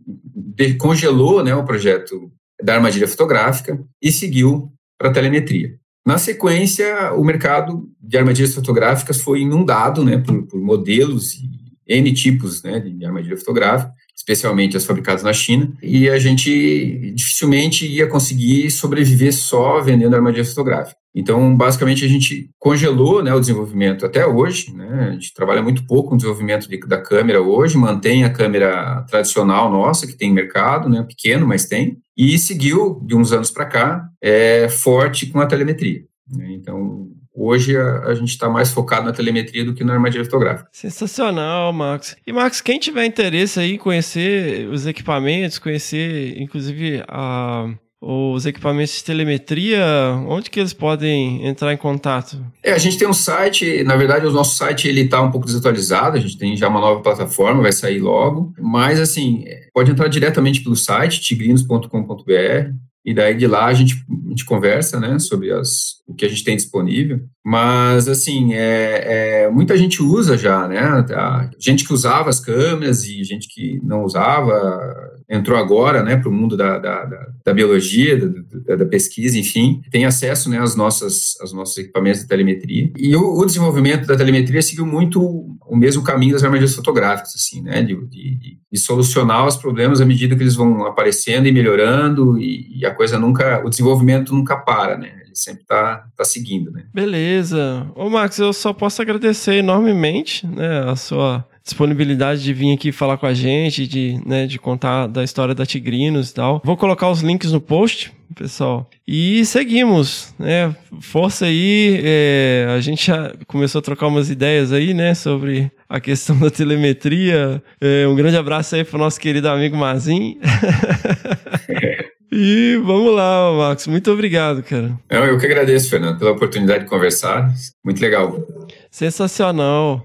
[0.77, 2.31] congelou né, o projeto
[2.61, 5.75] da armadilha fotográfica e seguiu para a telemetria.
[6.05, 11.49] Na sequência, o mercado de armadilhas fotográficas foi inundado né, por, por modelos e
[11.87, 13.91] N tipos né, de armadilha fotográfica,
[14.25, 20.43] especialmente as fabricadas na China, e a gente dificilmente ia conseguir sobreviver só vendendo armadilha
[20.43, 20.97] fotográfica.
[21.13, 24.75] Então, basicamente, a gente congelou né, o desenvolvimento até hoje.
[24.75, 25.07] Né?
[25.09, 29.71] A gente trabalha muito pouco no desenvolvimento de, da câmera hoje, mantém a câmera tradicional
[29.71, 34.09] nossa, que tem mercado, né, pequeno, mas tem, e seguiu, de uns anos para cá,
[34.21, 36.03] é, forte com a telemetria.
[36.29, 36.51] Né?
[36.51, 40.69] Então, Hoje a, a gente está mais focado na telemetria do que na armadilha fotográfica.
[40.71, 42.15] Sensacional, Max.
[42.25, 47.67] E Max, quem tiver interesse aí em conhecer os equipamentos, conhecer inclusive a,
[48.01, 49.83] os equipamentos de telemetria,
[50.27, 52.37] onde que eles podem entrar em contato?
[52.63, 55.47] É, a gente tem um site, na verdade o nosso site ele está um pouco
[55.47, 60.07] desatualizado, a gente tem já uma nova plataforma, vai sair logo, mas assim, pode entrar
[60.07, 63.93] diretamente pelo site tigrinos.com.br e daí de lá a gente,
[64.25, 67.21] a gente conversa, né, sobre as, o que a gente tem disponível.
[67.45, 73.03] Mas, assim, é, é, muita gente usa já, né, a gente que usava as câmeras
[73.05, 77.53] e gente que não usava, entrou agora, né, para o mundo da, da, da, da
[77.53, 78.17] biologia,
[78.65, 82.91] da, da, pesquisa, enfim, tem acesso, né, às nossas, aos nossos equipamentos de telemetria.
[82.97, 87.61] E o, o, desenvolvimento da telemetria seguiu muito o mesmo caminho das armadilhas fotográficas, assim,
[87.61, 92.37] né, de, de, de solucionar os problemas à medida que eles vão aparecendo e melhorando
[92.39, 95.11] e, e a coisa nunca, o desenvolvimento nunca para, né?
[95.23, 96.85] Ele sempre está tá seguindo, né?
[96.93, 97.87] Beleza.
[97.95, 103.17] Ô, Max, eu só posso agradecer enormemente, né, a sua disponibilidade de vir aqui falar
[103.17, 106.61] com a gente, de, né, de contar da história da Tigrinos e tal.
[106.63, 108.89] Vou colocar os links no post, pessoal.
[109.07, 110.75] E seguimos, né?
[111.01, 112.01] Força aí.
[112.03, 116.51] É, a gente já começou a trocar umas ideias aí, né, sobre a questão da
[116.51, 117.63] telemetria.
[117.81, 120.37] É, um grande abraço aí pro nosso querido amigo Mazin.
[122.37, 123.87] E vamos lá, Max.
[123.87, 124.99] Muito obrigado, cara.
[125.09, 127.49] Eu, eu que agradeço, Fernando, pela oportunidade de conversar.
[127.81, 128.45] Muito legal.
[128.91, 130.03] Sensacional.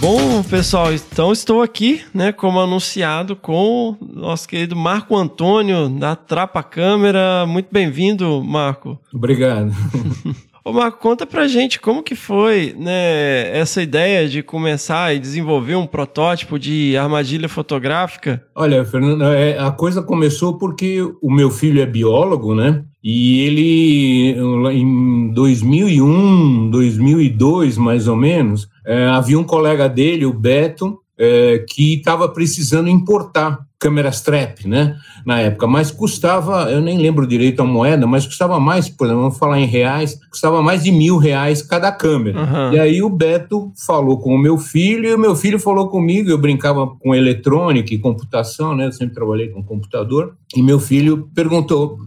[0.00, 6.62] Bom, pessoal, então estou aqui, né, como anunciado, com nosso querido Marco Antônio da Trapa
[6.62, 7.44] Câmera.
[7.46, 8.98] Muito bem-vindo, Marco.
[9.12, 9.70] Obrigado.
[10.64, 15.74] Ô Marco, conta pra gente como que foi né, essa ideia de começar e desenvolver
[15.74, 18.42] um protótipo de armadilha fotográfica?
[18.54, 22.84] Olha, Fernando, é, a coisa começou porque o meu filho é biólogo, né?
[23.02, 24.36] E ele,
[24.72, 31.94] em 2001, 2002, mais ou menos, é, havia um colega dele, o Beto, é, que
[31.94, 34.96] estava precisando importar câmeras trap, né?
[35.24, 39.22] Na época, mas custava, eu nem lembro direito a moeda, mas custava mais, por exemplo,
[39.22, 42.40] vamos falar em reais, custava mais de mil reais cada câmera.
[42.40, 42.72] Uhum.
[42.74, 46.28] E aí o Beto falou com o meu filho e o meu filho falou comigo.
[46.28, 48.86] Eu brincava com eletrônica e computação, né?
[48.86, 50.34] Eu sempre trabalhei com computador.
[50.54, 51.98] E meu filho perguntou: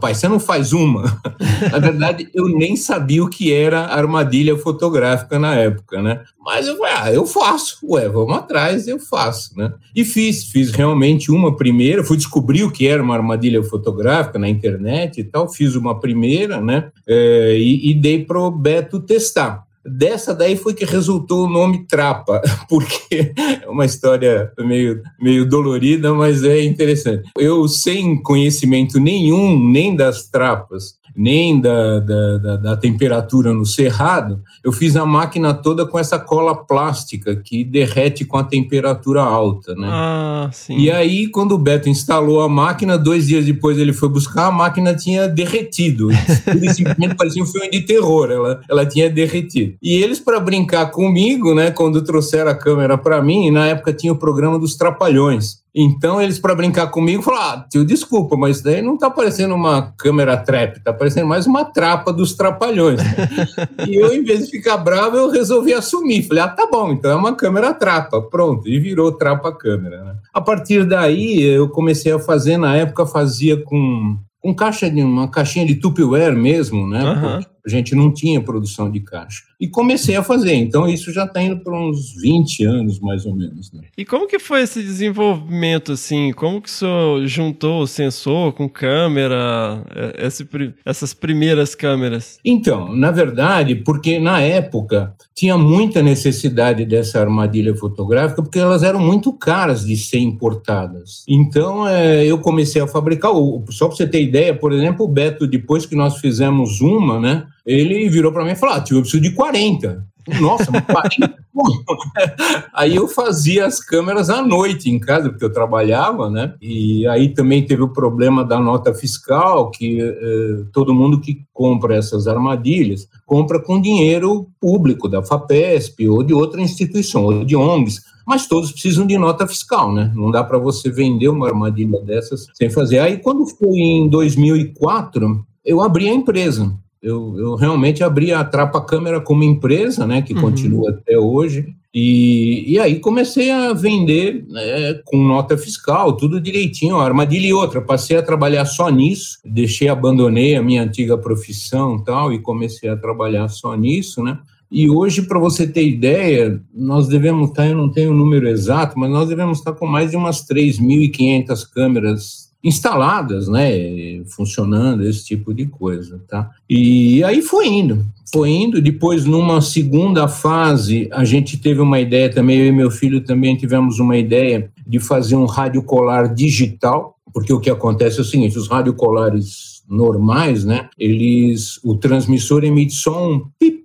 [0.00, 1.20] pai, você não faz uma?
[1.70, 6.22] na verdade, eu nem sabia o que era armadilha fotográfica na época, né?
[6.42, 9.72] Mas eu falei, ah, eu faço, ué, vamos atrás, eu faço, né?
[9.94, 14.48] E fiz, fiz realmente uma primeira, fui descobrir o que era uma armadilha fotográfica na
[14.48, 16.90] internet e tal, fiz uma primeira, né?
[17.04, 19.64] É, e, e dei para o Beto testar.
[19.84, 26.12] Dessa daí foi que resultou o nome Trapa, porque é uma história meio, meio dolorida,
[26.12, 27.28] mas é interessante.
[27.38, 34.40] Eu, sem conhecimento nenhum, nem das trapas, nem da, da, da, da, temperatura no cerrado,
[34.64, 39.74] eu fiz a máquina toda com essa cola plástica que derrete com a temperatura alta,
[39.74, 39.88] né?
[39.90, 40.76] Ah, sim.
[40.78, 44.52] E aí, quando o Beto instalou a máquina, dois dias depois ele foi buscar, a
[44.52, 46.08] máquina tinha derretido.
[46.44, 49.74] Tudo simplesmente parecia um filme de terror, ela, ela tinha derretido.
[49.82, 54.12] E eles, para brincar comigo, né, quando trouxeram a câmera para mim, na época tinha
[54.12, 55.60] o programa dos Trapalhões.
[55.74, 59.54] Então, eles, para brincar comigo, falaram: ah, tio, desculpa, mas isso daí não está parecendo
[59.54, 63.00] uma câmera trap, está parecendo mais uma trapa dos trapalhões.
[63.86, 66.24] e eu, em vez de ficar bravo, eu resolvi assumir.
[66.24, 68.20] Falei: ah, tá bom, então é uma câmera trapa.
[68.20, 70.04] Pronto, e virou trapa câmera.
[70.04, 70.14] Né?
[70.34, 75.28] A partir daí, eu comecei a fazer, na época, fazia com, com caixa de uma
[75.28, 77.04] caixinha de Tupperware mesmo, né?
[77.04, 77.40] Uhum.
[77.64, 79.42] A gente não tinha produção de caixa.
[79.60, 80.54] E comecei a fazer.
[80.54, 83.70] Então, isso já está indo para uns 20 anos, mais ou menos.
[83.72, 83.82] Né?
[83.96, 86.32] E como que foi esse desenvolvimento, assim?
[86.32, 90.48] Como que o senhor juntou o sensor com câmera, é, esse,
[90.84, 92.38] essas primeiras câmeras?
[92.42, 99.00] Então, na verdade, porque na época tinha muita necessidade dessa armadilha fotográfica, porque elas eram
[99.00, 101.24] muito caras de ser importadas.
[101.28, 103.30] Então, é, eu comecei a fabricar.
[103.70, 107.46] Só para você ter ideia, por exemplo, o Beto, depois que nós fizemos uma, né?
[107.70, 110.06] Ele virou para mim e falou: ah, tio, eu preciso de 40.
[110.40, 111.34] Nossa, 40?
[112.74, 116.54] aí eu fazia as câmeras à noite em casa, porque eu trabalhava, né?
[116.60, 121.96] E aí também teve o problema da nota fiscal, que eh, todo mundo que compra
[121.96, 128.10] essas armadilhas compra com dinheiro público, da FAPESP ou de outra instituição, ou de ONGs
[128.26, 130.12] mas todos precisam de nota fiscal, né?
[130.14, 133.00] Não dá para você vender uma armadilha dessas sem fazer.
[133.00, 138.80] Aí, quando foi em 2004, eu abri a empresa eu, eu realmente abri a Trapa
[138.80, 140.40] Câmera como empresa, né, que uhum.
[140.40, 146.98] continua até hoje, e, e aí comecei a vender né, com nota fiscal, tudo direitinho,
[146.98, 147.80] armadilha e outra.
[147.80, 152.96] Passei a trabalhar só nisso, deixei, abandonei a minha antiga profissão tal, e comecei a
[152.96, 154.38] trabalhar só nisso, né?
[154.70, 158.96] E hoje, para você ter ideia, nós devemos estar, eu não tenho o número exato,
[158.96, 165.54] mas nós devemos estar com mais de umas 3.500 câmeras instaladas, né, funcionando, esse tipo
[165.54, 166.50] de coisa, tá?
[166.68, 168.82] E aí foi indo, foi indo.
[168.82, 173.56] Depois, numa segunda fase, a gente teve uma ideia também, eu e meu filho também
[173.56, 178.24] tivemos uma ideia de fazer um rádio colar digital, porque o que acontece é o
[178.24, 183.80] seguinte, os radiocolares normais, né, eles, o transmissor emite só um pip,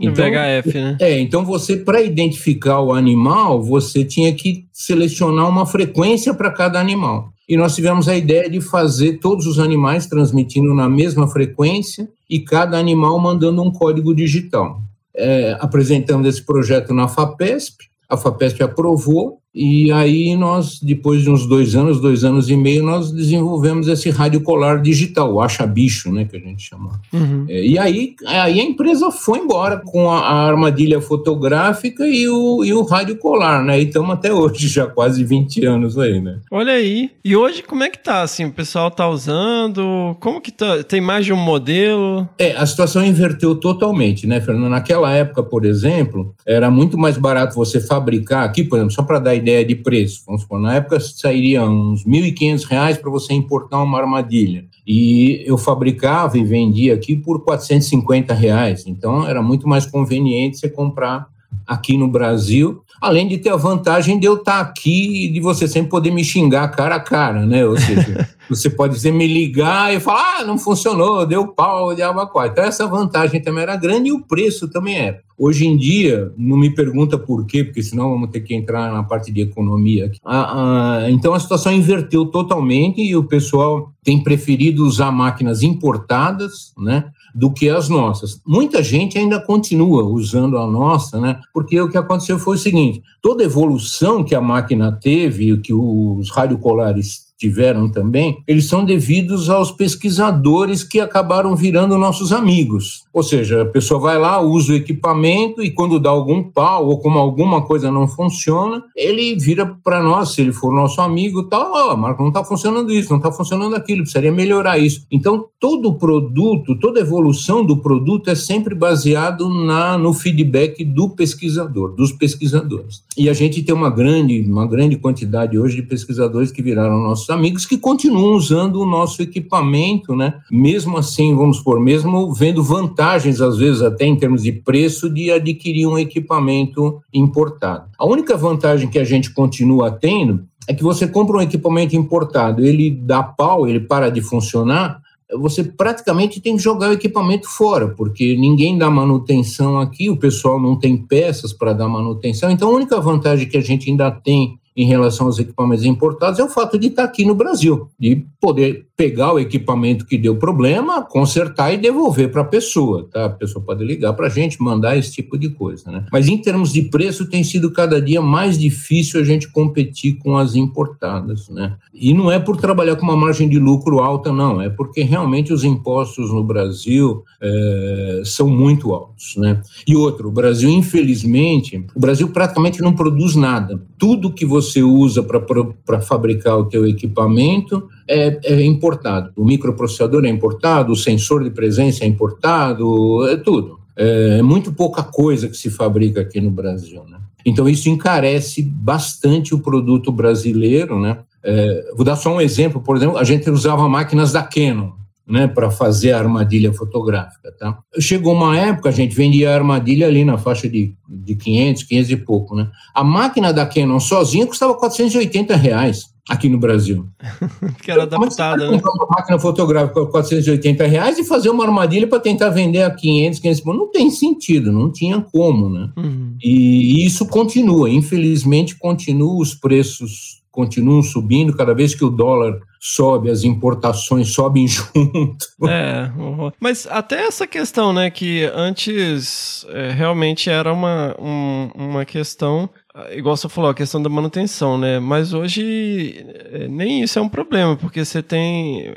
[0.00, 0.96] então, VHF, né?
[1.00, 6.80] É, então você, para identificar o animal, você tinha que selecionar uma frequência para cada
[6.80, 12.08] animal e nós tivemos a ideia de fazer todos os animais transmitindo na mesma frequência
[12.28, 14.80] e cada animal mandando um código digital.
[15.14, 21.46] É, apresentamos esse projeto na FAPESP, a FAPESP aprovou e aí nós, depois de uns
[21.46, 26.10] dois anos, dois anos e meio, nós desenvolvemos esse rádio colar digital, o acha bicho,
[26.10, 27.00] né, que a gente chama.
[27.12, 27.44] Uhum.
[27.48, 32.64] É, e aí, aí a empresa foi embora com a, a, armadilha fotográfica e o,
[32.64, 33.78] e o rádio colar, né?
[33.78, 36.38] E estamos até hoje, já quase 20 anos aí, né?
[36.50, 37.10] Olha aí.
[37.22, 38.46] E hoje como é que tá, assim?
[38.46, 40.16] O pessoal tá usando?
[40.20, 40.82] Como que tá?
[40.82, 42.26] Tem mais de um modelo?
[42.38, 44.70] É, a situação inverteu totalmente, né, Fernando?
[44.70, 49.18] Naquela época, por exemplo, era muito mais barato você fabricar aqui, por exemplo, só para
[49.18, 50.22] dar ideia de preço.
[50.26, 54.64] Vamos supor, na época sairia uns R$ 1.500 para você importar uma armadilha.
[54.86, 58.84] E eu fabricava e vendia aqui por 450 reais.
[58.86, 61.28] Então era muito mais conveniente você comprar
[61.66, 65.66] aqui no Brasil, além de ter a vantagem de eu estar aqui e de você
[65.66, 67.66] sempre poder me xingar cara a cara, né?
[67.66, 72.00] Ou seja, você pode dizer, me ligar e falar, ah, não funcionou, deu pau, de
[72.00, 72.46] abacuá.
[72.46, 75.20] Então essa vantagem também era grande e o preço também era.
[75.36, 79.02] Hoje em dia, não me pergunta por quê, porque senão vamos ter que entrar na
[79.02, 80.06] parte de economia.
[80.06, 80.18] Aqui.
[80.24, 86.72] Ah, ah, então a situação inverteu totalmente e o pessoal tem preferido usar máquinas importadas,
[86.78, 87.06] né?
[87.34, 88.40] Do que as nossas.
[88.46, 91.40] Muita gente ainda continua usando a nossa, né?
[91.52, 96.30] Porque o que aconteceu foi o seguinte: toda evolução que a máquina teve, que os
[96.30, 103.02] radiocolares tiveram também, eles são devidos aos pesquisadores que acabaram virando nossos amigos.
[103.12, 106.98] Ou seja, a pessoa vai lá, usa o equipamento e quando dá algum pau ou
[106.98, 111.72] como alguma coisa não funciona, ele vira para nós, se ele for nosso amigo, tal,
[111.72, 115.04] ó, Marco, não está funcionando isso, não está funcionando aquilo, precisaria melhorar isso.
[115.10, 121.92] Então, todo produto, toda evolução do produto é sempre baseado na, no feedback do pesquisador,
[121.96, 123.02] dos pesquisadores.
[123.16, 127.28] E a gente tem uma grande, uma grande quantidade hoje de pesquisadores que viraram nossos
[127.32, 130.34] amigos que continuam usando o nosso equipamento, né?
[130.50, 135.32] Mesmo assim, vamos supor, mesmo vendo vantagens, às vezes até em termos de preço, de
[135.32, 137.86] adquirir um equipamento importado.
[137.98, 142.64] A única vantagem que a gente continua tendo é que você compra um equipamento importado,
[142.64, 145.02] ele dá pau, ele para de funcionar,
[145.34, 150.60] você praticamente tem que jogar o equipamento fora, porque ninguém dá manutenção aqui, o pessoal
[150.60, 152.50] não tem peças para dar manutenção.
[152.50, 156.44] Então, a única vantagem que a gente ainda tem em relação aos equipamentos importados é
[156.44, 161.02] o fato de estar aqui no Brasil, de poder pegar o equipamento que deu problema,
[161.02, 163.24] consertar e devolver para a pessoa, tá?
[163.26, 166.06] A pessoa pode ligar para a gente, mandar esse tipo de coisa, né?
[166.12, 170.36] Mas em termos de preço, tem sido cada dia mais difícil a gente competir com
[170.36, 171.76] as importadas, né?
[171.92, 175.52] E não é por trabalhar com uma margem de lucro alta, não, é porque realmente
[175.52, 179.60] os impostos no Brasil é, são muito altos, né?
[179.86, 183.82] E outro, o Brasil, infelizmente, o Brasil praticamente não produz nada.
[183.98, 189.32] Tudo que você usa para fabricar o teu equipamento é, é, importado.
[189.36, 193.80] O microprocessador é importado, o sensor de presença é importado, é tudo.
[193.96, 197.18] É, é muito pouca coisa que se fabrica aqui no Brasil, né?
[197.44, 201.18] Então isso encarece bastante o produto brasileiro, né?
[201.42, 204.92] É, vou dar só um exemplo, por exemplo, a gente usava máquinas da Canon,
[205.26, 207.78] né, para fazer a armadilha fotográfica, tá?
[207.98, 212.10] Chegou uma época, a gente vendia a armadilha ali na faixa de, de 500, 500
[212.10, 212.68] e pouco, né?
[212.94, 217.06] A máquina da Canon sozinha custava 480 reais aqui no Brasil.
[217.82, 218.80] que era adaptada, né?
[218.82, 223.38] Uma máquina fotográfica por 480 reais e fazer uma armadilha para tentar vender a 500,
[223.38, 225.90] 500, não tem sentido, não tinha como, né?
[225.96, 226.36] Uhum.
[226.42, 233.30] E isso continua, infelizmente continua, os preços continuam subindo, cada vez que o dólar sobe,
[233.30, 235.46] as importações sobem junto.
[235.68, 236.10] É,
[236.58, 242.68] mas até essa questão, né, que antes é, realmente era uma, um, uma questão
[243.12, 244.98] igual você falou, a questão da manutenção, né?
[244.98, 248.92] Mas hoje é, nem isso é um problema, porque você tem,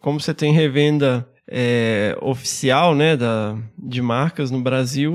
[0.00, 5.12] como você tem revenda é, oficial, né, da, de marcas no Brasil,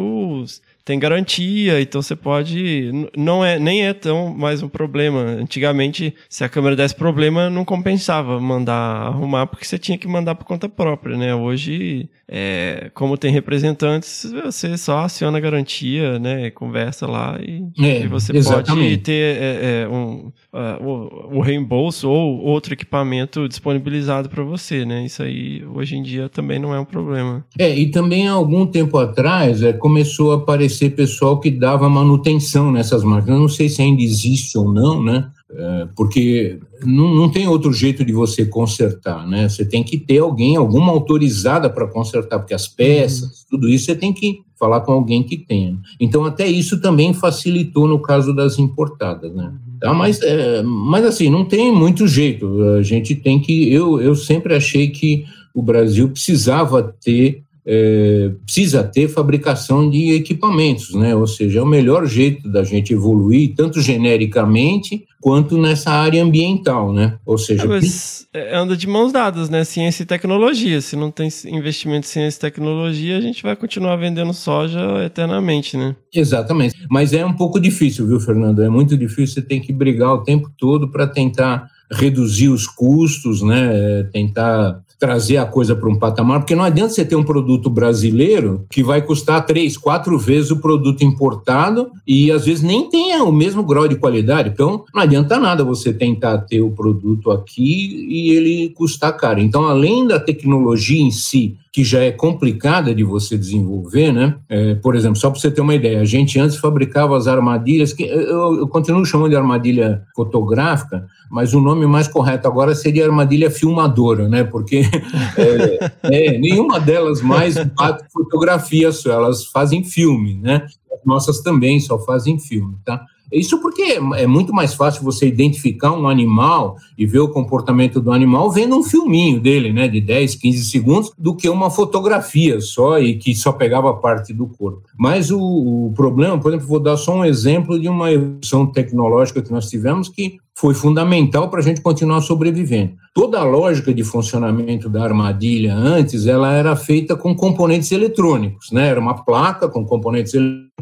[0.88, 3.10] tem garantia, então você pode.
[3.16, 5.20] Não é, nem é tão mais um problema.
[5.20, 10.36] Antigamente, se a câmera desse problema, não compensava mandar arrumar, porque você tinha que mandar
[10.36, 11.36] por conta própria, né?
[11.36, 16.52] Hoje, é, como tem representantes, você só aciona a garantia, né?
[16.52, 18.90] Conversa lá e, é, e você exatamente.
[18.90, 24.86] pode ter é, é um, uh, o, o, reembolso ou outro equipamento disponibilizado para você,
[24.86, 25.06] né?
[25.06, 27.46] Isso aí, hoje em dia, também não é um problema.
[27.60, 31.90] É, e também há algum tempo atrás é, começou a aparecer ser pessoal que dava
[31.90, 33.40] manutenção nessas máquinas.
[33.40, 35.30] não sei se ainda existe ou não, né?
[35.50, 39.48] É, porque não, não tem outro jeito de você consertar, né?
[39.48, 43.46] Você tem que ter alguém, alguma autorizada para consertar, porque as peças, uhum.
[43.52, 45.80] tudo isso você tem que falar com alguém que tenha.
[46.00, 49.54] Então, até isso também facilitou no caso das importadas, né?
[49.80, 52.62] Tá, mas, é, mas assim, não tem muito jeito.
[52.64, 53.72] A gente tem que.
[53.72, 60.94] Eu, eu sempre achei que o Brasil precisava ter é, precisa ter fabricação de equipamentos,
[60.96, 61.14] né?
[61.14, 66.94] Ou seja, é o melhor jeito da gente evoluir, tanto genericamente quanto nessa área ambiental,
[66.94, 67.18] né?
[67.26, 69.66] Ou seja, é, mas é, anda de mãos dadas, né?
[69.66, 70.80] Ciência e tecnologia.
[70.80, 75.76] Se não tem investimento em ciência e tecnologia, a gente vai continuar vendendo soja eternamente,
[75.76, 75.94] né?
[76.14, 76.74] Exatamente.
[76.90, 78.64] Mas é um pouco difícil, viu, Fernando?
[78.64, 79.36] É muito difícil.
[79.36, 84.04] Você tem que brigar o tempo todo para tentar reduzir os custos, né?
[84.14, 88.66] Tentar trazer a coisa para um patamar, porque não adianta você ter um produto brasileiro
[88.70, 93.32] que vai custar três, quatro vezes o produto importado e às vezes nem tenha o
[93.32, 94.50] mesmo grau de qualidade.
[94.50, 99.40] Então, não adianta nada você tentar ter o produto aqui e ele custar caro.
[99.40, 104.36] Então, além da tecnologia em si, que já é complicada de você desenvolver, né?
[104.50, 107.94] É, por exemplo, só para você ter uma ideia, a gente antes fabricava as armadilhas,
[107.94, 113.06] que eu, eu continuo chamando de armadilha fotográfica, mas o nome mais correto agora seria
[113.06, 114.44] armadilha filmadora, né?
[114.44, 114.82] Porque
[115.38, 120.66] é, é, nenhuma delas mais bate fotografia só, elas fazem filme, né?
[120.92, 123.06] As nossas também só fazem filme, tá?
[123.32, 128.12] Isso porque é muito mais fácil você identificar um animal e ver o comportamento do
[128.12, 133.00] animal vendo um filminho dele, né, de 10, 15 segundos, do que uma fotografia só
[133.00, 134.84] e que só pegava parte do corpo.
[134.98, 139.42] Mas o, o problema, por exemplo, vou dar só um exemplo de uma evolução tecnológica
[139.42, 142.94] que nós tivemos que foi fundamental para a gente continuar sobrevivendo.
[143.14, 148.88] Toda a lógica de funcionamento da armadilha antes, ela era feita com componentes eletrônicos, né?
[148.88, 150.34] Era uma placa com componentes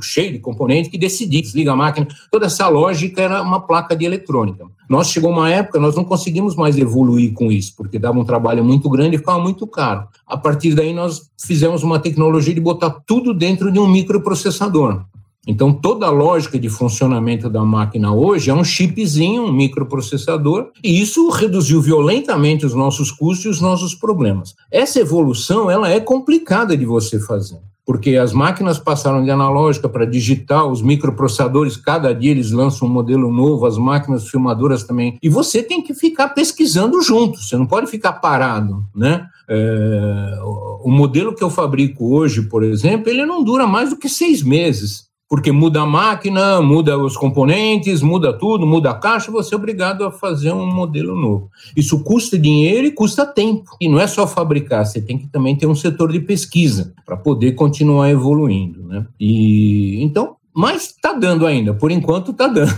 [0.01, 2.07] cheio de componentes que decidia, desliga a máquina.
[2.31, 4.65] Toda essa lógica era uma placa de eletrônica.
[4.89, 8.63] Nós chegou uma época, nós não conseguimos mais evoluir com isso, porque dava um trabalho
[8.63, 10.07] muito grande e ficava muito caro.
[10.25, 15.03] A partir daí nós fizemos uma tecnologia de botar tudo dentro de um microprocessador.
[15.47, 21.01] Então, toda a lógica de funcionamento da máquina hoje é um chipzinho, um microprocessador, e
[21.01, 24.55] isso reduziu violentamente os nossos custos e os nossos problemas.
[24.71, 30.05] Essa evolução, ela é complicada de você fazer, porque as máquinas passaram de analógica para
[30.05, 35.29] digital, os microprocessadores, cada dia eles lançam um modelo novo, as máquinas filmadoras também, e
[35.29, 39.27] você tem que ficar pesquisando junto, você não pode ficar parado, né?
[39.47, 40.39] É,
[40.83, 44.41] o modelo que eu fabrico hoje, por exemplo, ele não dura mais do que seis
[44.41, 49.57] meses porque muda a máquina, muda os componentes, muda tudo, muda a caixa, você é
[49.57, 51.49] obrigado a fazer um modelo novo.
[51.75, 53.71] Isso custa dinheiro e custa tempo.
[53.81, 57.17] E não é só fabricar, você tem que também ter um setor de pesquisa para
[57.17, 59.05] poder continuar evoluindo, né?
[59.19, 62.71] E então mas tá dando ainda, por enquanto tá dando.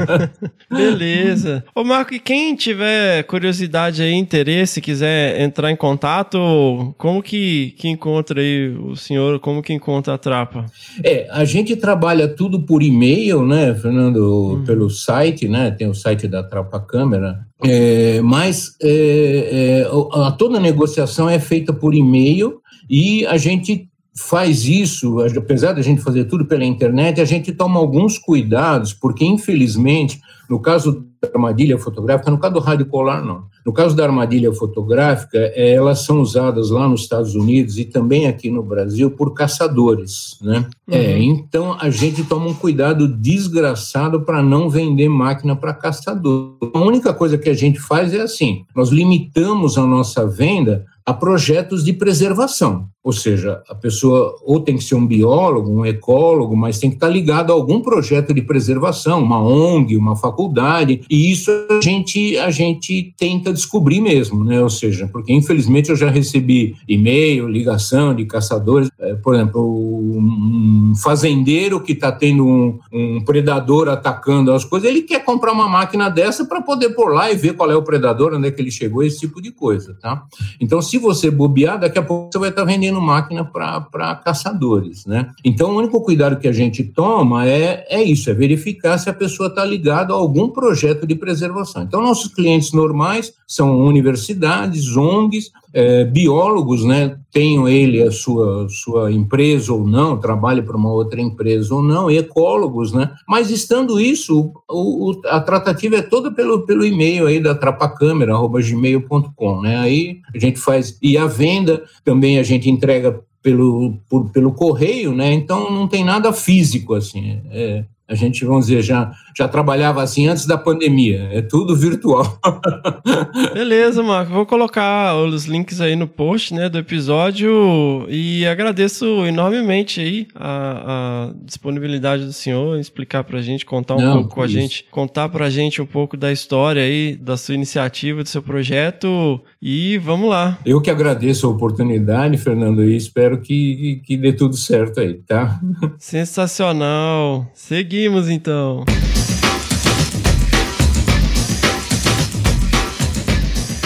[0.70, 1.62] Beleza.
[1.74, 7.86] Ô Marco, e quem tiver curiosidade aí, interesse, quiser entrar em contato, como que, que
[7.86, 10.64] encontra aí o senhor, como que encontra a Trapa?
[11.04, 14.64] É, a gente trabalha tudo por e-mail, né, Fernando, hum.
[14.64, 20.56] pelo site, né, tem o site da Trapa Câmera, é, mas é, é, a, toda
[20.56, 26.24] a negociação é feita por e-mail e a gente faz isso, apesar da gente fazer
[26.24, 32.30] tudo pela internet, a gente toma alguns cuidados, porque infelizmente, no caso da armadilha fotográfica,
[32.30, 33.44] no caso do rádio polar não.
[33.64, 38.26] No caso da armadilha fotográfica, eh, elas são usadas lá nos Estados Unidos e também
[38.26, 40.66] aqui no Brasil por caçadores, né?
[40.88, 40.94] Uhum.
[40.94, 46.56] É, então a gente toma um cuidado desgraçado para não vender máquina para caçador.
[46.74, 51.12] A única coisa que a gente faz é assim: nós limitamos a nossa venda a
[51.12, 52.88] projetos de preservação.
[53.04, 56.96] Ou seja, a pessoa ou tem que ser um biólogo, um ecólogo, mas tem que
[56.96, 62.38] estar ligado a algum projeto de preservação, uma ONG, uma faculdade, e isso a gente,
[62.38, 64.62] a gente tenta descobrir mesmo, né?
[64.62, 70.92] Ou seja, porque infelizmente eu já recebi e-mail, ligação de caçadores, é, por exemplo, um
[71.02, 76.08] fazendeiro que está tendo um, um, predador atacando as coisas, ele quer comprar uma máquina
[76.08, 78.70] dessa para poder pôr lá e ver qual é o predador, onde é que ele
[78.70, 80.22] chegou, esse tipo de coisa, tá?
[80.60, 85.30] Então, se você bobear, daqui a pouco você vai estar vendendo máquina para caçadores, né?
[85.42, 89.14] Então, o único cuidado que a gente toma é, é isso, é verificar se a
[89.14, 91.84] pessoa está ligada a algum projeto de preservação.
[91.84, 97.16] Então, nossos clientes normais são universidades, ONGs, é, biólogos, né?
[97.30, 102.10] Tenham ele a sua, sua empresa ou não, trabalhe para uma outra empresa ou não,
[102.10, 103.10] ecólogos, né?
[103.26, 109.62] Mas estando isso, o, o, a tratativa é toda pelo, pelo e-mail aí da trapacâmera.gmail.com,
[109.62, 109.78] né?
[109.78, 115.14] Aí a gente faz, e a venda também a gente entrega pelo, por, pelo correio,
[115.14, 115.32] né?
[115.32, 117.40] Então não tem nada físico assim.
[117.50, 121.30] É, a gente, vamos dizer, já, já trabalhava assim antes da pandemia.
[121.32, 122.38] É tudo virtual.
[123.54, 124.32] Beleza, Marco.
[124.32, 131.30] Vou colocar os links aí no post né, do episódio e agradeço enormemente aí a,
[131.30, 134.84] a disponibilidade do senhor em explicar pra gente, contar um Não, pouco com a gente,
[134.90, 139.96] contar pra gente um pouco da história aí, da sua iniciativa, do seu projeto e
[139.98, 140.58] vamos lá.
[140.66, 145.58] Eu que agradeço a oportunidade, Fernando, e espero que, que dê tudo certo aí, tá?
[145.98, 147.50] Sensacional.
[147.54, 148.84] Seguir Seguimos então.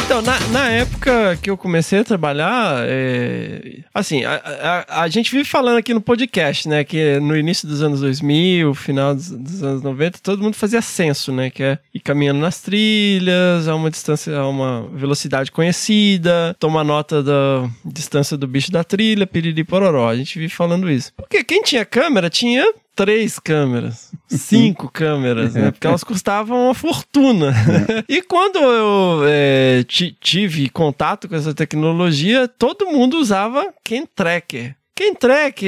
[0.07, 4.37] Então, na, na, época que eu comecei a trabalhar, é, assim, a,
[4.89, 8.73] a, a, gente vive falando aqui no podcast, né, que no início dos anos 2000,
[8.73, 12.63] final dos, dos, anos 90, todo mundo fazia censo, né, que é ir caminhando nas
[12.63, 18.83] trilhas, a uma distância, a uma velocidade conhecida, tomar nota da distância do bicho da
[18.83, 20.09] trilha, piriri pororó.
[20.09, 21.13] A gente vive falando isso.
[21.15, 22.65] Porque quem tinha câmera tinha
[22.97, 25.71] três câmeras, cinco câmeras, né?
[25.71, 27.51] Porque elas custavam uma fortuna.
[27.51, 28.05] É.
[28.09, 34.75] e quando eu é, tive contato com essa tecnologia, todo mundo usava Ken Tracker.
[34.97, 35.67] Kentrek,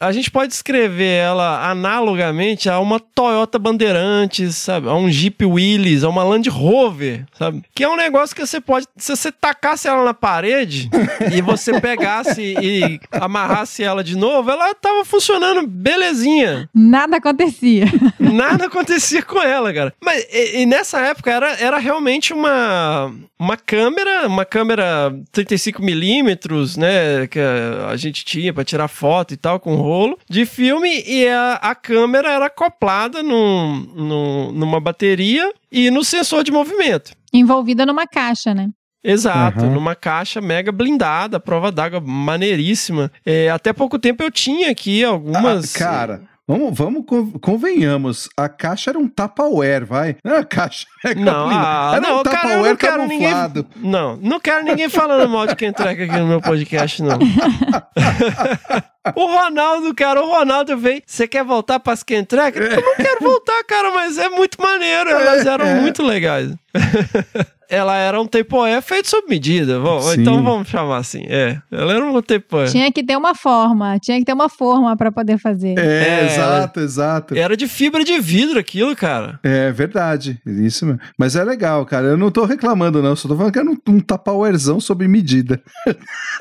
[0.00, 4.88] a gente pode escrever ela analogamente a uma Toyota Bandeirantes, sabe?
[4.88, 7.62] A um Jeep Willys, a uma Land Rover, sabe?
[7.74, 10.88] Que é um negócio que você pode, se você tacasse ela na parede
[11.30, 16.66] e você pegasse e amarrasse ela de novo, ela tava funcionando belezinha.
[16.74, 17.84] Nada acontecia.
[18.18, 19.92] Nada acontecia com ela, cara.
[20.02, 27.26] Mas e, e nessa época era, era realmente uma, uma câmera, uma câmera 35mm, né?
[27.26, 31.26] Que a, a gente tinha para tirar foto e tal, com rolo de filme, e
[31.28, 37.12] a, a câmera era acoplada num, num, numa bateria e no sensor de movimento.
[37.32, 38.68] Envolvida numa caixa, né?
[39.04, 39.74] Exato, Aham.
[39.74, 43.10] numa caixa mega blindada, prova d'água maneiríssima.
[43.26, 45.74] É, até pouco tempo eu tinha aqui algumas.
[45.74, 48.28] Ah, cara, vamos, vamos con- convenhamos.
[48.36, 50.16] A caixa era um Tupperware, vai.
[50.24, 50.86] Não era a caixa.
[51.16, 53.18] Não, ah, era não, um Tupperware não quero ninguém.
[53.30, 53.66] camuflado.
[53.76, 57.18] Não, não quero ninguém falando mal de quem treca aqui no meu podcast, não.
[59.16, 61.02] o Ronaldo, cara, o Ronaldo veio.
[61.06, 62.58] Você quer voltar para as Kentrek?
[62.58, 65.10] Eu não quero voltar, cara, mas é muito maneiro.
[65.10, 65.80] Elas eram É.
[65.80, 66.50] muito legais.
[67.68, 69.80] Ela era um Tupperware feito sob medida.
[70.02, 70.20] Sim.
[70.20, 71.24] então vamos chamar assim.
[71.26, 72.70] É, ela era um Tupperware.
[72.70, 75.78] Tinha que ter uma forma, tinha que ter uma forma pra poder fazer.
[75.78, 75.82] É,
[76.20, 77.34] É, exato, exato.
[77.34, 79.40] Era de fibra de vidro aquilo, cara.
[79.42, 81.00] É verdade, isso mesmo.
[81.16, 82.08] Mas é legal, cara.
[82.08, 83.16] Eu não tô reclamando, não.
[83.16, 85.58] Só tô falando que era um, um Tupperwarezão sob medida.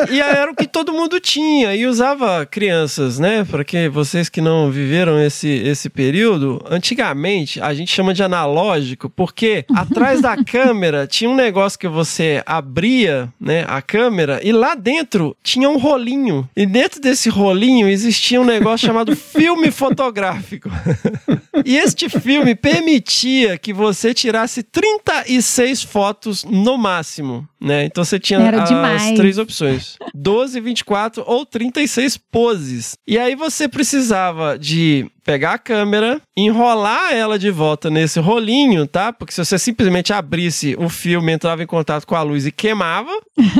[0.09, 3.45] E era o que todo mundo tinha e usava crianças, né?
[3.45, 9.09] Para que vocês que não viveram esse, esse período, antigamente a gente chama de analógico,
[9.09, 14.75] porque atrás da câmera tinha um negócio que você abria, né, a câmera e lá
[14.75, 16.47] dentro tinha um rolinho.
[16.55, 20.69] E dentro desse rolinho existia um negócio chamado filme fotográfico.
[21.65, 27.85] E este filme permitia que você tirasse 36 fotos no máximo, né?
[27.85, 32.97] Então você tinha as três opções: 12, 24 ou 36 poses.
[33.05, 39.13] E aí você precisava de pegar a câmera, enrolar ela de volta nesse rolinho, tá?
[39.13, 43.11] Porque se você simplesmente abrisse o filme, entrava em contato com a luz e queimava.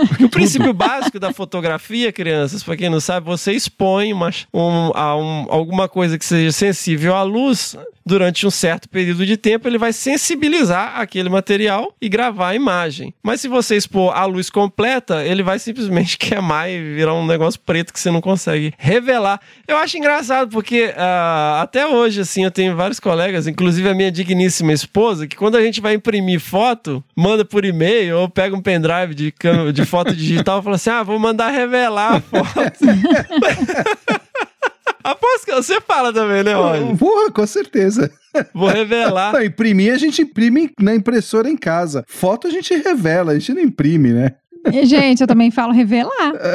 [0.08, 4.92] Porque o princípio básico da fotografia, crianças, pra quem não sabe, você expõe uma, um-
[4.96, 9.68] a um- alguma coisa que seja sensível à luz durante um certo período de tempo,
[9.68, 13.14] ele vai sensibilizar aquele material e gravar a imagem.
[13.22, 17.60] Mas se você expor a luz completa, ele vai simplesmente queimar e virar um negócio
[17.60, 19.40] preto que você não consegue revelar.
[19.68, 20.92] Eu acho engraçado porque
[21.52, 25.56] ah, até hoje, assim, eu tenho vários colegas, inclusive a minha digníssima esposa, que quando
[25.58, 29.86] a gente vai imprimir foto, manda por e-mail ou pega um pendrive de, câmera- de
[29.86, 32.80] foto digital e fala assim: ah, vou mandar revelar a foto.
[35.04, 36.96] Aposto que você fala também, né, Rony?
[36.96, 38.12] Porra, com certeza.
[38.54, 39.34] Vou revelar.
[39.34, 42.06] Não, imprimir a gente imprime na impressora em casa.
[42.08, 44.34] Foto a gente revela, a gente não imprime, né?
[44.84, 46.12] Gente, eu também falo revelar.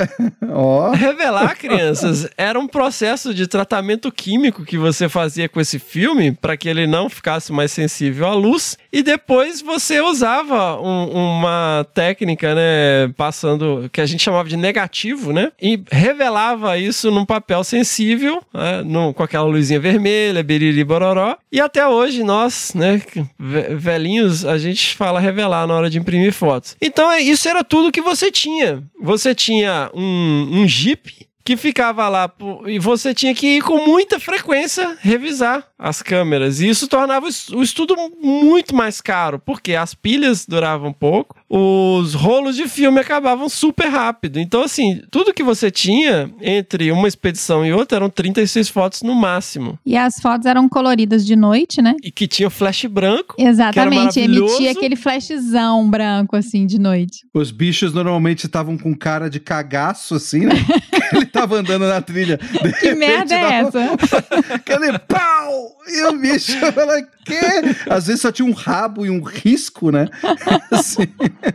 [0.50, 0.90] Ó.
[0.92, 6.56] Revelar, crianças, era um processo de tratamento químico que você fazia com esse filme para
[6.56, 8.78] que ele não ficasse mais sensível à luz.
[8.92, 15.32] E depois você usava um- uma técnica, né, passando, que a gente chamava de negativo,
[15.32, 15.50] né?
[15.60, 21.36] E revelava isso num papel sensível, né, num- com aquela luzinha vermelha, beriri bororó.
[21.50, 23.02] E até hoje, nós, né,
[23.38, 26.76] ve- velhinhos, a gente fala revelar na hora de imprimir fotos.
[26.80, 28.84] Então, é, isso era tudo que você tinha.
[29.00, 32.28] Você tinha um, um Jeep que ficava lá
[32.66, 36.60] e você tinha que ir com muita frequência revisar as câmeras.
[36.60, 41.36] E isso tornava o es- o estudo muito mais caro, porque as pilhas duravam pouco,
[41.48, 44.40] os rolos de filme acabavam super rápido.
[44.40, 49.14] Então, assim, tudo que você tinha entre uma expedição e outra eram 36 fotos no
[49.14, 49.78] máximo.
[49.86, 51.94] E as fotos eram coloridas de noite, né?
[52.02, 53.36] E que tinha flash branco.
[53.38, 57.18] Exatamente, emitia aquele flashzão branco, assim, de noite.
[57.32, 60.54] Os bichos normalmente estavam com cara de cagaço, assim, né?
[61.36, 62.36] Tava andando na trilha.
[62.38, 62.46] De
[62.80, 63.80] Que repente, merda é essa?
[64.54, 65.76] Aquele pau!
[65.88, 67.40] E o bicho fala, quê?
[67.88, 70.08] Às vezes só tinha um rabo e um risco, né?
[70.70, 71.06] Assim.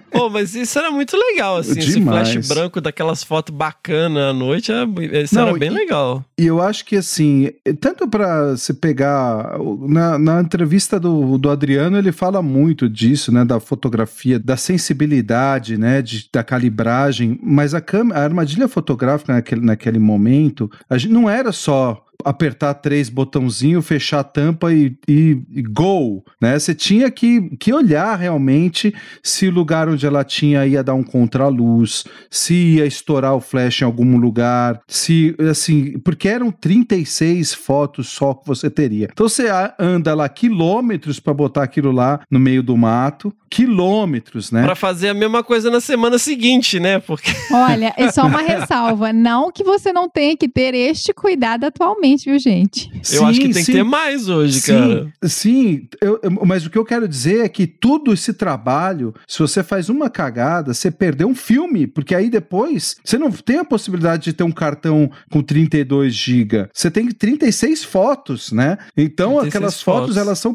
[0.10, 2.32] Pô, mas isso era muito legal, assim, esse Demais.
[2.32, 4.86] flash branco daquelas fotos bacanas à noite, era,
[5.24, 6.24] isso Não, era bem e- legal.
[6.38, 7.50] E eu acho que assim,
[7.80, 13.44] tanto para se pegar na, na entrevista do, do Adriano, ele fala muito disso, né,
[13.46, 19.62] da fotografia, da sensibilidade, né, de, da calibragem, mas a, câmera, a armadilha fotográfica naquele,
[19.72, 25.38] naquele momento, a gente não era só apertar três botãozinhos, fechar a tampa e, e,
[25.52, 26.58] e go, né?
[26.58, 28.94] Você tinha que, que olhar realmente
[29.24, 33.82] se o lugar onde ela tinha ia dar um contraluz, se ia estourar o flash
[33.82, 39.10] em algum lugar, se, assim, porque eram 36 fotos só que você teria.
[39.12, 39.48] Então você
[39.80, 44.64] anda lá quilômetros para botar aquilo lá no meio do mato, quilômetros, né?
[44.64, 47.00] Pra fazer a mesma coisa na semana seguinte, né?
[47.00, 49.12] Porque Olha, é só uma ressalva.
[49.12, 52.90] Não que você não tenha que ter este cuidado atualmente, viu, gente?
[53.14, 53.72] eu acho que Sim, tem sim.
[53.72, 55.14] que ter mais hoje, Sim, cara.
[55.24, 59.40] sim, eu- eu- mas o que eu quero dizer é que todo esse trabalho, se
[59.40, 63.66] você faz uma cagada, você perdeu um filme, porque aí depois você não tem a
[63.66, 66.68] possibilidade de ter um cartão com 32 GB.
[66.74, 68.78] Você tem 36 fotos, né?
[68.98, 70.18] Então 36 aquelas fotos, fotos.
[70.18, 70.54] elas são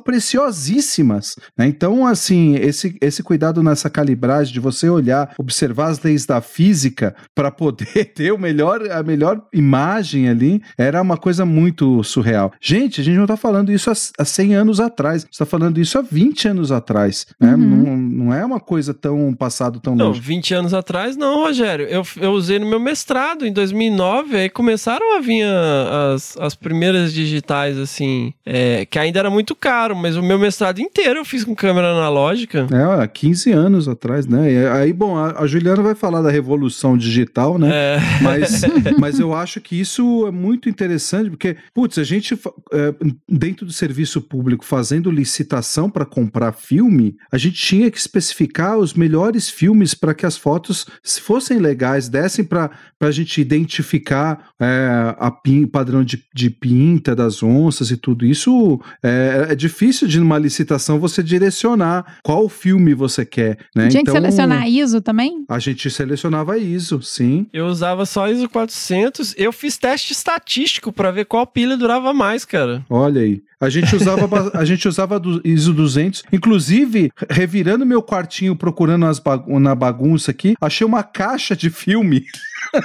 [0.50, 1.66] preciosíssimas, né?
[1.66, 7.14] Então assim, esse, esse cuidado nessa calibragem de você olhar, observar as leis da física
[7.34, 12.52] para poder ter o melhor a melhor imagem ali, era uma coisa muito surreal.
[12.60, 15.46] Gente, a gente não tá falando isso há, há 100 anos atrás, a gente tá
[15.46, 17.54] falando isso há 20 anos atrás, né?
[17.54, 17.58] Uhum.
[17.58, 17.96] Não,
[18.26, 20.20] não é uma coisa tão passado tão Não, longe.
[20.20, 21.86] 20 anos atrás, não, Rogério.
[21.86, 26.54] Eu, eu usei no meu mestrado em 2009, aí começaram a vir a- as, as
[26.54, 31.24] primeiras digitais, assim, é, que ainda era muito caro, mas o meu mestrado inteiro eu
[31.24, 32.66] fiz com câmera analógica.
[32.72, 34.52] É, há 15 anos atrás, né?
[34.52, 37.70] E aí, bom, a, a Juliana vai falar da revolução digital, né?
[37.72, 38.62] É, Mas,
[38.98, 42.34] mas eu acho que isso é muito interessante, porque, putz, a gente,
[42.72, 42.94] é,
[43.28, 48.94] dentro do serviço público, fazendo licitação para comprar filme, a gente tinha que especificar os
[48.94, 55.14] melhores filmes para que as fotos, se fossem legais, dessem para a gente identificar é,
[55.18, 58.80] a pin- padrão de, de pinta das onças e tudo isso.
[59.02, 63.58] É, é difícil de, numa licitação, você direcionar qual filme você quer.
[63.74, 63.88] Né?
[63.88, 65.44] Tinha então, que selecionar a ISO também?
[65.48, 67.46] A gente selecionava ISO, sim.
[67.52, 69.34] eu usava só ISO 400.
[69.36, 72.84] Eu fiz teste estatístico pra ver qual pilha durava mais, cara.
[72.88, 73.42] Olha aí.
[73.60, 76.22] A gente usava, a gente usava do ISO 200.
[76.32, 82.24] Inclusive, revirando meu quartinho procurando as bagu- na bagunça aqui, achei uma caixa de filme.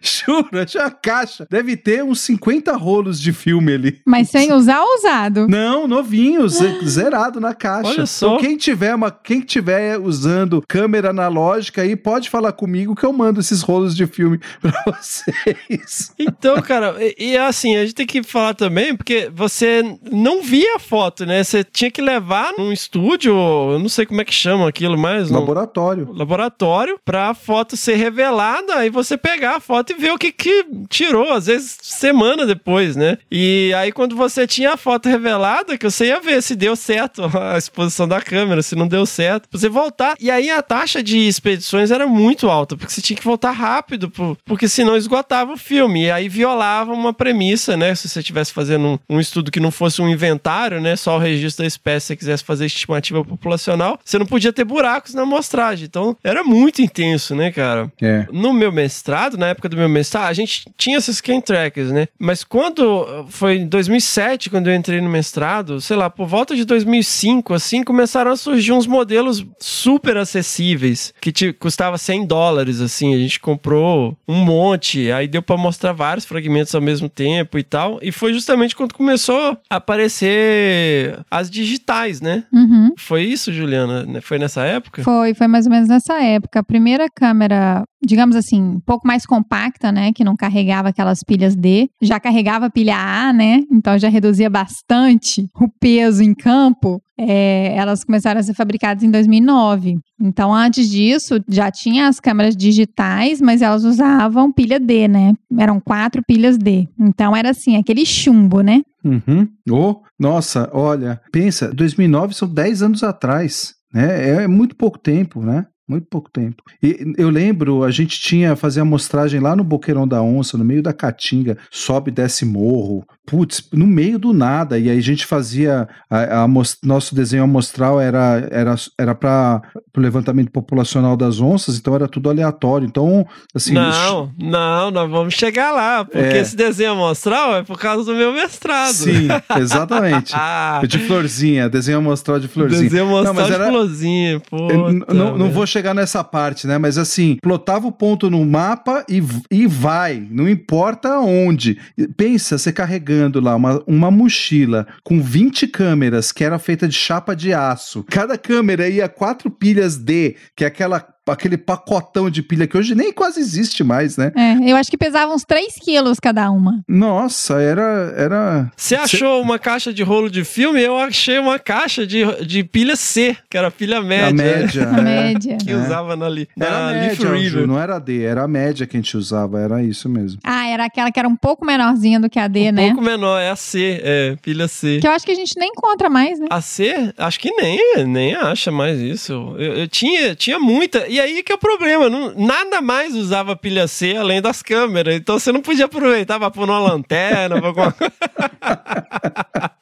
[0.00, 1.46] Juro, achei uma caixa.
[1.50, 4.00] Deve ter uns 50 rolos de filme ali.
[4.06, 5.48] Mas sem usar ou usado?
[5.48, 7.88] Não, novinho, ze- zerado na caixa.
[7.90, 8.26] Olha só.
[8.34, 13.12] Então, quem tiver, uma, quem tiver usando câmera analógica aí, pode falar comigo que eu
[13.12, 16.12] mando esses rolos de filme pra vocês.
[16.18, 20.76] Então, cara, e, e assim, a gente tem que falar também, porque você não via
[20.76, 21.42] a foto, né?
[21.42, 23.32] Você tinha que levar num estúdio,
[23.72, 25.30] eu não sei como é que chama aquilo mais.
[25.30, 26.08] Laboratório.
[26.12, 30.64] laboratório pra foto ser revelada aí você pegar a foto e ver o que que
[30.88, 33.18] tirou, às vezes semana depois, né?
[33.30, 37.22] E aí quando você tinha a foto revelada, que você ia ver se deu certo
[37.36, 40.14] a exposição da câmera, se não deu certo, você voltar.
[40.20, 44.10] E aí a taxa de expedições era muito alta, porque você tinha que voltar rápido,
[44.10, 46.04] por- porque senão esgotava o filme.
[46.04, 47.94] E aí violava uma premissa, né?
[47.94, 50.96] Se você estivesse fazendo um, um estudo que não fosse um inventário, né?
[50.96, 54.64] Só o registro da espécie, se você quisesse fazer estimativa populacional, você não podia ter
[54.64, 55.86] buracos na amostragem.
[55.86, 57.90] Então era muito intenso, né, cara?
[58.00, 58.26] É.
[58.32, 62.08] No meu mestrado, na época do meu mestrado, a gente tinha esses scan trackers, né?
[62.18, 66.64] Mas quando foi em 2007, quando eu entrei no mestrado, sei lá, por volta de
[66.64, 73.14] 2005, assim, começaram a surgir uns modelos super acessíveis, que te custava 100 dólares, assim.
[73.14, 77.62] A gente comprou um monte, aí deu pra mostrar vários fragmentos ao mesmo tempo e
[77.62, 77.98] tal.
[78.02, 82.44] E foi justamente quando começou a aparecer as digitais, né?
[82.52, 82.90] Uhum.
[82.96, 84.04] Foi isso, Juliana?
[84.04, 84.20] Né?
[84.20, 85.02] Foi nessa época?
[85.02, 86.60] Foi, foi mais ou menos nessa época.
[86.60, 90.12] A primeira câmera, digamos assim, um pouco mais compacta, né?
[90.12, 91.88] Que não carregava aquelas pilhas D.
[92.00, 93.62] Já carregava pilha A, né?
[93.70, 97.00] Então já reduzia bastante o peso em campo.
[97.18, 99.98] É, elas começaram a ser fabricadas em 2009.
[100.20, 105.32] Então, antes disso, já tinha as câmeras digitais, mas elas usavam pilha D, né?
[105.56, 106.88] Eram quatro pilhas D.
[106.98, 108.82] Então, era assim, aquele chumbo, né?
[109.04, 109.48] Uhum.
[109.70, 114.44] Oh, nossa, olha, pensa, 2009 são 10 anos atrás, né?
[114.44, 115.66] É muito pouco tempo, né?
[115.86, 116.62] Muito pouco tempo.
[116.82, 120.82] E eu lembro, a gente tinha fazer amostragem lá no Boqueirão da Onça, no meio
[120.82, 124.78] da Caatinga, sobe e desce morro, putz, no meio do nada.
[124.78, 126.48] E aí a gente fazia, a, a
[126.82, 129.62] nosso desenho amostral era era era para
[129.96, 132.86] o levantamento populacional das onças, então era tudo aleatório.
[132.86, 136.38] Então, assim, não, não, nós vamos chegar lá, porque É.
[136.38, 138.92] esse desenho amostral é por causa do meu mestrado.
[138.92, 139.28] sim,
[139.58, 140.32] exatamente.
[140.34, 142.82] Ah, De florzinha, desenho amostral de florzinha.
[142.82, 144.68] desenho amostral Não, mas de era- florzinha, pô.
[145.14, 146.76] Não, não vou chegar nessa parte, né?
[146.78, 151.78] Mas assim, plotava o ponto no mapa e, e vai, não importa onde.
[152.16, 157.34] Pensa, você carregando lá uma, uma mochila com 20 câmeras que era feita de chapa
[157.34, 158.04] de aço.
[158.04, 162.94] Cada câmera ia quatro pilhas D, que é aquela aquele pacotão de pilha que hoje
[162.94, 164.32] nem quase existe mais, né?
[164.36, 166.82] É, eu acho que pesava uns 3 quilos cada uma.
[166.88, 168.14] Nossa, era.
[168.16, 168.70] era...
[168.76, 170.80] Você achou uma caixa de rolo de filme?
[170.82, 174.28] Eu achei uma caixa de, de pilha C, que era pilha média.
[174.28, 174.88] A média.
[174.88, 175.56] A média.
[175.58, 175.76] Que É.
[175.76, 177.50] usava na, li, Era na a Leaf média, Reader.
[177.50, 180.38] Ju, não era a D, era a média que a gente usava, era isso mesmo.
[180.44, 182.86] Ah, era aquela que era um pouco menorzinha do que a D, Um né?
[182.88, 184.98] pouco menor, é a C, é, pilha C.
[185.00, 186.46] Que eu acho que a gente nem encontra mais, né?
[186.50, 189.32] A C, acho que nem, nem acha mais isso.
[189.58, 191.06] Eu, eu tinha, tinha muita.
[191.14, 192.10] E aí que é o problema.
[192.10, 195.14] não- nada mais usava pilha C além das câmeras.
[195.14, 197.94] Então você não podia aproveitar pra pôr uma lanterna, pra.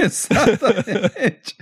[0.04, 1.56] Exatamente.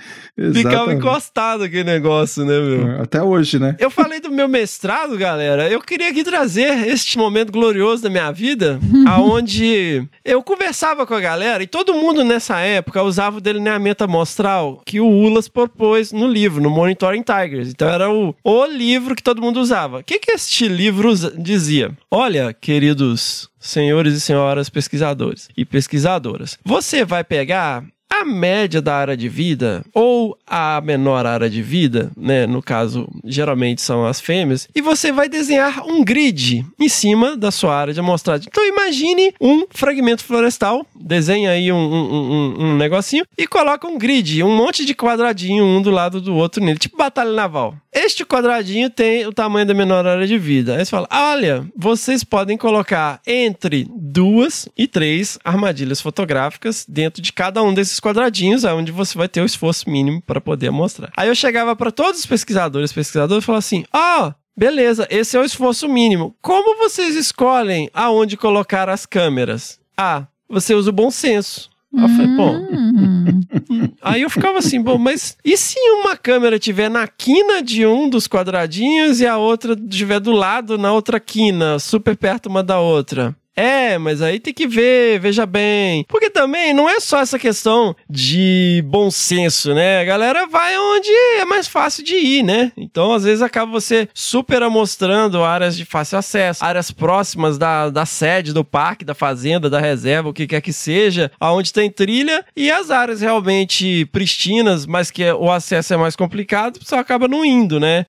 [0.53, 3.03] Ficava encostado aquele negócio, né, meu?
[3.03, 3.77] Até hoje, né?
[3.79, 5.69] Eu falei do meu mestrado, galera.
[5.69, 8.79] Eu queria aqui trazer este momento glorioso da minha vida,
[9.09, 14.81] aonde eu conversava com a galera e todo mundo nessa época usava o delineamento amostral
[14.87, 17.71] que o Ulas propôs no livro, no Monitoring Tigers.
[17.71, 19.99] Então era o, o livro que todo mundo usava.
[19.99, 21.91] O que, que este livro dizia?
[22.11, 29.17] Olha, queridos senhores e senhoras pesquisadores e pesquisadoras, você vai pegar a média da área
[29.17, 34.69] de vida ou a menor área de vida, né, no caso, geralmente são as fêmeas,
[34.75, 38.47] e você vai desenhar um grid em cima da sua área de amostragem.
[38.51, 43.99] Então imagine um fragmento florestal, desenha aí um, um- um- um negocinho e coloca um
[43.99, 47.75] grid, um monte de quadradinho um do lado do outro nele, tipo batalha naval.
[47.93, 50.77] Este quadradinho tem o tamanho da menor área de vida.
[50.77, 57.33] Aí você fala: olha, vocês podem colocar entre duas e três armadilhas fotográficas dentro de
[57.33, 61.11] cada um desses quadradinhos, é onde você vai ter o esforço mínimo para poder mostrar.
[61.17, 64.33] Aí eu chegava para todos os pesquisadores, pesquisadores, e falava assim: ó.
[64.57, 66.35] Beleza, esse é o esforço mínimo.
[66.43, 69.79] Como vocês escolhem aonde colocar as câmeras?
[69.97, 71.71] Ah, você usa o bom senso.
[71.97, 73.89] Aí eu falei, bom, Hum.
[74.03, 78.09] Aí eu ficava assim, bom, mas e se uma câmera estiver na quina de um
[78.09, 82.81] dos quadradinhos e a outra estiver do lado na outra quina, super perto uma da
[82.81, 83.37] outra?
[83.59, 86.05] É, mas aí tem que ver, veja bem.
[86.09, 90.01] Porque também não é só essa questão de bom senso, né?
[90.01, 91.11] A galera vai onde
[91.41, 92.71] é mais fácil de ir, né?
[92.77, 98.07] Então, às vezes, acaba você super amostrando áreas de fácil acesso, áreas próximas da, da
[98.07, 102.45] sede, do parque, da fazenda, da reserva, o que quer que seja, aonde tem trilha,
[102.57, 107.45] e as áreas realmente pristinas, mas que o acesso é mais complicado, você acaba não
[107.45, 108.07] indo, né?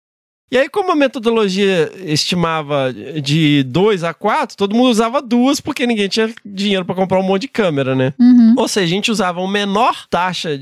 [0.52, 5.86] E aí, como a metodologia estimava de 2 a 4, todo mundo usava duas porque
[5.86, 8.14] ninguém tinha dinheiro para comprar um monte de câmera, né?
[8.20, 8.56] Uhum.
[8.58, 10.60] Ou seja, a gente usava a menor taxa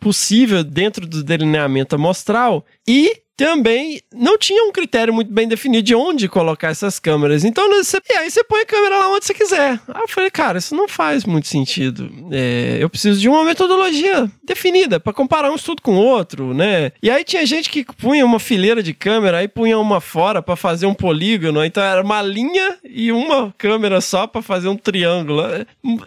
[0.00, 5.94] possível dentro do delineamento amostral e também não tinha um critério muito bem definido de
[5.94, 7.44] onde colocar essas câmeras.
[7.44, 9.80] Então, né, você- e aí você põe a câmera lá onde você quiser.
[9.86, 12.10] Aí eu falei, cara, isso não faz muito sentido.
[12.32, 16.90] É, eu preciso de uma metodologia definida para comparar um estudo com o outro, né?
[17.00, 20.56] E aí tinha gente que punha uma fileira de câmera, aí punha uma fora para
[20.56, 21.64] fazer um polígono.
[21.64, 25.44] Então era uma linha e uma câmera só para fazer um triângulo.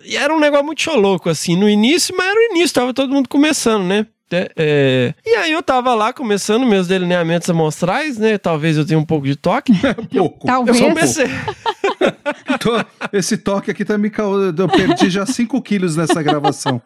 [0.03, 3.13] E era um negócio muito louco, assim, no início, mas era o início, tava todo
[3.13, 4.05] mundo começando, né?
[4.31, 5.13] É, é.
[5.25, 8.37] E aí eu tava lá começando meus delineamentos amostrais, né?
[8.37, 9.73] Talvez eu tenha um pouco de toque.
[10.15, 10.45] Pouco.
[10.47, 10.79] Talvez.
[10.79, 11.25] Eu comecei.
[12.59, 14.61] Tô- esse toque aqui tá me causando.
[14.61, 16.81] Eu perdi já 5 quilos nessa gravação.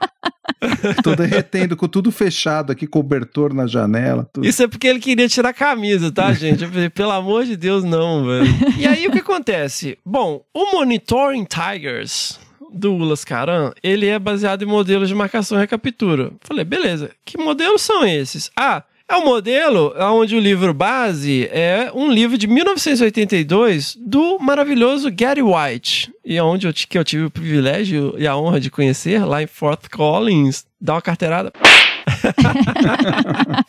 [1.04, 4.28] Tô derretendo com tudo fechado aqui, cobertor na janela.
[4.32, 4.46] Tudo.
[4.46, 6.64] Isso é porque ele queria tirar a camisa, tá, gente?
[6.64, 8.48] Eu falei, pelo amor de Deus, não, velho.
[8.78, 9.98] E aí o que acontece?
[10.06, 12.40] Bom, o Monitoring Tigers
[12.76, 16.32] do Ulas Caran, ele é baseado em modelos de marcação e recaptura.
[16.42, 18.52] Falei, beleza, que modelos são esses?
[18.56, 25.12] Ah, é um modelo onde o livro base é um livro de 1982 do maravilhoso
[25.12, 29.24] Gary White, e onde eu, que eu tive o privilégio e a honra de conhecer
[29.24, 31.54] lá em Fort Collins, dar uma carteirada.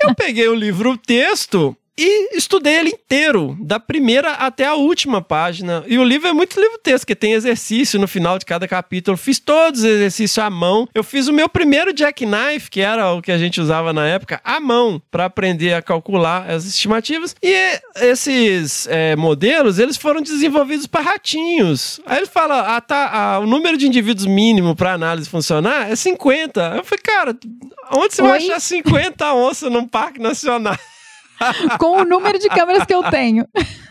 [0.00, 5.82] Eu peguei o livro texto e estudei ele inteiro, da primeira até a última página.
[5.86, 9.16] E o livro é muito livro-texto, que tem exercício no final de cada capítulo.
[9.16, 10.86] Fiz todos os exercícios à mão.
[10.94, 14.40] Eu fiz o meu primeiro jackknife, que era o que a gente usava na época,
[14.44, 17.34] à mão, para aprender a calcular as estimativas.
[17.42, 21.98] E esses é, modelos, eles foram desenvolvidos para ratinhos.
[22.04, 25.96] Aí ele fala, ah, tá, ah, o número de indivíduos mínimo para análise funcionar é
[25.96, 26.74] 50.
[26.76, 27.36] Eu falei, cara,
[27.92, 28.44] onde você vai Oi?
[28.44, 30.76] achar 50 onças num parque nacional?
[31.78, 33.46] Com o número de câmeras que eu tenho.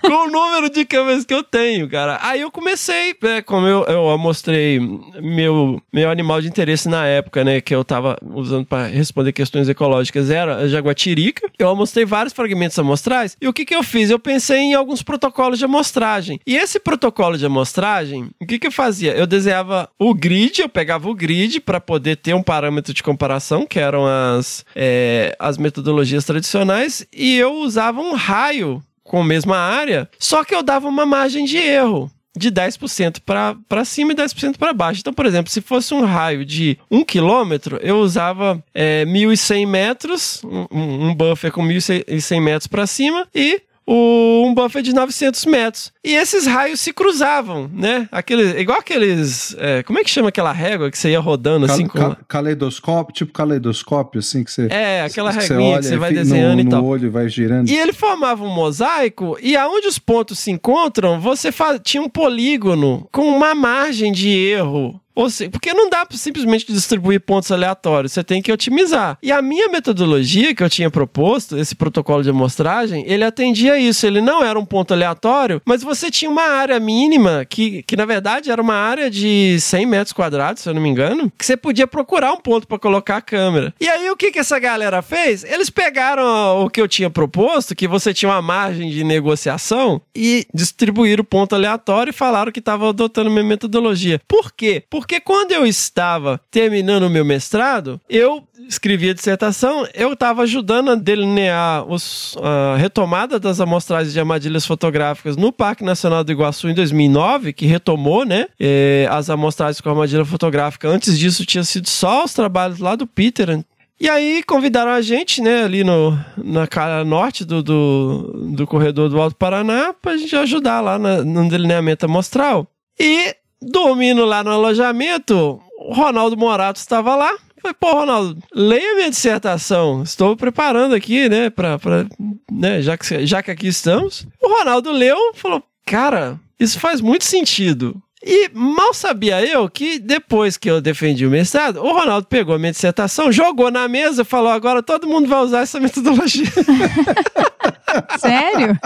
[0.07, 2.19] Com o número de câmeras que eu tenho, cara.
[2.21, 4.79] Aí eu comecei, é, como eu, eu mostrei
[5.21, 9.67] meu, meu animal de interesse na época, né, que eu tava usando para responder questões
[9.67, 11.49] ecológicas, era a jaguatirica.
[11.57, 13.35] Eu mostrei vários fragmentos amostrais.
[13.41, 14.09] E o que que eu fiz?
[14.09, 16.39] Eu pensei em alguns protocolos de amostragem.
[16.45, 19.13] E esse protocolo de amostragem, o que que eu fazia?
[19.13, 23.65] Eu desenhava o grid, eu pegava o grid para poder ter um parâmetro de comparação,
[23.65, 29.55] que eram as, é, as metodologias tradicionais, e eu usava um raio com a mesma
[29.55, 33.21] área, só que eu dava uma margem de erro de 10%
[33.65, 34.99] para cima e 10% para baixo.
[34.99, 40.43] Então, por exemplo, se fosse um raio de 1 quilômetro, eu usava é, 1.100 metros,
[40.43, 40.67] um,
[41.09, 45.93] um buffer com 1.100 metros para cima e o, um buffer de 900 metros.
[46.03, 48.09] E esses raios se cruzavam, né?
[48.11, 49.55] Aquele, igual aqueles.
[49.59, 51.87] É, como é que chama aquela régua que você ia rodando assim?
[51.87, 52.17] Cal.
[52.27, 54.67] Caleidoscópio, tipo caleidoscópio, assim, que você.
[54.71, 56.81] É, aquela réguinha que você vai desenhando no, e tal.
[56.81, 57.69] No olho vai girando.
[57.69, 62.09] E ele formava um mosaico, e aonde os pontos se encontram, você faz, tinha um
[62.09, 68.11] polígono com uma margem de erro ou porque não dá para simplesmente distribuir pontos aleatórios,
[68.11, 69.17] você tem que otimizar.
[69.23, 74.05] E a minha metodologia que eu tinha proposto, esse protocolo de amostragem, ele atendia isso.
[74.05, 78.05] Ele não era um ponto aleatório, mas você tinha uma área mínima, que, que na
[78.05, 81.55] verdade era uma área de 100 metros quadrados, se eu não me engano, que você
[81.55, 83.73] podia procurar um ponto para colocar a câmera.
[83.79, 85.43] E aí o que, que essa galera fez?
[85.43, 90.45] Eles pegaram o que eu tinha proposto, que você tinha uma margem de negociação, e
[90.53, 94.19] distribuíram o ponto aleatório e falaram que estava adotando minha metodologia.
[94.27, 94.83] Por quê?
[94.89, 100.41] Porque porque quando eu estava terminando o meu mestrado, eu escrevi a dissertação, eu estava
[100.41, 106.31] ajudando a delinear os, a retomada das amostragens de armadilhas fotográficas no Parque Nacional do
[106.31, 110.89] Iguaçu em 2009, que retomou, né, eh, as amostragens com armadilha fotográfica.
[110.89, 113.63] Antes disso tinha sido só os trabalhos lá do Peter,
[113.99, 119.07] e aí convidaram a gente, né, ali no, na cara norte do, do, do corredor
[119.07, 122.67] do Alto Paraná, para a gente ajudar lá na, no delineamento amostral.
[122.99, 127.35] E Dormindo lá no alojamento, o Ronaldo Morato estava lá.
[127.61, 130.03] Falei, pô, Ronaldo, leia minha dissertação.
[130.03, 132.05] Estou preparando aqui, né, pra, pra,
[132.51, 134.27] né já, que, já que aqui estamos.
[134.41, 137.99] O Ronaldo leu falou, cara, isso faz muito sentido.
[138.25, 142.59] E mal sabia eu que depois que eu defendi o mestrado, o Ronaldo pegou a
[142.59, 146.45] minha dissertação, jogou na mesa e falou: agora todo mundo vai usar essa metodologia.
[148.17, 148.77] Sério?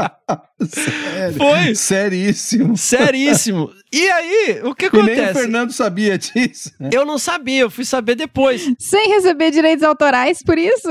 [0.68, 1.38] Sério?
[1.38, 1.74] Foi.
[1.74, 2.76] Seríssimo.
[2.78, 3.72] Seríssimo.
[3.94, 5.14] E aí, o que acontece?
[5.14, 6.72] E nem o Fernando sabia disso.
[6.78, 6.90] Né?
[6.92, 8.70] Eu não sabia, eu fui saber depois.
[8.78, 10.90] Sem receber direitos autorais por isso?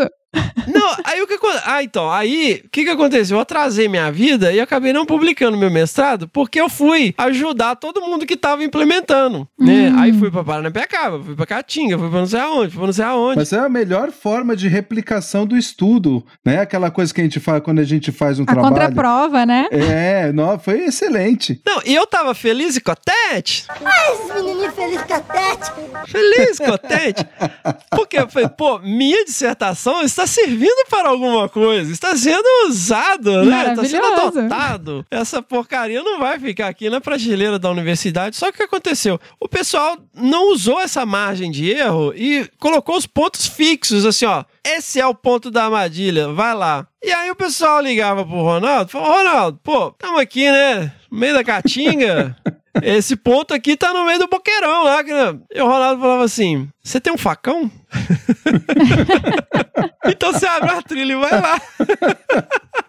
[0.66, 3.36] Não, aí o que Ah, então, aí o que, que aconteceu?
[3.38, 8.02] Eu atrasei minha vida e acabei não publicando meu mestrado porque eu fui ajudar todo
[8.02, 9.90] mundo que tava implementando, né?
[9.90, 9.98] Hum.
[9.98, 12.92] Aí fui pra Paranapiacaba, fui pra Caatinga, fui pra não sei aonde, fui pra não
[12.92, 13.36] sei aonde.
[13.38, 16.60] Mas é a melhor forma de replicação do estudo, né?
[16.60, 18.68] Aquela coisa que a gente faz quando a gente faz um A trabalho.
[18.74, 19.66] contraprova, né?
[19.70, 21.60] É, não, foi excelente.
[21.66, 23.64] Não, e eu tava feliz e contente.
[23.68, 25.70] Ai, esses menininhos felizes catete.
[26.06, 27.26] Feliz, contente.
[27.90, 33.70] Porque eu falei, pô, minha dissertação está servindo para alguma coisa, está sendo usado, né?
[33.70, 35.06] Está sendo adotado.
[35.10, 38.36] Essa porcaria não vai ficar aqui na prateleira da universidade.
[38.36, 39.20] Só que o que aconteceu?
[39.40, 44.44] O pessoal não usou essa margem de erro e colocou os pontos fixos, assim, ó.
[44.64, 46.86] Esse é o ponto da armadilha, vai lá.
[47.02, 50.92] E aí o pessoal ligava pro Ronaldo, falou, Ronaldo, pô, estamos aqui, né?
[51.10, 52.36] No meio da caatinga.
[52.82, 55.02] Esse ponto aqui tá no meio do boqueirão lá.
[55.04, 55.10] que-
[55.54, 57.70] E o Ronaldo falava assim: Você tem um facão?
[60.06, 61.60] então você abre a trilha e vai lá.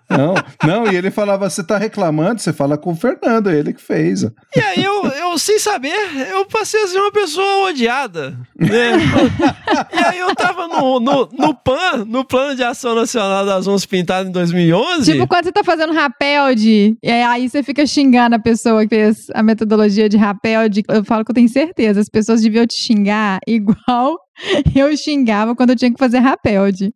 [0.10, 0.34] Não,
[0.65, 4.23] não, e ele falava, você tá reclamando, você fala com o Fernando, ele que fez.
[4.23, 5.95] E aí eu, eu sem saber,
[6.31, 8.36] eu passei a ser uma pessoa odiada.
[8.57, 8.94] Né?
[9.94, 13.86] e aí eu tava no, no, no PAN, no Plano de Ação Nacional das Onças
[13.86, 15.11] Pintadas em 2011.
[15.11, 16.98] Tipo, quando você tá fazendo rapel de.
[17.03, 20.84] E aí você fica xingando a pessoa que fez a metodologia de rapel de.
[20.88, 24.18] Eu falo que eu tenho certeza, as pessoas deviam te xingar igual
[24.76, 26.94] eu xingava quando eu tinha que fazer rapel de.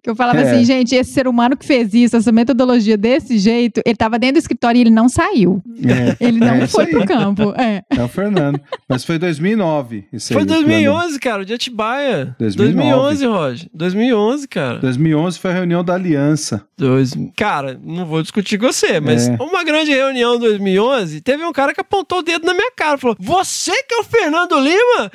[0.00, 0.42] Que eu falava É.
[0.52, 4.34] assim, gente, esse ser humano que fez isso, essa metodologia desse jeito, ele tava dentro
[4.34, 5.60] do escritório e ele não saiu.
[5.84, 7.52] É, Ele não é foi pro campo.
[7.60, 7.82] É.
[7.90, 8.60] É o Fernando.
[8.88, 10.04] Mas foi 2009.
[10.12, 12.36] Isso Foi aí, 2011, cara, o de Atibaia.
[12.38, 12.86] 2009.
[13.18, 13.68] 2011, Roger.
[13.74, 14.78] 2011, cara.
[14.78, 16.64] 2011 foi a reunião da Aliança.
[16.78, 17.14] Dois...
[17.36, 19.36] Cara, não vou discutir com você, mas É.
[19.40, 22.96] uma grande reunião em 2011, teve um cara que apontou o dedo na minha cara,
[22.98, 25.10] falou: Você que é o Fernando Lima?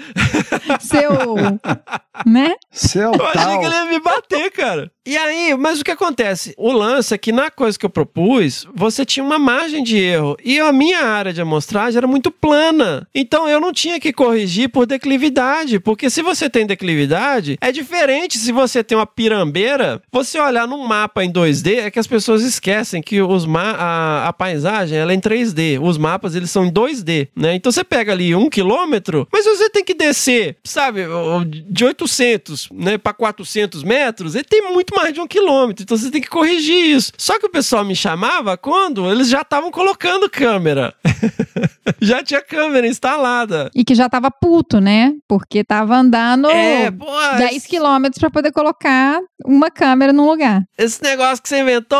[0.81, 1.11] Seu.
[2.25, 2.55] Né?
[2.71, 3.59] Céu Eu achei tal.
[3.59, 4.91] que ele ia me bater, cara.
[5.03, 6.53] E aí, mas o que acontece?
[6.55, 10.37] O lance é que na coisa que eu propus, você tinha uma margem de erro.
[10.45, 13.07] E a minha área de amostragem era muito plana.
[13.13, 15.79] Então eu não tinha que corrigir por declividade.
[15.79, 20.03] Porque se você tem declividade, é diferente se você tem uma pirambeira.
[20.11, 24.33] Você olhar num mapa em 2D, é que as pessoas esquecem que os a, a
[24.33, 25.79] paisagem ela é em 3D.
[25.81, 27.55] Os mapas eles são em 2D, né?
[27.55, 31.01] Então você pega ali um quilômetro, mas você tem que descer, sabe,
[31.67, 35.83] de 800 né, para 400 metros, ele tem muito mais de um quilômetro.
[35.83, 37.11] Então você tem que corrigir isso.
[37.17, 40.93] Só que o pessoal me chamava quando eles já estavam colocando câmera.
[42.01, 43.69] já tinha câmera instalada.
[43.75, 45.13] E que já tava puto, né?
[45.27, 47.05] Porque tava andando É, pô,
[47.37, 50.63] 10 quilômetros pra poder colocar uma câmera num lugar.
[50.77, 51.99] esse negócio que você inventou,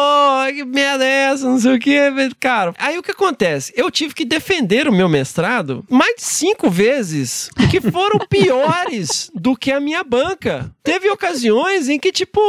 [0.54, 2.00] que merda é essa, não sei o que,
[2.40, 2.74] cara.
[2.78, 3.74] Aí o que acontece?
[3.76, 9.56] Eu tive que defender o meu mestrado mais de cinco vezes, que foram piores do
[9.56, 10.70] que a minha banca.
[10.84, 12.40] Teve ocasiões em que, tipo,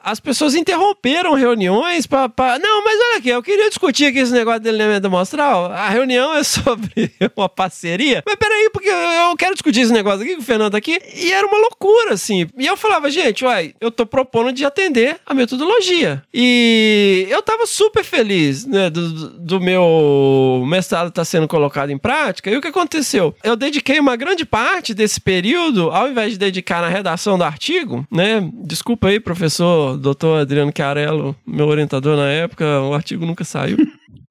[0.00, 4.32] as pessoas interromperam reuniões pra, pra- Não, mas olha aqui, eu queria discutir aqui esse
[4.32, 5.66] negócio de elemento amostral.
[5.72, 6.42] A reunião é
[6.72, 8.22] sobre uma parceria.
[8.26, 10.98] Mas peraí, porque eu quero discutir esse negócio aqui com o Fernando aqui.
[11.14, 12.46] E era uma loucura, assim.
[12.58, 16.22] E eu falava, gente, uai, eu tô propondo de atender a metodologia.
[16.32, 22.50] E eu tava super feliz, né, do, do meu mestrado estar sendo colocado em prática.
[22.50, 23.34] E o que aconteceu?
[23.42, 28.06] Eu dediquei uma grande parte desse período, ao invés de dedicar na redação do artigo,
[28.10, 28.48] né?
[28.64, 33.76] Desculpa aí, professor doutor Adriano Carello, meu orientador na época, o artigo nunca saiu.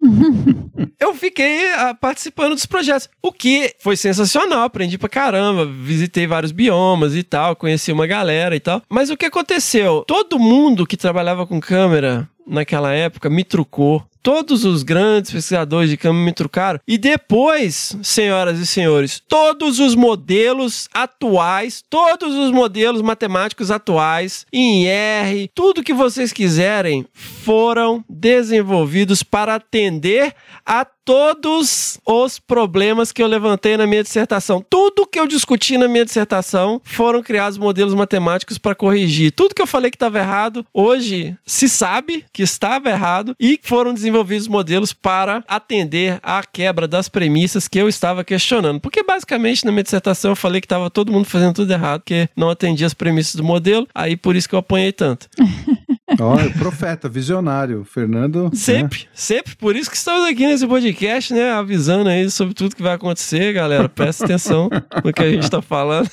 [1.00, 6.52] eu fiquei ah, participando dos projetos, o que foi sensacional, aprendi pra caramba, visitei vários
[6.52, 8.82] biomas e tal, conheci uma galera e tal.
[8.90, 10.04] Mas o que aconteceu?
[10.08, 14.04] Todo mundo que trabalhava com câmera naquela época me trucou.
[14.24, 16.80] Todos os grandes pesquisadores de câmera me trucaram.
[16.88, 24.88] E depois, senhoras e senhores, todos os modelos atuais, todos os modelos matemáticos atuais, em
[24.88, 30.34] R, tudo que vocês quiserem, foram desenvolvidos para atender
[30.66, 34.66] a todos os problemas que eu levantei na minha dissertação.
[34.70, 39.34] Tudo que eu discuti na minha dissertação foram criados modelos matemáticos para corrigir.
[39.34, 43.94] Tudo que eu falei que estava errado, hoje se sabe que estava errado e foram
[43.94, 48.80] desenvolvidos modelos para atender à quebra das premissas que eu estava questionando.
[48.80, 52.30] Porque basicamente na minha dissertação eu falei que estava todo mundo fazendo tudo errado, que
[52.38, 55.28] não atendia as premissas do modelo, aí por isso que eu apanhei tanto.
[56.20, 58.46] Olha, profeta, visionário, Fernando.
[58.46, 58.50] né?
[58.54, 59.56] Sempre, sempre.
[59.56, 61.01] Por isso que estamos aqui nesse podcast,
[61.34, 61.52] né?
[61.52, 63.90] Avisando aí sobre tudo que vai acontecer, galera.
[63.90, 64.70] Presta atenção
[65.04, 66.10] no que a gente tá falando.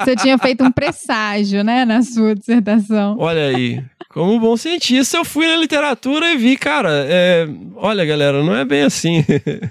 [0.00, 3.16] Você tinha feito um presságio, né, na sua dissertação.
[3.18, 3.82] Olha aí.
[4.16, 7.46] Como bom cientista, eu fui na literatura e vi, cara, é...
[7.74, 9.22] olha, galera, não é bem assim.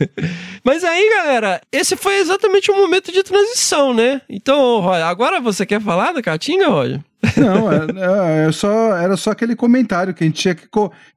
[0.63, 4.21] Mas aí, galera, esse foi exatamente o momento de transição, né?
[4.29, 7.01] Então, Roger, agora você quer falar da Caatinga, Roger?
[7.37, 10.67] Não, é, é só, era só aquele comentário que a gente tinha que,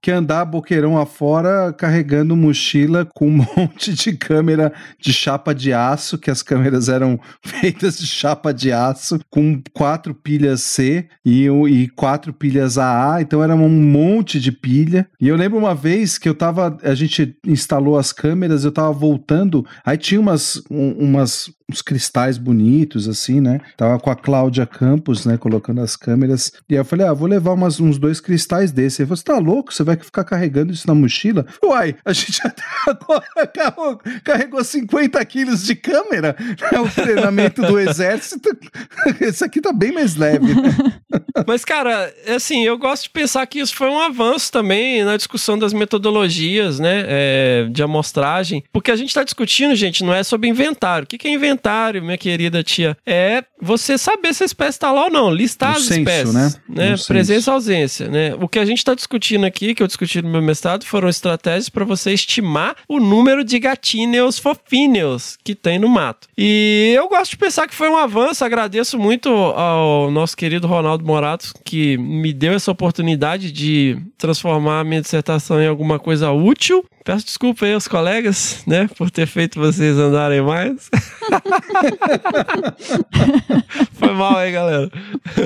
[0.00, 6.18] que andar boqueirão afora carregando mochila com um monte de câmera de chapa de aço,
[6.18, 11.88] que as câmeras eram feitas de chapa de aço, com quatro pilhas C e, e
[11.88, 15.08] quatro pilhas AA, então era um monte de pilha.
[15.20, 18.92] E eu lembro uma vez que eu tava, a gente instalou as câmeras, eu tava
[18.92, 23.60] voltando, aí tinha umas, um- umas uns cristais bonitos, assim, né?
[23.76, 25.36] Tava com a Cláudia Campos, né?
[25.36, 26.50] Colocando as câmeras.
[26.68, 29.00] E aí eu falei, ah, vou levar umas, uns dois cristais desses.
[29.00, 29.74] Ele falou, você tá louco?
[29.74, 31.44] Você vai ficar carregando isso na mochila?
[31.62, 36.34] Uai, a gente até agora carregou, carregou 50 quilos de câmera.
[36.72, 38.48] É o treinamento do exército.
[39.20, 40.74] Esse aqui tá bem mais leve, né?
[41.46, 45.58] Mas, cara, assim, eu gosto de pensar que isso foi um avanço também na discussão
[45.58, 48.64] das metodologias, né, é, de amostragem.
[48.72, 51.04] Porque a gente está discutindo, gente, não é sobre inventário.
[51.04, 51.57] O que é inventário,
[52.02, 52.96] minha querida tia?
[53.06, 56.34] É você saber se a espécie está lá ou não, listar Um as censo, espécies,
[56.34, 56.52] né?
[56.68, 56.94] né?
[57.06, 58.34] Presença e ausência, né?
[58.40, 61.68] O que a gente está discutindo aqui, que eu discuti no meu mestrado, foram estratégias
[61.68, 66.28] para você estimar o número de gatinhos fofinhos que tem no mato.
[66.36, 71.04] E eu gosto de pensar que foi um avanço, agradeço muito ao nosso querido Ronaldo
[71.04, 76.84] Morato, que me deu essa oportunidade de transformar a minha dissertação em alguma coisa útil.
[77.04, 80.90] Peço desculpa aí aos colegas, né, por ter feito vocês andarem mais.
[83.92, 84.90] Foi mal aí, galera.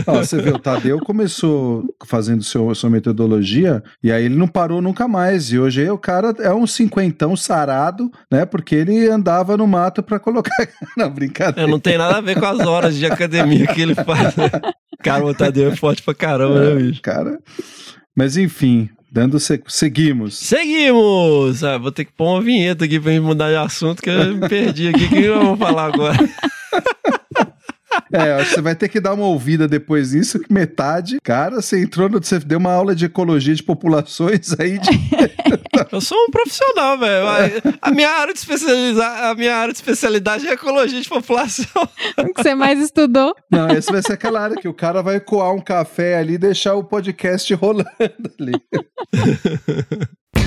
[0.06, 4.82] Ó, você vê, o Tadeu começou fazendo seu, sua metodologia e aí ele não parou
[4.82, 5.52] nunca mais.
[5.52, 8.44] E hoje o cara é um cinquentão sarado, né?
[8.44, 10.52] Porque ele andava no mato pra colocar.
[10.96, 11.68] Não, brincadeira.
[11.68, 14.36] É, não tem nada a ver com as horas de academia que ele faz.
[14.36, 14.50] né?
[15.02, 17.02] Cara, o Tadeu é forte pra caramba, né, bicho?
[17.02, 17.38] Cara.
[18.14, 20.38] Mas enfim, dando se- seguimos.
[20.38, 21.62] Seguimos!
[21.62, 24.34] Ah, vou ter que pôr uma vinheta aqui pra gente mudar de assunto, que eu
[24.34, 25.04] me perdi aqui.
[25.04, 26.16] O que eu vou falar agora?
[28.12, 31.62] É, acho que você vai ter que dar uma ouvida depois disso, que metade, cara,
[31.62, 32.22] você entrou no.
[32.22, 34.90] Você deu uma aula de ecologia de populações aí de.
[35.90, 37.26] Eu sou um profissional, velho.
[37.80, 41.88] A minha área de especializar, a minha área de especialidade é ecologia de população.
[42.18, 43.34] O que você mais estudou?
[43.50, 46.38] Não, esse vai ser aquela área que o cara vai coar um café ali e
[46.38, 47.88] deixar o podcast rolando
[48.38, 48.52] ali.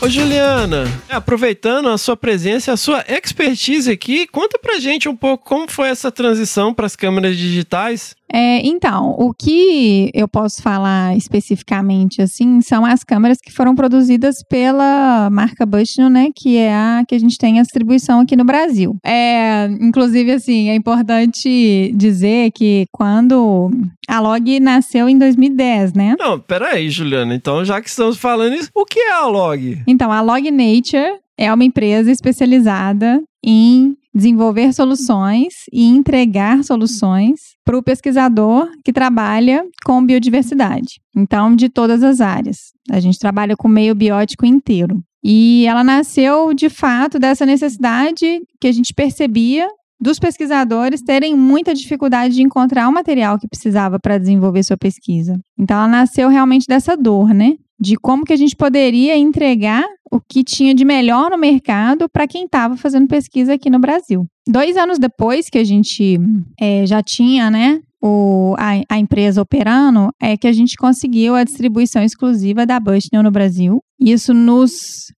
[0.00, 5.44] Ô Juliana, aproveitando a sua presença a sua expertise aqui, conta pra gente um pouco
[5.44, 8.14] como foi essa transição para as câmeras digitais.
[8.32, 14.36] É, então, o que eu posso falar especificamente, assim, são as câmeras que foram produzidas
[14.48, 18.44] pela marca Bushnell, né, que é a que a gente tem a distribuição aqui no
[18.44, 18.96] Brasil.
[19.04, 23.70] É, inclusive, assim, é importante dizer que quando
[24.08, 26.16] a Log nasceu em 2010, né?
[26.18, 27.34] Não, peraí, Juliana.
[27.34, 29.82] Então, já que estamos falando isso, o que é a Log?
[29.86, 37.78] Então, a Log Nature é uma empresa especializada em desenvolver soluções e entregar soluções para
[37.78, 41.00] o pesquisador que trabalha com biodiversidade.
[41.14, 42.72] Então, de todas as áreas.
[42.90, 45.00] A gente trabalha com o meio biótico inteiro.
[45.22, 49.68] E ela nasceu, de fato, dessa necessidade que a gente percebia
[50.00, 55.38] dos pesquisadores terem muita dificuldade de encontrar o material que precisava para desenvolver sua pesquisa.
[55.58, 57.54] Então, ela nasceu realmente dessa dor, né?
[57.78, 62.26] De como que a gente poderia entregar o que tinha de melhor no mercado para
[62.26, 64.26] quem estava fazendo pesquisa aqui no Brasil.
[64.48, 66.18] Dois anos depois que a gente
[66.60, 71.44] é, já tinha, né, o, a, a, empresa operando, é que a gente conseguiu a
[71.44, 73.80] distribuição exclusiva da Bushnell no Brasil.
[73.98, 74.72] Isso nos,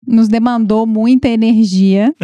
[0.06, 2.14] nos demandou muita energia.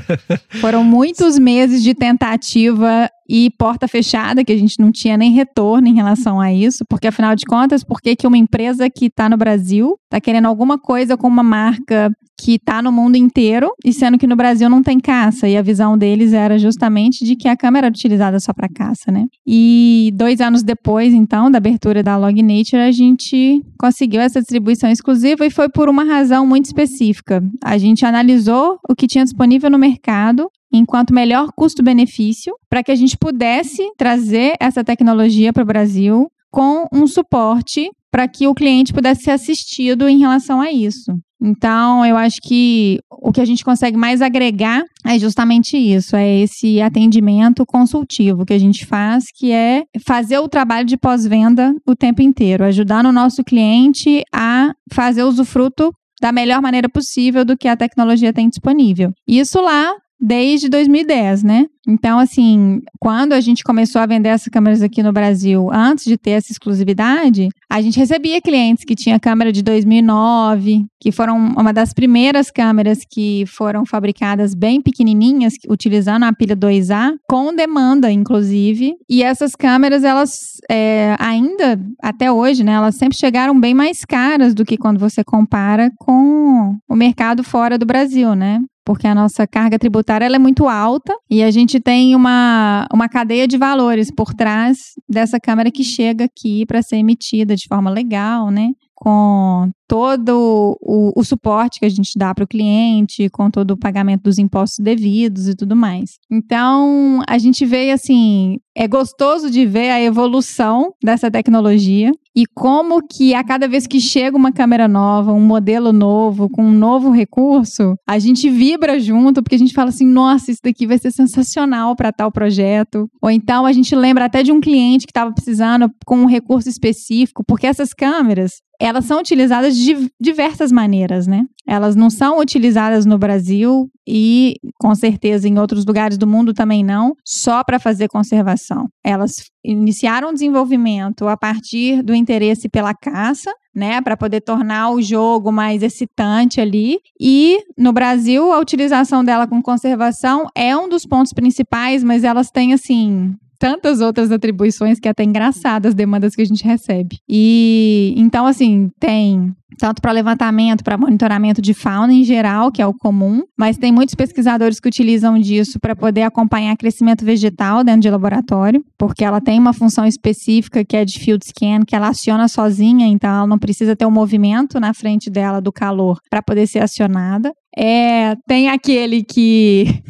[0.60, 5.88] Foram muitos meses de tentativa e porta fechada, que a gente não tinha nem retorno
[5.88, 9.28] em relação a isso, porque afinal de contas, por que, que uma empresa que está
[9.28, 13.92] no Brasil está querendo alguma coisa com uma marca que está no mundo inteiro, e
[13.92, 17.48] sendo que no Brasil não tem caça, e a visão deles era justamente de que
[17.48, 19.26] a câmera era utilizada só para caça, né?
[19.46, 24.90] E dois anos depois, então, da abertura da Log Nature, a gente conseguiu essa distribuição
[24.90, 27.42] exclusiva e foi por uma razão muito específica.
[27.62, 32.96] A gente analisou o que tinha disponível no mercado enquanto melhor custo-benefício para que a
[32.96, 38.92] gente pudesse trazer essa tecnologia para o Brasil com um suporte para que o cliente
[38.92, 41.12] pudesse ser assistido em relação a isso.
[41.42, 46.40] Então, eu acho que o que a gente consegue mais agregar é justamente isso, é
[46.40, 51.94] esse atendimento consultivo que a gente faz, que é fazer o trabalho de pós-venda o
[51.94, 57.68] tempo inteiro, ajudar no nosso cliente a fazer usufruto da melhor maneira possível do que
[57.68, 59.12] a tecnologia tem disponível.
[59.28, 59.92] Isso lá
[60.24, 61.66] desde 2010, né?
[61.86, 66.16] Então, assim, quando a gente começou a vender essas câmeras aqui no Brasil, antes de
[66.16, 71.74] ter essa exclusividade, a gente recebia clientes que tinha câmera de 2009, que foram uma
[71.74, 78.94] das primeiras câmeras que foram fabricadas bem pequenininhas, utilizando a pilha 2A, com demanda, inclusive.
[79.06, 84.54] E essas câmeras, elas é, ainda, até hoje, né, elas sempre chegaram bem mais caras
[84.54, 88.62] do que quando você compara com o mercado fora do Brasil, né?
[88.84, 93.48] Porque a nossa carga tributária é muito alta e a gente tem uma, uma cadeia
[93.48, 94.78] de valores por trás
[95.08, 98.70] dessa câmera que chega aqui para ser emitida de forma legal, né?
[98.94, 103.78] Com todo o, o suporte que a gente dá para o cliente, com todo o
[103.78, 106.18] pagamento dos impostos devidos e tudo mais.
[106.30, 113.00] Então, a gente vê assim, é gostoso de ver a evolução dessa tecnologia e como
[113.06, 117.10] que a cada vez que chega uma câmera nova, um modelo novo, com um novo
[117.10, 121.12] recurso, a gente vibra junto, porque a gente fala assim, nossa, isso daqui vai ser
[121.12, 123.08] sensacional para tal projeto.
[123.22, 126.68] Ou então a gente lembra até de um cliente que estava precisando com um recurso
[126.68, 131.42] específico, porque essas câmeras, elas são utilizadas de diversas maneiras, né?
[131.66, 136.84] Elas não são utilizadas no Brasil e, com certeza, em outros lugares do mundo também
[136.84, 138.88] não, só para fazer conservação.
[139.02, 145.00] Elas iniciaram o desenvolvimento a partir do interesse pela caça, né, para poder tornar o
[145.00, 146.98] jogo mais excitante ali.
[147.18, 152.50] E no Brasil, a utilização dela com conservação é um dos pontos principais, mas elas
[152.50, 157.18] têm assim tantas outras atribuições que é até engraçadas as demandas que a gente recebe.
[157.28, 162.86] E então, assim, tem tanto para levantamento, para monitoramento de fauna em geral, que é
[162.86, 168.02] o comum, mas tem muitos pesquisadores que utilizam disso para poder acompanhar crescimento vegetal dentro
[168.02, 172.08] de laboratório, porque ela tem uma função específica que é de field scan, que ela
[172.08, 176.42] aciona sozinha, então ela não precisa ter um movimento na frente dela do calor para
[176.42, 177.52] poder ser acionada.
[177.76, 180.02] É, tem aquele que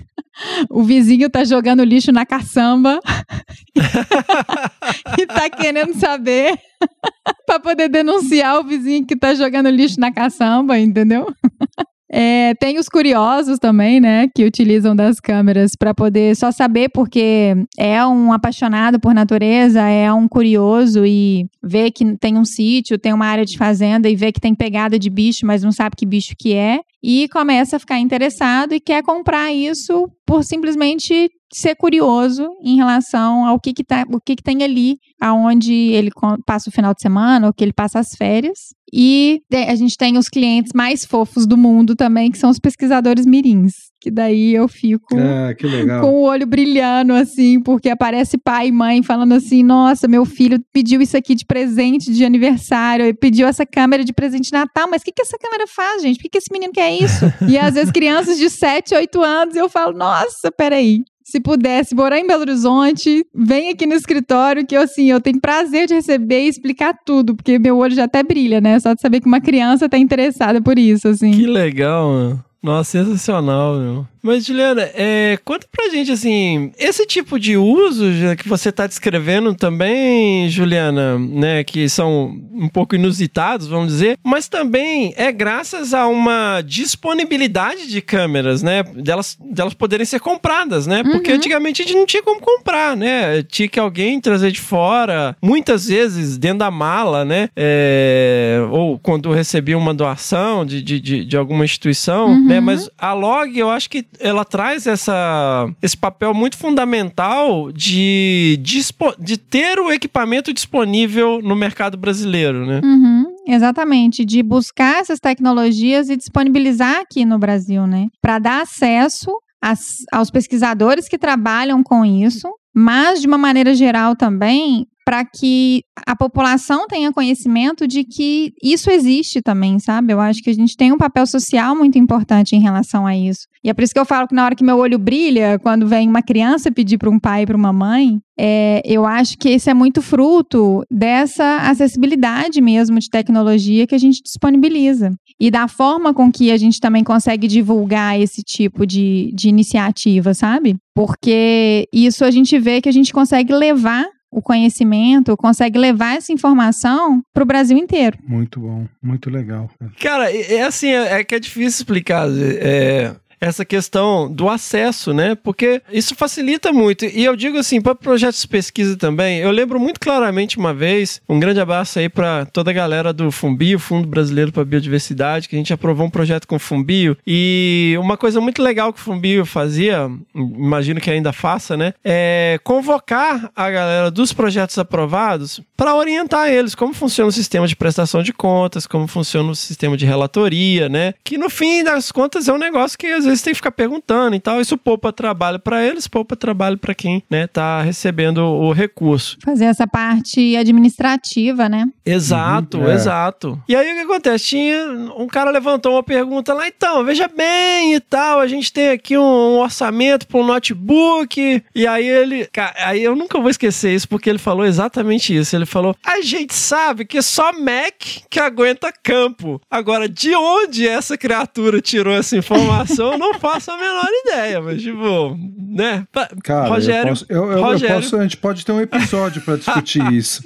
[0.70, 3.00] o vizinho tá jogando lixo na caçamba
[5.18, 6.58] e tá querendo saber
[7.46, 11.26] para poder denunciar o vizinho que tá jogando lixo na caçamba, entendeu?
[12.16, 17.56] É, tem os curiosos também, né, que utilizam das câmeras para poder só saber porque
[17.76, 23.12] é um apaixonado por natureza, é um curioso e vê que tem um sítio, tem
[23.12, 26.06] uma área de fazenda e vê que tem pegada de bicho, mas não sabe que
[26.06, 31.74] bicho que é e começa a ficar interessado e quer comprar isso por simplesmente ser
[31.76, 36.10] curioso em relação ao que que, tá, o que, que tem ali, aonde ele
[36.46, 38.58] passa o final de semana, ou que ele passa as férias.
[38.90, 43.26] E a gente tem os clientes mais fofos do mundo também, que são os pesquisadores
[43.26, 43.72] mirins,
[44.04, 46.02] que daí eu fico Ah, que legal.
[46.02, 50.62] com o olho brilhando, assim, porque aparece pai e mãe falando assim: nossa, meu filho
[50.74, 54.86] pediu isso aqui de presente de aniversário, e pediu essa câmera de presente de Natal,
[54.90, 56.16] mas o que, que essa câmera faz, gente?
[56.16, 57.24] Por que, que esse menino quer isso?
[57.48, 61.02] e às vezes crianças de 7, 8 anos, e eu falo: nossa, peraí.
[61.26, 65.40] Se pudesse morar em Belo Horizonte, vem aqui no escritório que eu, assim, eu tenho
[65.40, 68.78] prazer de receber e explicar tudo, porque meu olho já até brilha, né?
[68.78, 71.30] Só de saber que uma criança tá interessada por isso, assim.
[71.30, 72.44] Que legal, mano.
[72.64, 74.13] Nossa, sensacional, meu.
[74.24, 78.04] Mas, Juliana, é, conta pra gente, assim, esse tipo de uso
[78.38, 84.48] que você tá descrevendo também, Juliana, né, que são um pouco inusitados, vamos dizer, mas
[84.48, 91.02] também é graças a uma disponibilidade de câmeras, né, delas, delas poderem ser compradas, né,
[91.02, 91.36] porque Uhum.
[91.36, 95.86] antigamente a gente não tinha como comprar, né, tinha que alguém trazer de fora, muitas
[95.88, 101.36] vezes dentro da mala, né, é, ou quando recebia uma doação de, de, de, de
[101.36, 102.46] alguma instituição, Uhum.
[102.46, 108.58] né, mas a log, eu acho que ela traz essa, esse papel muito fundamental de,
[108.62, 112.80] dispo, de ter o equipamento disponível no mercado brasileiro, né?
[112.84, 118.06] Uhum, exatamente, de buscar essas tecnologias e disponibilizar aqui no Brasil, né?
[118.20, 119.30] Para dar acesso
[119.62, 125.82] às- aos pesquisadores que trabalham com isso, mas de uma maneira geral também para que
[126.06, 130.12] a população tenha conhecimento de que isso existe também, sabe?
[130.12, 133.46] Eu acho que a gente tem um papel social muito importante em relação a isso.
[133.62, 135.86] E é por isso que eu falo que na hora que meu olho brilha, quando
[135.86, 139.48] vem uma criança pedir para um pai e para uma mãe, é, eu acho que
[139.48, 145.10] esse é muito fruto dessa acessibilidade mesmo de tecnologia que a gente disponibiliza.
[145.38, 150.34] E da forma com que a gente também consegue divulgar esse tipo de, de iniciativa,
[150.34, 150.76] sabe?
[150.94, 156.32] Porque isso a gente vê que a gente consegue levar o conhecimento, consegue levar essa
[156.32, 158.18] informação para o Brasil inteiro.
[158.26, 159.70] Muito bom, muito legal.
[160.00, 160.30] cara.
[160.30, 163.14] É, é assim, é, é que é difícil explicar é,
[163.44, 165.34] essa questão do acesso, né?
[165.34, 167.04] Porque isso facilita muito.
[167.04, 171.20] E eu digo assim, para projetos de pesquisa também, eu lembro muito claramente uma vez,
[171.28, 175.56] um grande abraço aí para toda a galera do Fumbio, Fundo Brasileiro para Biodiversidade, que
[175.56, 177.16] a gente aprovou um projeto com o Fumbio.
[177.26, 181.92] E uma coisa muito legal que o Fumbio fazia, imagino que ainda faça, né?
[182.02, 187.76] É convocar a galera dos projetos aprovados para orientar eles como funciona o sistema de
[187.76, 191.14] prestação de contas, como funciona o sistema de relatoria, né?
[191.22, 194.36] Que no fim das contas é um negócio que às vezes tem que ficar perguntando
[194.36, 194.60] e tal.
[194.60, 199.36] Isso poupa trabalho para eles, poupa trabalho para quem, né, tá recebendo o recurso.
[199.44, 201.86] Fazer essa parte administrativa, né?
[202.04, 202.94] Exato, Uhum, é.
[202.94, 203.62] exato.
[203.68, 204.44] E aí o que acontece?
[204.46, 204.86] Tinha
[205.16, 209.16] um cara levantou uma pergunta lá, então, veja bem e tal, a gente tem aqui
[209.16, 211.62] um, um orçamento para um notebook.
[211.74, 215.54] E aí ele, cara, aí eu nunca vou esquecer isso porque ele falou exatamente isso.
[215.56, 217.94] Ele falou: "A gente sabe que só Mac
[218.30, 219.60] que aguenta campo.
[219.70, 225.36] Agora de onde essa criatura tirou essa informação, não faço a menor ideia, mas tipo,
[225.58, 226.06] né?
[226.42, 227.96] Cara, Rogério, eu posso, eu, eu- eu Rogério.
[227.96, 230.42] posso- a gente pode ter um episódio para discutir isso.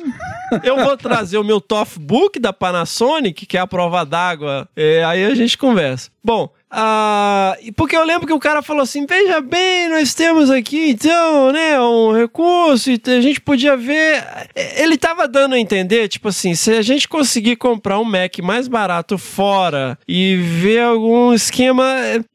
[0.63, 5.25] Eu vou trazer o meu Toughbook da Panasonic, que é a prova d'água, é, aí
[5.25, 6.11] a gente conversa.
[6.25, 10.91] Bom, ah, porque eu lembro que o cara falou assim: veja bem, nós temos aqui
[10.91, 14.23] então, né, um recurso, e a gente podia ver.
[14.55, 18.69] Ele tava dando a entender, tipo assim, se a gente conseguir comprar um Mac mais
[18.69, 21.85] barato fora e ver algum esquema.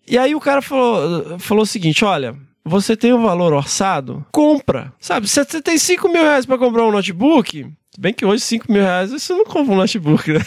[0.08, 2.36] E aí o cara falou, falou o seguinte: olha.
[2.66, 4.26] Você tem o valor orçado?
[4.32, 4.94] Compra.
[4.98, 7.68] Sabe, você tem 5 mil reais pra comprar um notebook,
[8.00, 10.40] bem que hoje 5 mil reais você não compra um notebook, né?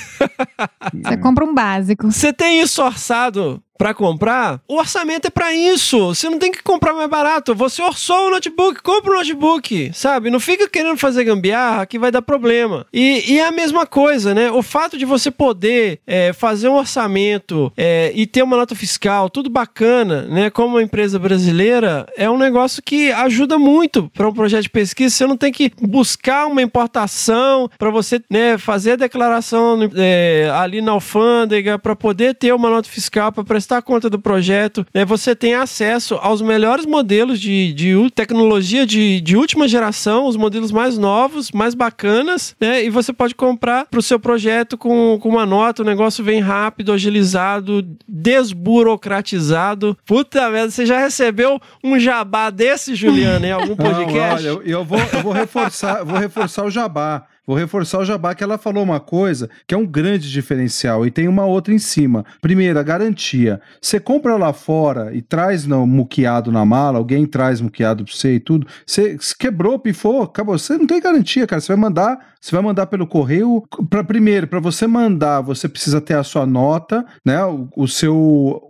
[1.02, 2.10] Você compra um básico.
[2.10, 4.60] Você tem isso orçado pra comprar?
[4.66, 6.14] O orçamento é pra isso.
[6.14, 7.54] Você não tem que comprar mais barato.
[7.54, 10.30] Você orçou o notebook, compra o notebook, sabe?
[10.30, 12.86] Não fica querendo fazer gambiarra que vai dar problema.
[12.92, 14.50] E, e é a mesma coisa, né?
[14.50, 19.30] O fato de você poder é, fazer um orçamento é, e ter uma nota fiscal,
[19.30, 20.50] tudo bacana, né?
[20.50, 25.14] Como uma empresa brasileira, é um negócio que ajuda muito para um projeto de pesquisa.
[25.14, 27.35] Você não tem que buscar uma importação
[27.78, 32.88] para você né, fazer a declaração é, ali na alfândega para poder ter uma nota
[32.88, 34.86] fiscal para prestar conta do projeto.
[34.92, 35.04] Né?
[35.04, 40.72] Você tem acesso aos melhores modelos de, de tecnologia de, de última geração, os modelos
[40.72, 42.84] mais novos, mais bacanas, né?
[42.84, 46.40] E você pode comprar para o seu projeto com, com uma nota, o negócio vem
[46.40, 49.96] rápido, agilizado, desburocratizado.
[50.06, 54.34] Puta merda, você já recebeu um jabá desse, Juliana, em algum Não, podcast?
[54.34, 57.25] olha, eu, eu vou, eu vou reforçar, vou reforçar o jabá.
[57.46, 61.10] Vou reforçar o jabá que ela falou uma coisa que é um grande diferencial e
[61.10, 62.24] tem uma outra em cima.
[62.40, 63.60] Primeiro, a garantia.
[63.80, 68.34] Você compra lá fora e traz no muqueado na mala, alguém traz muqueado pra você
[68.34, 68.66] e tudo.
[68.86, 70.58] Você quebrou, pifou, acabou.
[70.58, 71.60] Você não tem garantia, cara.
[71.60, 73.62] Você vai mandar, você vai mandar pelo correio.
[73.88, 77.44] Para primeiro, para você mandar, você precisa ter a sua nota, né?
[77.44, 78.16] O, o seu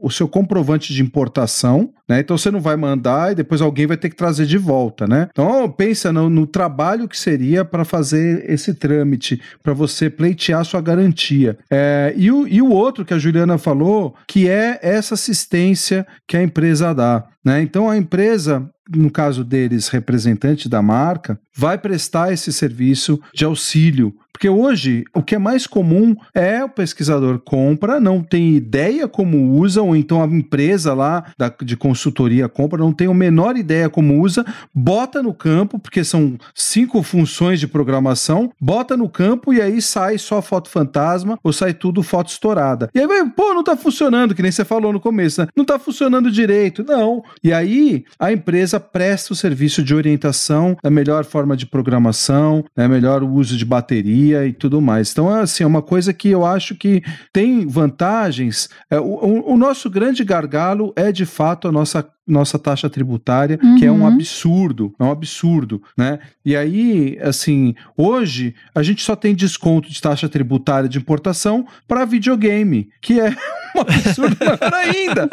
[0.01, 2.21] o seu comprovante de importação, né?
[2.21, 5.29] Então você não vai mandar e depois alguém vai ter que trazer de volta, né?
[5.31, 10.81] Então pensa no, no trabalho que seria para fazer esse trâmite, para você pleitear sua
[10.81, 11.59] garantia.
[11.71, 16.37] É, e, o, e o outro que a Juliana falou, que é essa assistência que
[16.37, 17.25] a empresa dá.
[17.47, 17.63] Né?
[17.63, 24.13] Então a empresa, no caso deles, representante da marca, vai prestar esse serviço de auxílio
[24.37, 29.59] porque hoje o que é mais comum é o pesquisador compra, não tem ideia como
[29.59, 33.89] usa, ou então a empresa lá da, de consultoria compra, não tem a menor ideia
[33.89, 34.45] como usa,
[34.75, 40.19] bota no campo, porque são cinco funções de programação, bota no campo e aí sai
[40.19, 42.91] só foto fantasma ou sai tudo foto estourada.
[42.95, 45.49] E aí pô, não tá funcionando, que nem você falou no começo, né?
[45.57, 46.85] Não tá funcionando direito.
[46.85, 47.25] Não.
[47.43, 52.89] E aí a empresa presta o serviço de orientação, a melhor forma de programação, né,
[52.89, 55.11] melhor uso de bateria e tudo mais.
[55.13, 57.03] Então, é assim, é uma coisa que eu acho que
[57.33, 58.69] tem vantagens.
[58.91, 63.77] É, o, o nosso grande gargalo é, de fato, a nossa nossa taxa tributária, uhum.
[63.77, 64.09] que é um uhum.
[64.09, 66.19] absurdo, é um absurdo, né?
[66.45, 72.05] E aí, assim, hoje a gente só tem desconto de taxa tributária de importação para
[72.05, 73.31] videogame, que é
[73.77, 75.29] um absurdo maior ainda.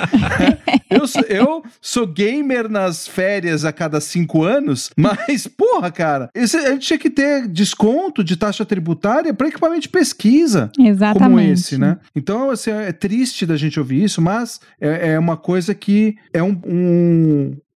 [0.89, 6.57] Eu sou, eu sou gamer nas férias a cada cinco anos, mas, porra, cara, esse,
[6.57, 11.23] a gente tinha que ter desconto de taxa tributária para equipamento de pesquisa Exatamente.
[11.23, 11.97] como esse, né?
[12.15, 16.43] Então, assim, é triste da gente ouvir isso, mas é, é uma coisa que é
[16.43, 16.82] um, um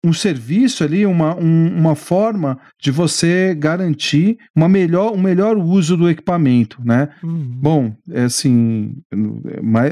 [0.06, 5.96] um serviço ali, uma, um, uma forma de você garantir uma melhor, um melhor uso
[5.96, 7.08] do equipamento, né?
[7.22, 7.44] Uhum.
[7.60, 8.94] Bom, é assim,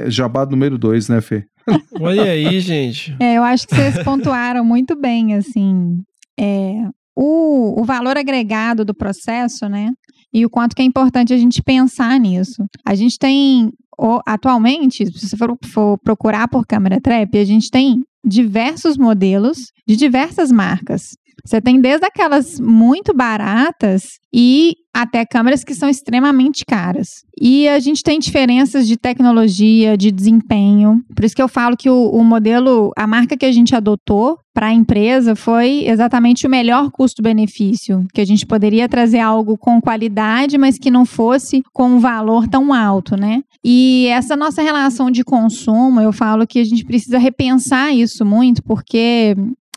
[0.07, 1.45] jabá número dois, né, Fê?
[2.01, 3.17] Olha aí, gente.
[3.19, 5.99] É, eu acho que vocês pontuaram muito bem, assim,
[6.39, 6.75] é,
[7.17, 9.91] o, o valor agregado do processo, né?
[10.35, 12.65] E o quanto que é importante a gente pensar nisso.
[12.85, 13.73] A gente tem,
[14.27, 19.95] atualmente, se você for, for procurar por câmera trap, a gente tem diversos modelos de
[19.95, 21.17] diversas marcas.
[21.45, 27.09] Você tem desde aquelas muito baratas e até câmeras que são extremamente caras.
[27.41, 31.03] E a gente tem diferenças de tecnologia, de desempenho.
[31.15, 34.39] Por isso que eu falo que o, o modelo, a marca que a gente adotou
[34.55, 39.81] para a empresa foi exatamente o melhor custo-benefício, que a gente poderia trazer algo com
[39.81, 43.43] qualidade, mas que não fosse com um valor tão alto, né?
[43.65, 48.63] E essa nossa relação de consumo, eu falo que a gente precisa repensar isso muito,
[48.63, 49.35] porque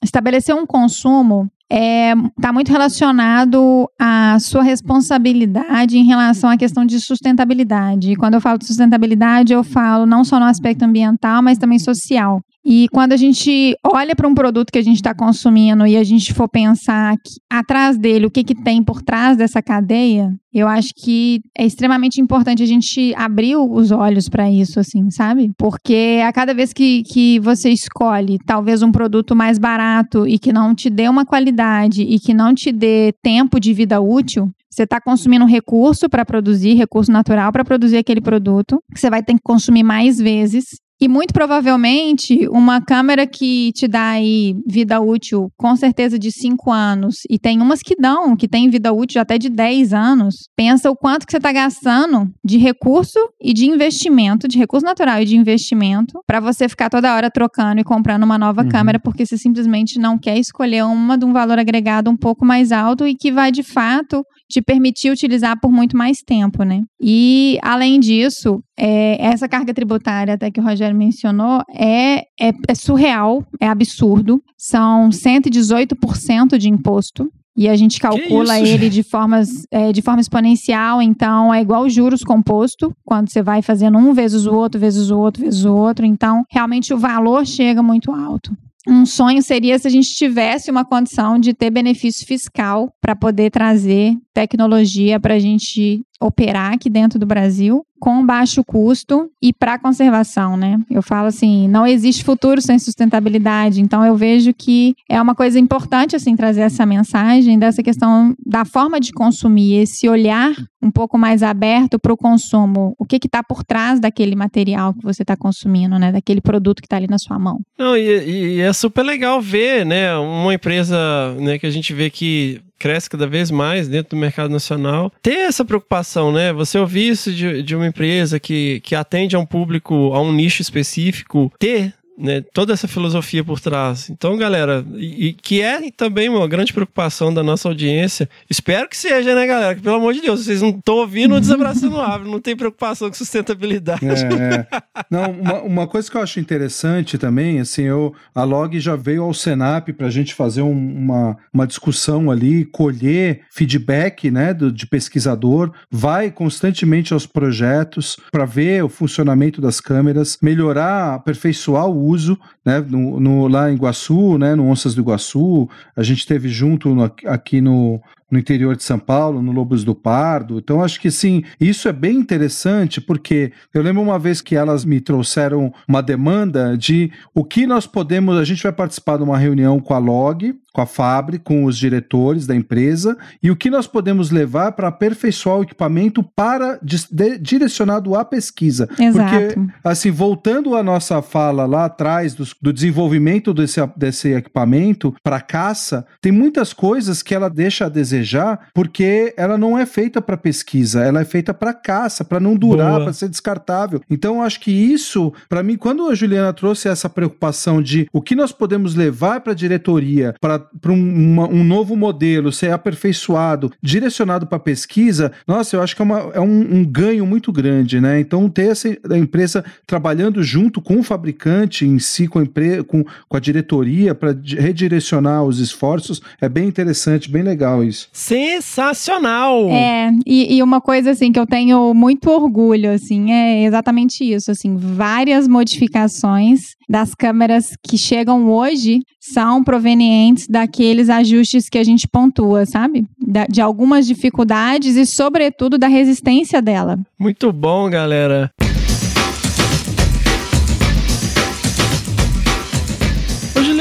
[0.08, 6.86] estabelecer um consumo está é, tá muito relacionado à sua responsabilidade em relação à questão
[6.86, 8.14] de sustentabilidade.
[8.14, 11.78] E quando eu falo de sustentabilidade, eu falo não só no aspecto ambiental, mas também
[11.78, 12.42] social.
[12.70, 16.04] E quando a gente olha para um produto que a gente está consumindo e a
[16.04, 20.68] gente for pensar que, atrás dele o que, que tem por trás dessa cadeia, eu
[20.68, 25.50] acho que é extremamente importante a gente abrir os olhos para isso, assim, sabe?
[25.58, 30.52] Porque a cada vez que, que você escolhe talvez um produto mais barato e que
[30.52, 34.84] não te dê uma qualidade e que não te dê tempo de vida útil, você
[34.84, 39.24] está consumindo um recurso para produzir, recurso natural para produzir aquele produto, que você vai
[39.24, 40.66] ter que consumir mais vezes.
[41.00, 46.72] E muito provavelmente, uma câmera que te dá aí vida útil, com certeza de 5
[46.72, 50.90] anos, e tem umas que dão, que tem vida útil até de 10 anos, pensa
[50.90, 55.26] o quanto que você está gastando de recurso e de investimento, de recurso natural e
[55.26, 58.70] de investimento, para você ficar toda hora trocando e comprando uma nova uhum.
[58.70, 62.72] câmera, porque você simplesmente não quer escolher uma de um valor agregado um pouco mais
[62.72, 66.82] alto e que vai, de fato, te permitir utilizar por muito mais tempo, né?
[67.00, 72.76] E, além disso, é, essa carga tributária, até que o Rogério mencionou, é, é, é
[72.76, 74.42] surreal, é absurdo.
[74.58, 77.32] São 118% de imposto.
[77.56, 81.90] E a gente calcula isso, ele de, formas, é, de forma exponencial, então é igual
[81.90, 85.74] juros composto, quando você vai fazendo um vezes o outro, vezes o outro, vezes o
[85.74, 86.06] outro.
[86.06, 88.56] Então, realmente o valor chega muito alto
[88.88, 93.52] um sonho seria se a gente tivesse uma condição de ter benefício fiscal para poder
[93.52, 99.80] trazer tecnologia para a gente operar aqui dentro do Brasil com baixo custo e para
[99.80, 100.80] conservação, né?
[100.90, 105.60] Eu falo assim, não existe futuro sem sustentabilidade, então eu vejo que é uma coisa
[105.60, 111.18] importante assim trazer essa mensagem dessa questão da forma de consumir, esse olhar um pouco
[111.18, 115.36] mais aberto para o consumo, o que está por trás daquele material que você está
[115.36, 116.12] consumindo, né?
[116.12, 117.60] Daquele produto que está ali na sua mão.
[117.78, 120.16] Não, e, e, é super legal ver, né?
[120.18, 120.98] Uma empresa,
[121.40, 121.58] né?
[121.58, 125.66] Que a gente vê que cresce cada vez mais dentro do mercado nacional, ter essa
[125.66, 126.54] preocupação, né?
[126.54, 130.32] Você ouvir isso de, de uma empresa que, que atende a um público, a um
[130.32, 134.10] nicho específico, ter né, toda essa filosofia por trás.
[134.10, 138.28] Então, galera, e, e, que é também uma grande preocupação da nossa audiência.
[138.50, 139.76] Espero que seja, né, galera?
[139.76, 143.08] Que, pelo amor de Deus, vocês não estão ouvindo o Desabraçando Árvore, não tem preocupação
[143.08, 144.06] com sustentabilidade.
[144.06, 144.68] É, é.
[145.12, 149.24] Não, uma, uma, coisa que eu acho interessante também, assim, eu, a Log já veio
[149.24, 154.72] ao Senap para a gente fazer um, uma, uma discussão ali, colher feedback, né, do,
[154.72, 162.07] de pesquisador, vai constantemente aos projetos para ver o funcionamento das câmeras, melhorar, aperfeiçoar o
[162.08, 166.50] uso, né, no, no, lá em Iguaçu, né, no Onças do Iguaçu, a gente teve
[166.50, 170.58] junto no, aqui no, no interior de São Paulo, no Lobos do Pardo.
[170.58, 174.84] Então, acho que sim, isso é bem interessante, porque eu lembro uma vez que elas
[174.84, 178.38] me trouxeram uma demanda de o que nós podemos.
[178.38, 181.78] A gente vai participar de uma reunião com a Log, com a Fabre, com os
[181.78, 187.40] diretores da empresa, e o que nós podemos levar para aperfeiçoar o equipamento para de,
[187.40, 188.88] direcionado à pesquisa.
[189.00, 189.32] Exato.
[189.32, 195.40] Porque, assim, voltando à nossa fala lá atrás do, do desenvolvimento desse, desse equipamento para
[195.40, 200.22] caça, tem muitas coisas que ela deixa a desejar desejar, porque ela não é feita
[200.22, 204.02] para pesquisa, ela é feita para caça, para não durar, para ser descartável.
[204.10, 208.36] Então, acho que isso, para mim, quando a Juliana trouxe essa preocupação de o que
[208.36, 214.60] nós podemos levar para a diretoria, para um, um novo modelo ser aperfeiçoado, direcionado para
[214.60, 218.20] pesquisa, nossa, eu acho que é, uma, é um, um, ganho muito grande, né?
[218.20, 222.84] Então, ter essa a empresa trabalhando junto com o fabricante em si, com a, empresa,
[222.84, 228.07] com, com a diretoria, para redirecionar os esforços, é bem interessante, bem legal isso.
[228.12, 229.70] Sensacional!
[229.70, 234.52] É, e, e, uma coisa assim que eu tenho muito orgulho, assim, é exatamente isso,
[234.52, 242.08] assim, várias modificações das câmeras que chegam hoje são provenientes daqueles ajustes que a gente
[242.08, 243.06] pontua, sabe?
[243.20, 246.98] Da, de algumas dificuldades e, sobretudo, da resistência dela.
[247.20, 248.50] Muito bom, galera.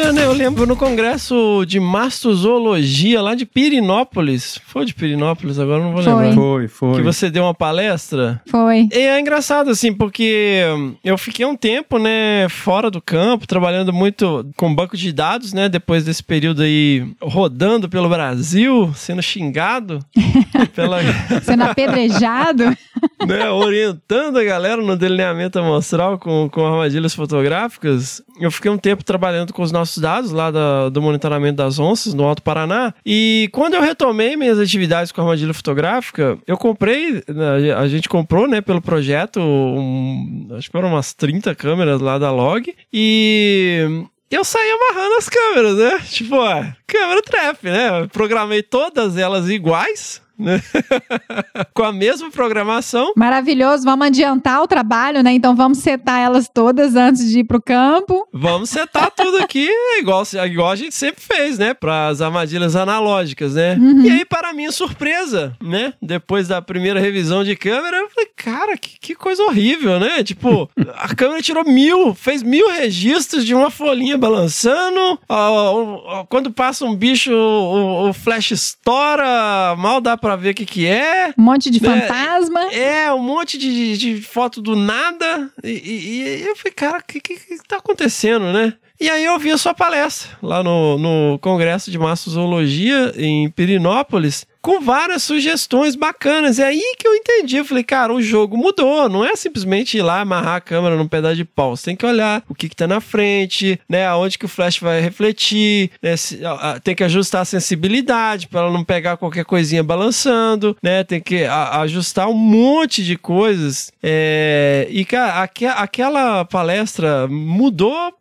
[0.06, 4.60] Juliana, eu lembro no congresso de mastozoologia lá de Pirinópolis.
[4.64, 6.12] Foi de Pirinópolis, agora não vou foi.
[6.12, 6.34] lembrar.
[6.34, 6.94] Foi, foi.
[6.96, 8.40] Que você deu uma palestra.
[8.46, 8.88] Foi.
[8.92, 10.62] E é engraçado, assim, porque
[11.02, 15.68] eu fiquei um tempo, né, fora do campo, trabalhando muito com banco de dados, né,
[15.68, 19.98] depois desse período aí, rodando pelo Brasil, sendo xingado.
[20.74, 20.98] pela...
[21.42, 22.64] Sendo apedrejado.
[23.26, 28.22] né, orientando a galera no delineamento amostral com, com armadilhas fotográficas.
[28.40, 32.14] Eu fiquei um tempo trabalhando com os nossos dados lá da, do monitoramento das onças
[32.14, 32.94] no Alto Paraná.
[33.04, 38.46] E quando eu retomei minhas atividades com armadilha fotográfica, eu comprei, né, a gente comprou,
[38.46, 42.74] né, pelo projeto, um, acho que foram umas 30 câmeras lá da Log.
[42.92, 45.98] E eu saí amarrando as câmeras, né?
[46.10, 48.06] Tipo, ó, câmera trap, né?
[48.12, 50.20] programei todas elas iguais?
[51.72, 53.12] com a mesma programação.
[53.16, 55.32] Maravilhoso, vamos adiantar o trabalho, né?
[55.32, 58.26] Então vamos setar elas todas antes de ir pro campo.
[58.32, 59.68] Vamos setar tudo aqui
[59.98, 61.74] igual, igual a gente sempre fez, né?
[61.74, 63.76] Para as armadilhas analógicas, né?
[63.76, 64.02] Uhum.
[64.02, 65.94] E aí, para minha surpresa, né?
[66.00, 70.22] Depois da primeira revisão de câmera, eu falei, cara, que, que coisa horrível, né?
[70.22, 75.18] Tipo, a câmera tirou mil, fez mil registros de uma folhinha balançando.
[75.28, 80.50] Ó, ó, quando passa um bicho, o, o flash estoura, mal dá pra pra ver
[80.50, 81.32] o que que é.
[81.38, 82.00] Um monte de né?
[82.00, 82.72] fantasma.
[82.72, 85.50] É, um monte de, de foto do nada.
[85.62, 88.74] E, e, e eu falei, cara, o que, que, que tá acontecendo, né?
[88.98, 94.46] E aí eu vi a sua palestra lá no, no Congresso de Massozoologia em Pirinópolis
[94.66, 96.58] com várias sugestões bacanas.
[96.58, 97.56] É aí que eu entendi.
[97.56, 99.08] Eu falei, cara, o jogo mudou.
[99.08, 101.76] Não é simplesmente ir lá amarrar a câmera num pedaço de pau.
[101.76, 104.08] Você tem que olhar o que, que tá na frente, né?
[104.08, 106.16] Aonde que o flash vai refletir, né?
[106.16, 111.04] Se, a, tem que ajustar a sensibilidade para ela não pegar qualquer coisinha balançando, né?
[111.04, 113.92] Tem que a, ajustar um monte de coisas.
[114.02, 118.12] É, e, cara, aqu, aquela palestra mudou.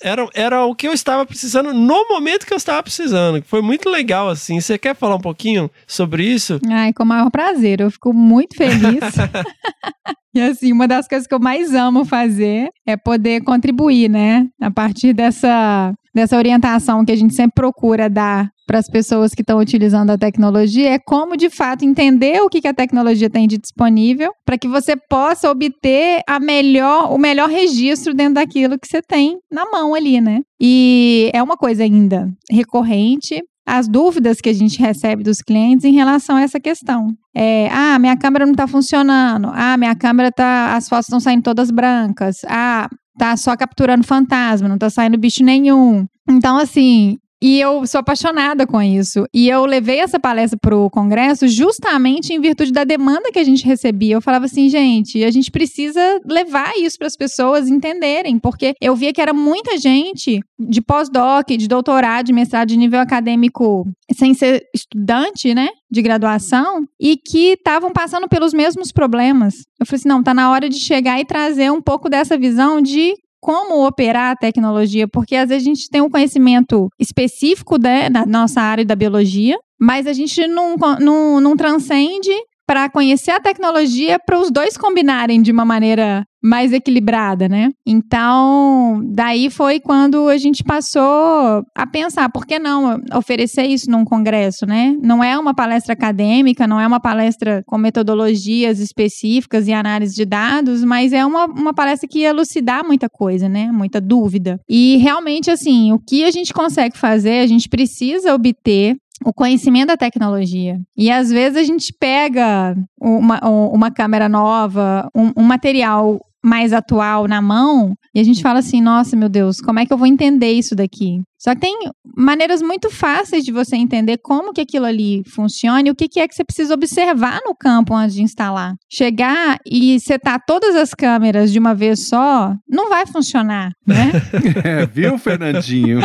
[0.00, 3.44] Era, era o que eu estava precisando no momento que eu estava precisando.
[3.46, 4.58] Foi muito legal, assim.
[4.58, 6.60] Você quer falar um pouquinho sobre isso?
[6.68, 7.80] Ai, com o maior prazer.
[7.80, 9.00] Eu fico muito feliz.
[10.34, 14.48] E assim, uma das coisas que eu mais amo fazer é poder contribuir, né?
[14.60, 19.42] A partir dessa, dessa orientação que a gente sempre procura dar para as pessoas que
[19.42, 23.46] estão utilizando a tecnologia, é como de fato entender o que, que a tecnologia tem
[23.46, 28.88] de disponível para que você possa obter a melhor, o melhor registro dentro daquilo que
[28.88, 30.40] você tem na mão ali, né?
[30.60, 35.92] E é uma coisa ainda recorrente, as dúvidas que a gente recebe dos clientes em
[35.92, 37.08] relação a essa questão.
[37.34, 39.50] É, ah, minha câmera não está funcionando.
[39.52, 42.44] Ah, minha câmera tá, as fotos estão saindo todas brancas.
[42.46, 42.88] Ah,
[43.18, 46.06] tá só capturando fantasma, não está saindo bicho nenhum.
[46.28, 49.26] Então, assim, E eu sou apaixonada com isso.
[49.30, 53.66] E eu levei essa palestra pro congresso justamente em virtude da demanda que a gente
[53.66, 54.14] recebia.
[54.14, 58.96] Eu falava assim, gente, a gente precisa levar isso para as pessoas entenderem, porque eu
[58.96, 64.32] via que era muita gente de pós-doc, de doutorado, de mestrado de nível acadêmico, sem
[64.32, 69.56] ser estudante, né, de graduação, e que estavam passando pelos mesmos problemas.
[69.78, 72.80] Eu falei assim, não, tá na hora de chegar e trazer um pouco dessa visão
[72.80, 73.12] de
[73.44, 78.24] como operar a tecnologia, porque às vezes a gente tem um conhecimento específico né, na
[78.24, 82.32] nossa área da biologia, mas a gente não, não, não transcende
[82.66, 87.70] para conhecer a tecnologia para os dois combinarem de uma maneira mais equilibrada, né?
[87.86, 94.04] Então, daí foi quando a gente passou a pensar, por que não oferecer isso num
[94.04, 94.94] congresso, né?
[95.00, 100.26] Não é uma palestra acadêmica, não é uma palestra com metodologias específicas e análise de
[100.26, 103.72] dados, mas é uma, uma palestra que ia elucidar muita coisa, né?
[103.72, 104.60] Muita dúvida.
[104.68, 109.88] E realmente, assim, o que a gente consegue fazer, a gente precisa obter o conhecimento
[109.88, 110.80] da tecnologia.
[110.96, 117.26] E às vezes a gente pega uma, uma câmera nova, um, um material mais atual
[117.26, 120.06] na mão e a gente fala assim: nossa, meu Deus, como é que eu vou
[120.06, 121.22] entender isso daqui?
[121.44, 121.76] Só que tem
[122.16, 126.18] maneiras muito fáceis de você entender como que aquilo ali funciona e o que, que
[126.18, 128.74] é que você precisa observar no campo antes de instalar.
[128.88, 134.12] Chegar e setar todas as câmeras de uma vez só não vai funcionar, né?
[134.64, 136.00] é, viu, Fernandinho?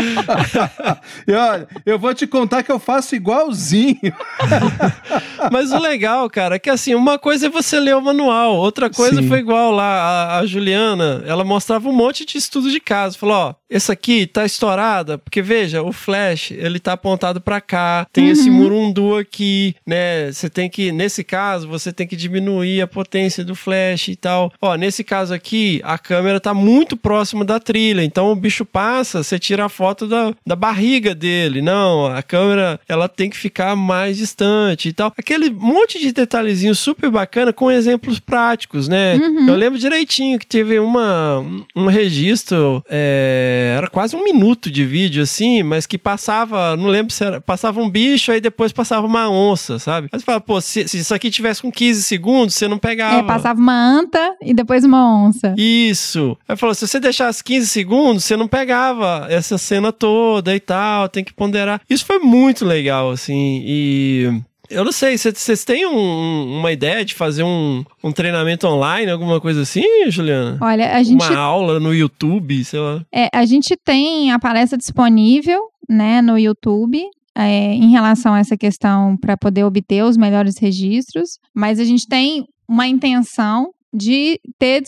[1.26, 3.98] e olha, eu vou te contar que eu faço igualzinho.
[5.54, 8.90] Mas o legal, cara, é que assim, uma coisa é você ler o manual, outra
[8.90, 9.28] coisa Sim.
[9.30, 13.18] foi igual lá, a, a Juliana, ela mostrava um monte de estudo de caso.
[13.18, 18.08] Falou, ó, esse aqui tá estourada, porque veja, o flash, ele tá apontado para cá,
[18.12, 18.32] tem uhum.
[18.32, 20.32] esse murundu aqui, né?
[20.32, 24.52] Você tem que, nesse caso, você tem que diminuir a potência do flash e tal.
[24.60, 29.22] Ó, nesse caso aqui, a câmera tá muito próxima da trilha, então o bicho passa,
[29.22, 31.62] você tira a foto da, da barriga dele.
[31.62, 35.14] Não, a câmera, ela tem que ficar mais distante e tal.
[35.16, 39.14] Aquele monte de detalhezinho super bacana com exemplos práticos, né?
[39.14, 39.48] Uhum.
[39.48, 41.46] Eu lembro direitinho que teve uma,
[41.76, 47.14] um registro, é, era quase um minuto de vídeo, assim, mas que passava, não lembro
[47.14, 50.10] se era, passava um bicho, aí depois passava uma onça, sabe?
[50.12, 53.18] Aí você fala, pô, se, se isso aqui tivesse com 15 segundos, você não pegava.
[53.18, 55.54] É, passava uma anta e depois uma onça.
[55.58, 56.38] Isso.
[56.48, 61.10] Aí falou, se você deixasse 15 segundos, você não pegava essa cena toda e tal,
[61.10, 61.82] tem que ponderar.
[61.90, 67.14] Isso foi muito legal, assim, e eu não sei, vocês têm um, uma ideia de
[67.14, 70.58] fazer um, um treinamento online, alguma coisa assim, Juliana?
[70.62, 71.22] Olha, a gente.
[71.22, 73.06] Uma aula no YouTube, sei lá.
[73.14, 77.04] É, a gente tem a palestra disponível, né, no YouTube.
[77.36, 82.06] É, em relação a essa questão para poder obter os melhores registros, mas a gente
[82.06, 84.84] tem uma intenção de ter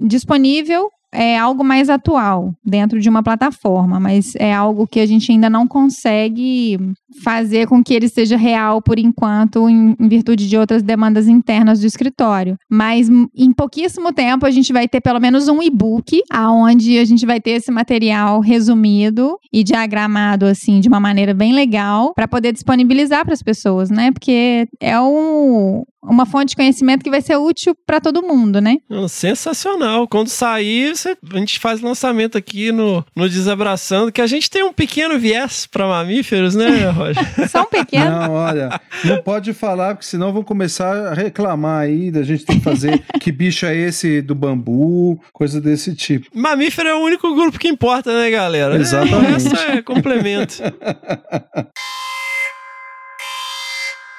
[0.00, 5.30] disponível é algo mais atual dentro de uma plataforma, mas é algo que a gente
[5.30, 6.78] ainda não consegue
[7.22, 11.80] fazer com que ele seja real por enquanto, em, em, virtude de outras demandas internas
[11.80, 12.56] do escritório.
[12.70, 17.26] Mas em pouquíssimo tempo a gente vai ter pelo menos um e-book, aonde a gente
[17.26, 22.52] vai ter esse material resumido e diagramado assim de uma maneira bem legal para poder
[22.52, 24.10] disponibilizar para as pessoas, né?
[24.10, 28.76] Porque é um, uma fonte de conhecimento que vai ser útil para todo mundo, né?
[29.08, 30.08] Sensacional.
[30.08, 34.72] Quando sair, a gente faz lançamento aqui no, no Desabraçando, que a gente tem um
[34.72, 37.48] pequeno viés para mamíferos, né, Roger?
[37.48, 38.10] Só um pequeno?
[38.10, 42.58] Não, olha, não pode falar, porque senão vão começar a reclamar aí, da gente tem
[42.58, 46.26] que fazer que bicho é esse do bambu, coisa desse tipo.
[46.34, 48.76] Mamífero é o único grupo que importa, né, galera?
[48.76, 49.54] Exatamente.
[49.56, 50.62] É, é complemento.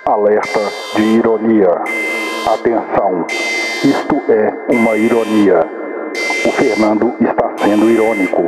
[0.05, 0.59] Alerta
[0.95, 1.69] de ironia.
[2.45, 3.25] Atenção,
[3.85, 5.65] isto é uma ironia.
[6.45, 8.41] O Fernando está sendo irônico.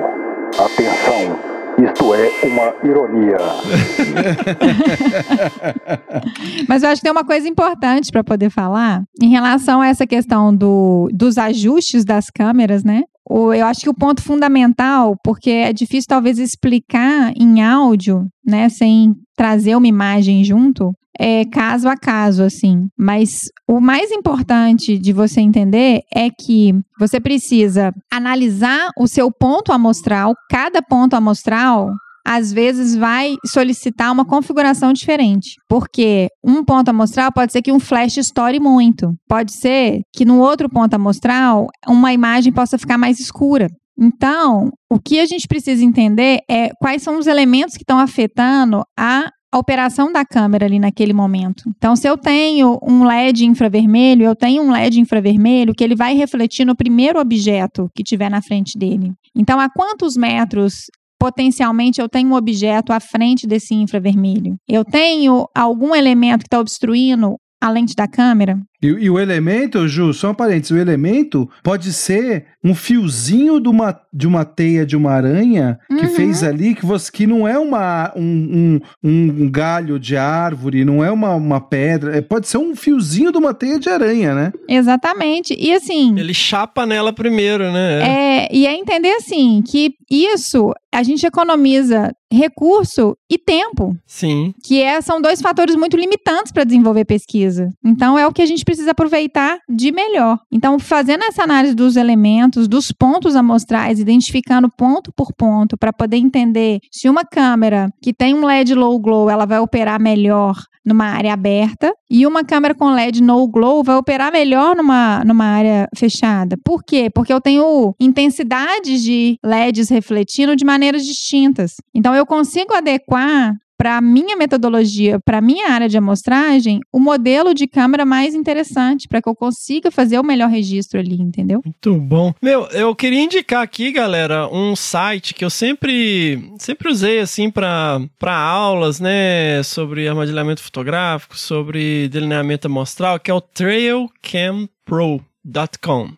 [0.57, 1.39] Atenção,
[1.81, 3.37] isto é uma ironia.
[6.67, 10.05] Mas eu acho que tem uma coisa importante para poder falar em relação a essa
[10.05, 13.03] questão do, dos ajustes das câmeras, né?
[13.29, 19.15] eu acho que o ponto fundamental, porque é difícil talvez explicar em áudio, né, sem
[19.35, 22.87] trazer uma imagem junto, é, caso a caso, assim.
[22.97, 29.71] Mas o mais importante de você entender é que você precisa analisar o seu ponto
[29.71, 31.89] amostral, cada ponto amostral.
[32.27, 37.79] Às vezes vai solicitar uma configuração diferente, porque um ponto amostral pode ser que um
[37.79, 43.19] flash estoure muito, pode ser que no outro ponto amostral uma imagem possa ficar mais
[43.19, 43.67] escura.
[43.97, 48.83] Então, o que a gente precisa entender é quais são os elementos que estão afetando
[48.97, 51.63] a a operação da câmera ali naquele momento.
[51.77, 56.13] Então, se eu tenho um LED infravermelho, eu tenho um LED infravermelho que ele vai
[56.13, 59.13] refletir no primeiro objeto que tiver na frente dele.
[59.33, 60.85] Então, a quantos metros
[61.17, 64.57] potencialmente eu tenho um objeto à frente desse infravermelho.
[64.67, 68.59] Eu tenho algum elemento que está obstruindo a lente da câmera.
[68.85, 73.67] E, e, o elemento, Ju, só um parênteses, o elemento pode ser um fiozinho de
[73.69, 76.09] uma, de uma teia de uma aranha que Uhum.
[76.09, 81.03] fez ali, que, você, que não é uma, um, um, um galho de árvore, não
[81.03, 84.53] é uma, uma pedra, é, pode ser um fiozinho de uma teia de aranha, né?
[84.67, 85.55] Exatamente.
[85.57, 86.17] E assim.
[86.17, 88.01] Ele chapa nela primeiro, né?
[88.01, 94.53] É, e é entender assim que isso a gente economiza recurso e tempo, Sim.
[94.63, 97.69] que é, são dois fatores muito limitantes para desenvolver pesquisa.
[97.83, 100.39] Então é o que a gente precisa aproveitar de melhor.
[100.51, 106.17] Então, fazendo essa análise dos elementos, dos pontos amostrais, identificando ponto por ponto para poder
[106.17, 111.05] entender se uma câmera que tem um LED low glow, ela vai operar melhor numa
[111.05, 115.87] área aberta e uma câmera com LED no glow vai operar melhor numa, numa área
[115.95, 116.55] fechada.
[116.63, 117.09] Por quê?
[117.09, 121.75] Porque eu tenho intensidades de LEDs refletindo de maneiras distintas.
[121.93, 126.99] Então eu consigo adequar para a minha metodologia, para a minha área de amostragem, o
[126.99, 131.61] modelo de câmera mais interessante, para que eu consiga fazer o melhor registro ali, entendeu?
[131.63, 132.33] Muito bom.
[132.41, 137.99] Meu, eu queria indicar aqui, galera, um site que eu sempre, sempre usei assim para
[138.23, 146.11] aulas, né, sobre armadilhamento fotográfico, sobre delineamento amostral, que é o trailcampro.com.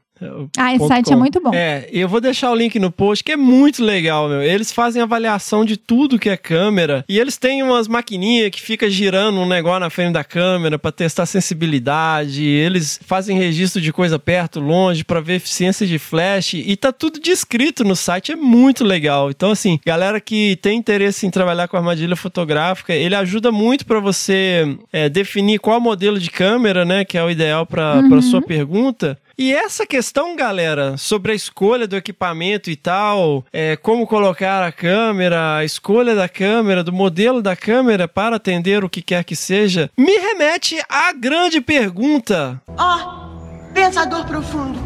[0.57, 1.19] Ah, esse site é com.
[1.19, 1.52] muito bom.
[1.53, 4.41] É, eu vou deixar o link no post, que é muito legal, meu.
[4.41, 7.03] Eles fazem avaliação de tudo que é câmera.
[7.07, 10.91] E eles têm umas maquininhas que fica girando um negócio na frente da câmera para
[10.91, 12.44] testar sensibilidade.
[12.44, 16.53] Eles fazem registro de coisa perto, longe, para ver eficiência de flash.
[16.56, 19.30] E tá tudo descrito no site, é muito legal.
[19.30, 23.99] Então, assim, galera que tem interesse em trabalhar com armadilha fotográfica, ele ajuda muito para
[23.99, 28.10] você é, definir qual modelo de câmera, né, que é o ideal para Uhum.
[28.10, 29.18] para sua pergunta.
[29.39, 34.72] E essa questão, galera, sobre a escolha do equipamento e tal, é, como colocar a
[34.72, 39.35] câmera, a escolha da câmera, do modelo da câmera para atender o que quer que
[39.35, 42.59] seja, me remete à grande pergunta.
[42.76, 44.80] Ó, pensador profundo.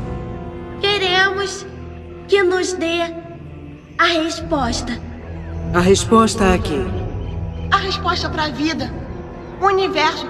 [0.82, 1.66] Queremos
[2.28, 3.04] que nos dê
[3.98, 5.02] a resposta.
[5.74, 6.86] A resposta aqui.
[7.72, 8.94] A resposta para a vida,
[9.62, 10.30] o universo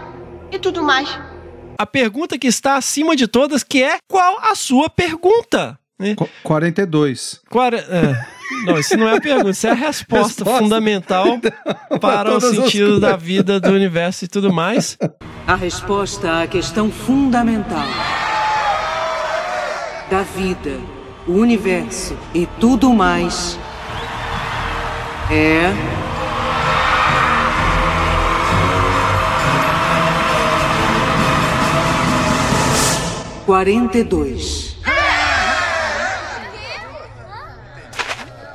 [0.51, 1.09] e tudo mais.
[1.81, 5.79] A pergunta que está acima de todas, que é qual a sua pergunta?
[5.99, 6.13] Né?
[6.13, 7.41] Qu- 42.
[7.49, 8.25] Quara- é,
[8.67, 10.59] Não, isso não é a pergunta, isso é a resposta, Resposta.
[10.59, 11.25] fundamental
[11.99, 14.95] para o sentido da vida, do universo e tudo mais.
[15.47, 17.87] A resposta à questão fundamental
[20.11, 20.79] da vida,
[21.27, 23.57] o universo e tudo mais
[25.31, 25.71] é.
[33.45, 34.77] Quarenta e dois.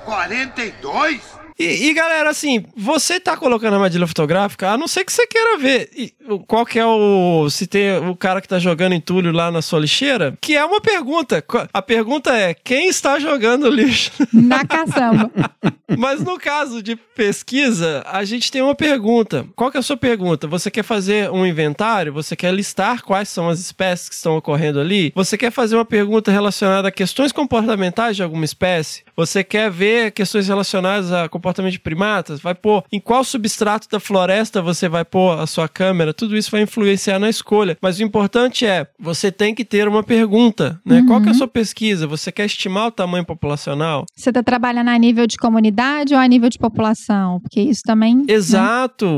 [0.05, 1.36] 42?
[1.59, 5.57] E, e, galera, assim, você tá colocando armadilha fotográfica, a não ser que você queira
[5.57, 6.13] ver e,
[6.47, 7.49] qual que é o.
[7.49, 10.81] Se tem o cara que tá jogando entulho lá na sua lixeira, que é uma
[10.81, 11.43] pergunta.
[11.73, 14.11] A pergunta é: quem está jogando lixo?
[14.33, 15.31] Na caçamba.
[15.97, 19.47] Mas no caso de pesquisa, a gente tem uma pergunta.
[19.55, 20.47] Qual que é a sua pergunta?
[20.49, 22.13] Você quer fazer um inventário?
[22.13, 25.13] Você quer listar quais são as espécies que estão ocorrendo ali?
[25.15, 29.05] Você quer fazer uma pergunta relacionada a questões comportamentais de alguma espécie?
[29.17, 32.41] Você quer ver questões relacionadas a comportamento de primatas?
[32.41, 36.13] Vai pôr em qual substrato da floresta você vai pôr a sua câmera?
[36.15, 37.77] Tudo isso vai influenciar na escolha.
[37.81, 41.05] Mas o importante é, você tem que ter uma pergunta, né?
[41.07, 42.07] Qual que é a sua pesquisa?
[42.07, 44.05] Você quer estimar o tamanho populacional?
[44.15, 47.41] Você está trabalhando a nível de comunidade ou a nível de população?
[47.41, 48.25] Porque isso também.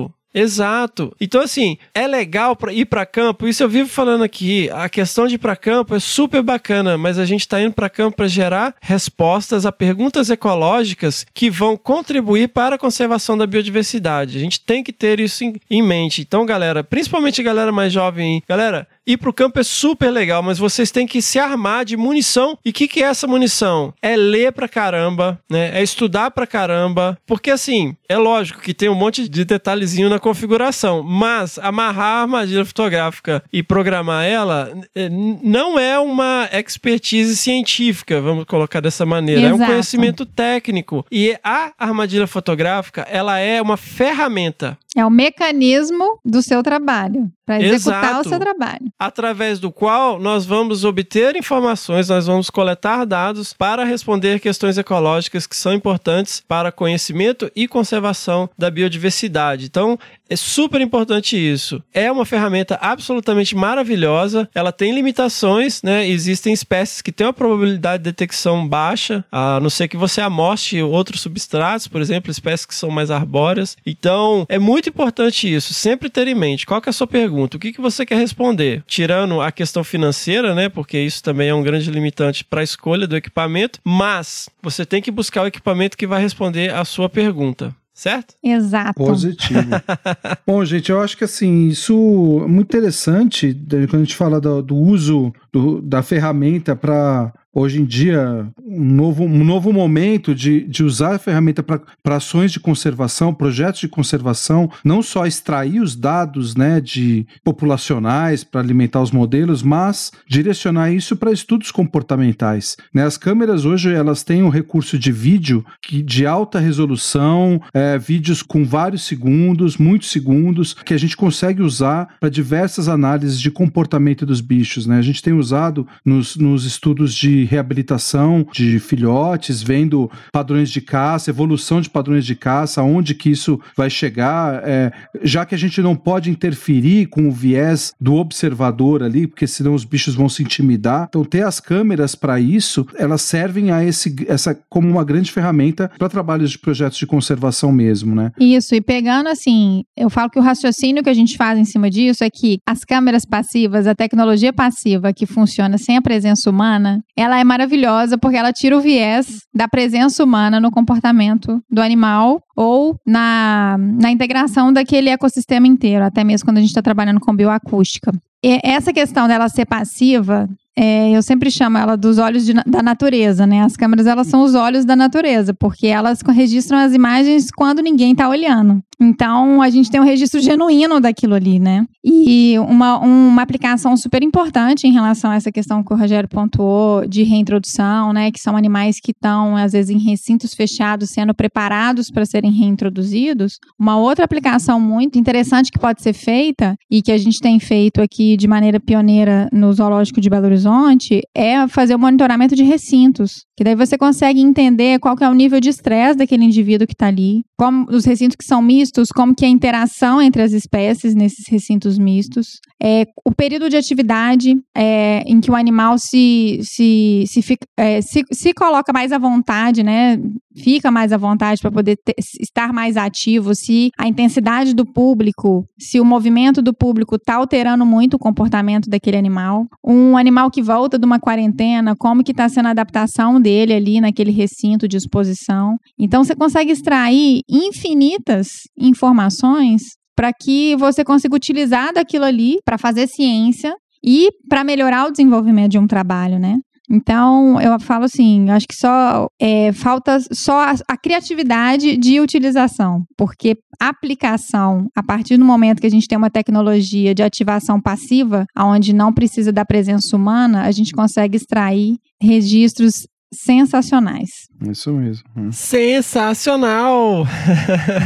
[0.05, 0.18] né?
[0.35, 1.15] Exato.
[1.21, 3.49] Então, assim, é legal pra ir para campo.
[3.49, 4.69] Isso eu vivo falando aqui.
[4.71, 7.89] A questão de ir para campo é super bacana, mas a gente está indo para
[7.89, 14.37] campo para gerar respostas a perguntas ecológicas que vão contribuir para a conservação da biodiversidade.
[14.37, 16.21] A gente tem que ter isso em, em mente.
[16.21, 20.91] Então, galera, principalmente galera mais jovem, galera, ir pro campo é super legal, mas vocês
[20.91, 22.57] têm que se armar de munição.
[22.65, 23.93] E o que, que é essa munição?
[24.03, 25.71] É ler pra caramba, né?
[25.79, 27.19] É estudar pra caramba.
[27.27, 32.21] Porque assim, é lógico que tem um monte de detalhezinho na configuração, mas amarrar a
[32.23, 39.41] armadilha fotográfica e programar ela n- não é uma expertise científica, vamos colocar dessa maneira.
[39.43, 39.71] É um Exato.
[39.71, 41.05] conhecimento técnico.
[41.11, 47.63] E a armadilha fotográfica, ela é uma ferramenta É o mecanismo do seu trabalho, para
[47.63, 48.27] executar Exato.
[48.27, 48.87] o seu trabalho.
[48.99, 55.47] Através do qual nós vamos obter informações, nós vamos coletar dados para responder questões ecológicas
[55.47, 59.67] que são importantes para conhecimento e conservação da biodiversidade.
[59.67, 59.99] Então,
[60.29, 61.83] É super importante isso.
[61.93, 64.49] É uma ferramenta absolutamente maravilhosa.
[64.55, 66.07] Ela tem limitações, né?
[66.07, 70.83] Existem espécies que têm uma probabilidade de detecção baixa, a não ser que você amostre
[70.83, 73.77] outros substratos, por exemplo, espécies que são mais arbóreas.
[73.87, 75.73] Então, é muito importante isso.
[75.73, 76.67] Sempre ter em mente.
[76.67, 77.57] Qual é a sua pergunta?
[77.57, 78.83] O que, que você quer responder?
[78.87, 80.69] Tirando a questão financeira, né?
[80.69, 85.01] Porque isso também é um grande limitante para a escolha do equipamento, mas você tem
[85.01, 88.35] que buscar o equipamento que vai responder a sua pergunta certo?
[88.41, 88.95] Exato.
[88.95, 89.71] Positivo.
[90.47, 93.53] Bom, gente, eu acho que assim, isso é muito interessante
[93.91, 98.85] quando a gente fala do, do uso do, da ferramenta para hoje em dia um
[98.85, 103.89] novo, um novo momento de, de usar a ferramenta para ações de conservação, projetos de
[103.89, 110.93] conservação, não só extrair os dados né, de populacionais para alimentar os modelos, mas direcionar
[110.93, 112.77] isso para estudos comportamentais.
[112.93, 113.05] Né?
[113.05, 118.43] As câmeras hoje elas têm um recurso de vídeo que, de alta resolução, é, vídeos
[118.43, 124.27] com vários segundos, muitos segundos, que a gente consegue usar para diversas análises de comportamento
[124.27, 124.87] dos bichos.
[124.87, 124.99] Né?
[124.99, 131.31] A gente tem usado nos, nos estudos de reabilitação de filhotes, vendo padrões de caça,
[131.31, 134.93] evolução de padrões de caça, onde que isso vai chegar, é,
[135.23, 139.75] já que a gente não pode interferir com o viés do observador ali, porque senão
[139.75, 141.07] os bichos vão se intimidar.
[141.09, 145.91] Então, ter as câmeras para isso, elas servem a esse, essa como uma grande ferramenta
[145.99, 148.33] para trabalhos de projetos de conservação mesmo, né?
[148.39, 151.89] Isso, e pegando assim, eu falo que o raciocínio que a gente faz em cima
[151.91, 157.01] disso é que as câmeras passivas, a tecnologia passiva que funciona sem a presença humana,
[157.17, 162.41] ela é maravilhosa porque ela tira o viés da presença humana no comportamento do animal
[162.57, 167.35] ou na, na integração daquele ecossistema inteiro, até mesmo quando a gente está trabalhando com
[167.35, 168.13] bioacústica.
[168.45, 172.81] E essa questão dela ser passiva, é, eu sempre chamo ela dos olhos de, da
[172.81, 173.63] natureza, né?
[173.63, 178.13] As câmeras, elas são os olhos da natureza, porque elas registram as imagens quando ninguém
[178.13, 178.81] está olhando.
[179.01, 181.87] Então, a gente tem um registro genuíno daquilo ali, né?
[182.05, 187.07] E uma, uma aplicação super importante em relação a essa questão que o Rogério pontuou
[187.07, 188.31] de reintrodução, né?
[188.33, 193.59] Que são animais que estão, às vezes, em recintos fechados, sendo preparados para serem reintroduzidos.
[193.79, 198.01] Uma outra aplicação muito interessante que pode ser feita, e que a gente tem feito
[198.01, 203.45] aqui de maneira pioneira no Zoológico de Belo Horizonte, é fazer o monitoramento de recintos.
[203.57, 206.95] Que daí você consegue entender qual que é o nível de estresse daquele indivíduo que
[206.95, 210.53] está ali, como os recintos que são mistos, como que é a interação entre as
[210.53, 216.61] espécies nesses recintos mistos, é, o período de atividade é, em que o animal se,
[216.63, 220.19] se, se, fica, é, se, se coloca mais à vontade, né?
[220.63, 225.65] Fica mais à vontade para poder ter, estar mais ativo, se a intensidade do público,
[225.79, 229.67] se o movimento do público está alterando muito o comportamento daquele animal.
[229.85, 234.01] Um animal que volta de uma quarentena, como que está sendo a adaptação dele ali
[234.01, 235.77] naquele recinto de exposição.
[235.99, 238.49] Então você consegue extrair infinitas
[238.79, 239.83] informações
[240.17, 243.73] para que você consiga utilizar daquilo ali para fazer ciência
[244.05, 246.59] e para melhorar o desenvolvimento de um trabalho, né?
[246.91, 253.05] Então, eu falo assim, acho que só é, falta só a, a, criatividade de utilização,
[253.17, 258.47] porque aplicação, a partir do momento que a gente tem uma tecnologia de ativação passiva,
[258.57, 264.49] onde não precisa da presença humana, a gente consegue extrair registros sensacionais.
[264.69, 265.25] Isso mesmo.
[265.37, 265.53] Hum.
[265.53, 267.27] Sensacional!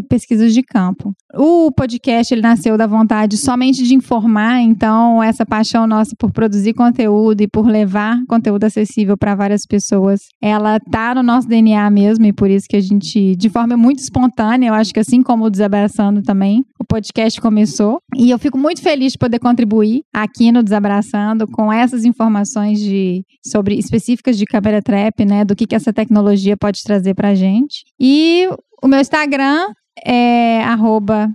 [0.00, 1.12] pesquisas de campo.
[1.34, 6.72] O podcast ele nasceu da vontade somente de informar, então essa paixão nossa por produzir
[6.74, 12.26] conteúdo e por levar conteúdo acessível para várias pessoas, ela tá no nosso DNA mesmo
[12.26, 15.44] e por isso que a gente, de forma muito espontânea, eu acho que assim como
[15.44, 20.52] o Desabraçando também, o podcast começou e eu fico muito feliz de poder contribuir aqui
[20.52, 25.74] no Desabraçando com essas informações de sobre específicas de câmera trap, né, do que que
[25.74, 27.84] essa tecnologia pode trazer para gente.
[27.98, 28.48] E
[28.82, 29.68] o meu Instagram
[30.04, 31.30] é arroba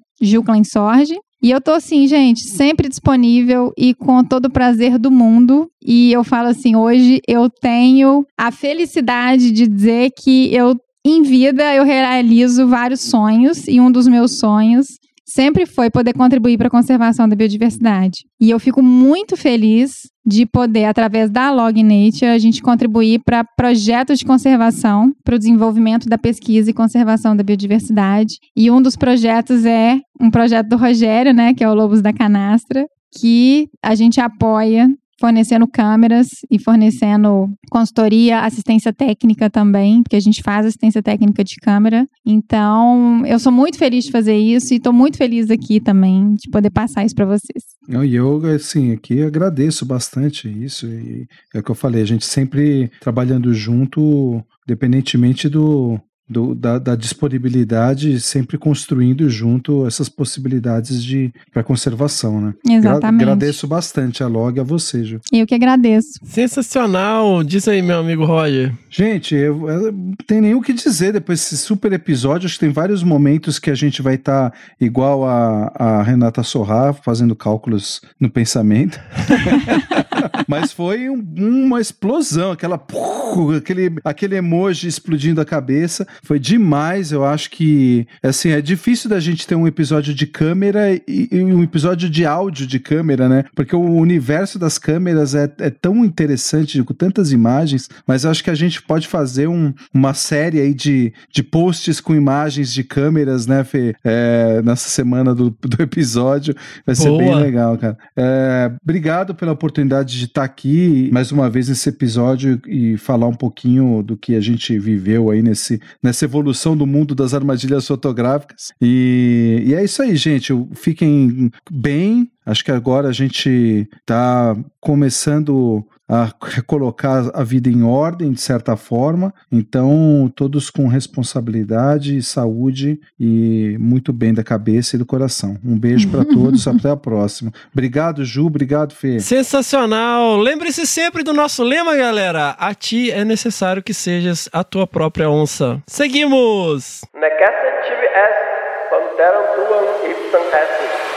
[1.42, 5.70] E eu tô assim, gente, sempre disponível e com todo o prazer do mundo.
[5.86, 10.76] E eu falo assim, hoje eu tenho a felicidade de dizer que eu
[11.06, 14.88] em vida eu realizo vários sonhos e um dos meus sonhos
[15.28, 18.26] sempre foi poder contribuir para a conservação da biodiversidade.
[18.40, 23.44] E eu fico muito feliz de poder, através da Log Nature, a gente contribuir para
[23.44, 28.36] projetos de conservação, para o desenvolvimento da pesquisa e conservação da biodiversidade.
[28.56, 32.14] E um dos projetos é um projeto do Rogério, né, que é o Lobos da
[32.14, 32.86] Canastra,
[33.20, 34.90] que a gente apoia
[35.20, 41.56] fornecendo câmeras e fornecendo consultoria, assistência técnica também, porque a gente faz assistência técnica de
[41.56, 42.08] câmera.
[42.26, 46.50] Então, eu sou muito feliz de fazer isso e estou muito feliz aqui também de
[46.50, 47.64] poder passar isso para vocês.
[47.90, 50.86] E eu, assim, aqui agradeço bastante isso.
[50.88, 56.78] E é o que eu falei, a gente sempre trabalhando junto, independentemente do, do, da,
[56.78, 62.54] da, disponibilidade, sempre construindo junto essas possibilidades de para conservação, né?
[62.68, 63.24] Exatamente.
[63.24, 65.20] Gra agradeço bastante a Log a você, Ju.
[65.32, 66.20] Eu que agradeço.
[66.24, 67.44] Sensacional!
[67.44, 68.74] Diz aí, meu amigo Roger.
[68.90, 72.46] Gente, eu, eu não tem nem o que dizer depois desse super episódio.
[72.46, 76.44] Acho que tem vários momentos que a gente vai estar tá igual a, a Renata
[76.44, 79.00] Sorra, fazendo cálculos no pensamento.
[80.48, 82.76] Mas foi um, uma explosão, aquela
[83.58, 86.08] aquele, aquele emoji explodindo a cabeça.
[86.24, 87.12] Foi demais.
[87.12, 91.42] Eu acho que assim, é difícil da gente ter um episódio de câmera e, e
[91.42, 93.46] um episódio de áudio de câmera, né?
[93.56, 98.44] Porque o universo das câmeras é, é tão interessante, com tantas imagens, mas eu acho
[98.44, 102.84] que a gente pode fazer um, uma série aí de, de posts com imagens de
[102.84, 103.96] câmeras, né, Fê?
[104.04, 106.56] É, nessa semana do, do episódio.
[106.86, 107.20] Vai ser Boa.
[107.20, 107.98] bem legal, cara.
[108.16, 113.34] É, obrigado pela oportunidade de estar aqui mais uma vez nesse episódio e falar um
[113.34, 118.72] pouquinho do que a gente viveu aí nesse, nessa evolução do mundo das armadilhas fotográficas.
[118.82, 120.54] E, e é isso aí, gente.
[120.74, 122.32] Fiquem bem.
[122.48, 126.32] Acho que agora a gente está começando a
[126.66, 129.34] colocar a vida em ordem, de certa forma.
[129.52, 135.58] Então, todos com responsabilidade, saúde e muito bem da cabeça e do coração.
[135.62, 137.52] Um beijo para todos, até a próxima.
[137.74, 139.20] Obrigado, Ju, obrigado, Fê.
[139.20, 140.38] Sensacional!
[140.38, 142.56] Lembre-se sempre do nosso lema, galera.
[142.58, 145.84] A ti é necessário que sejas a tua própria onça.
[145.86, 147.02] Seguimos!
[147.14, 151.17] Necesse tibi est, panteram tuam ipsam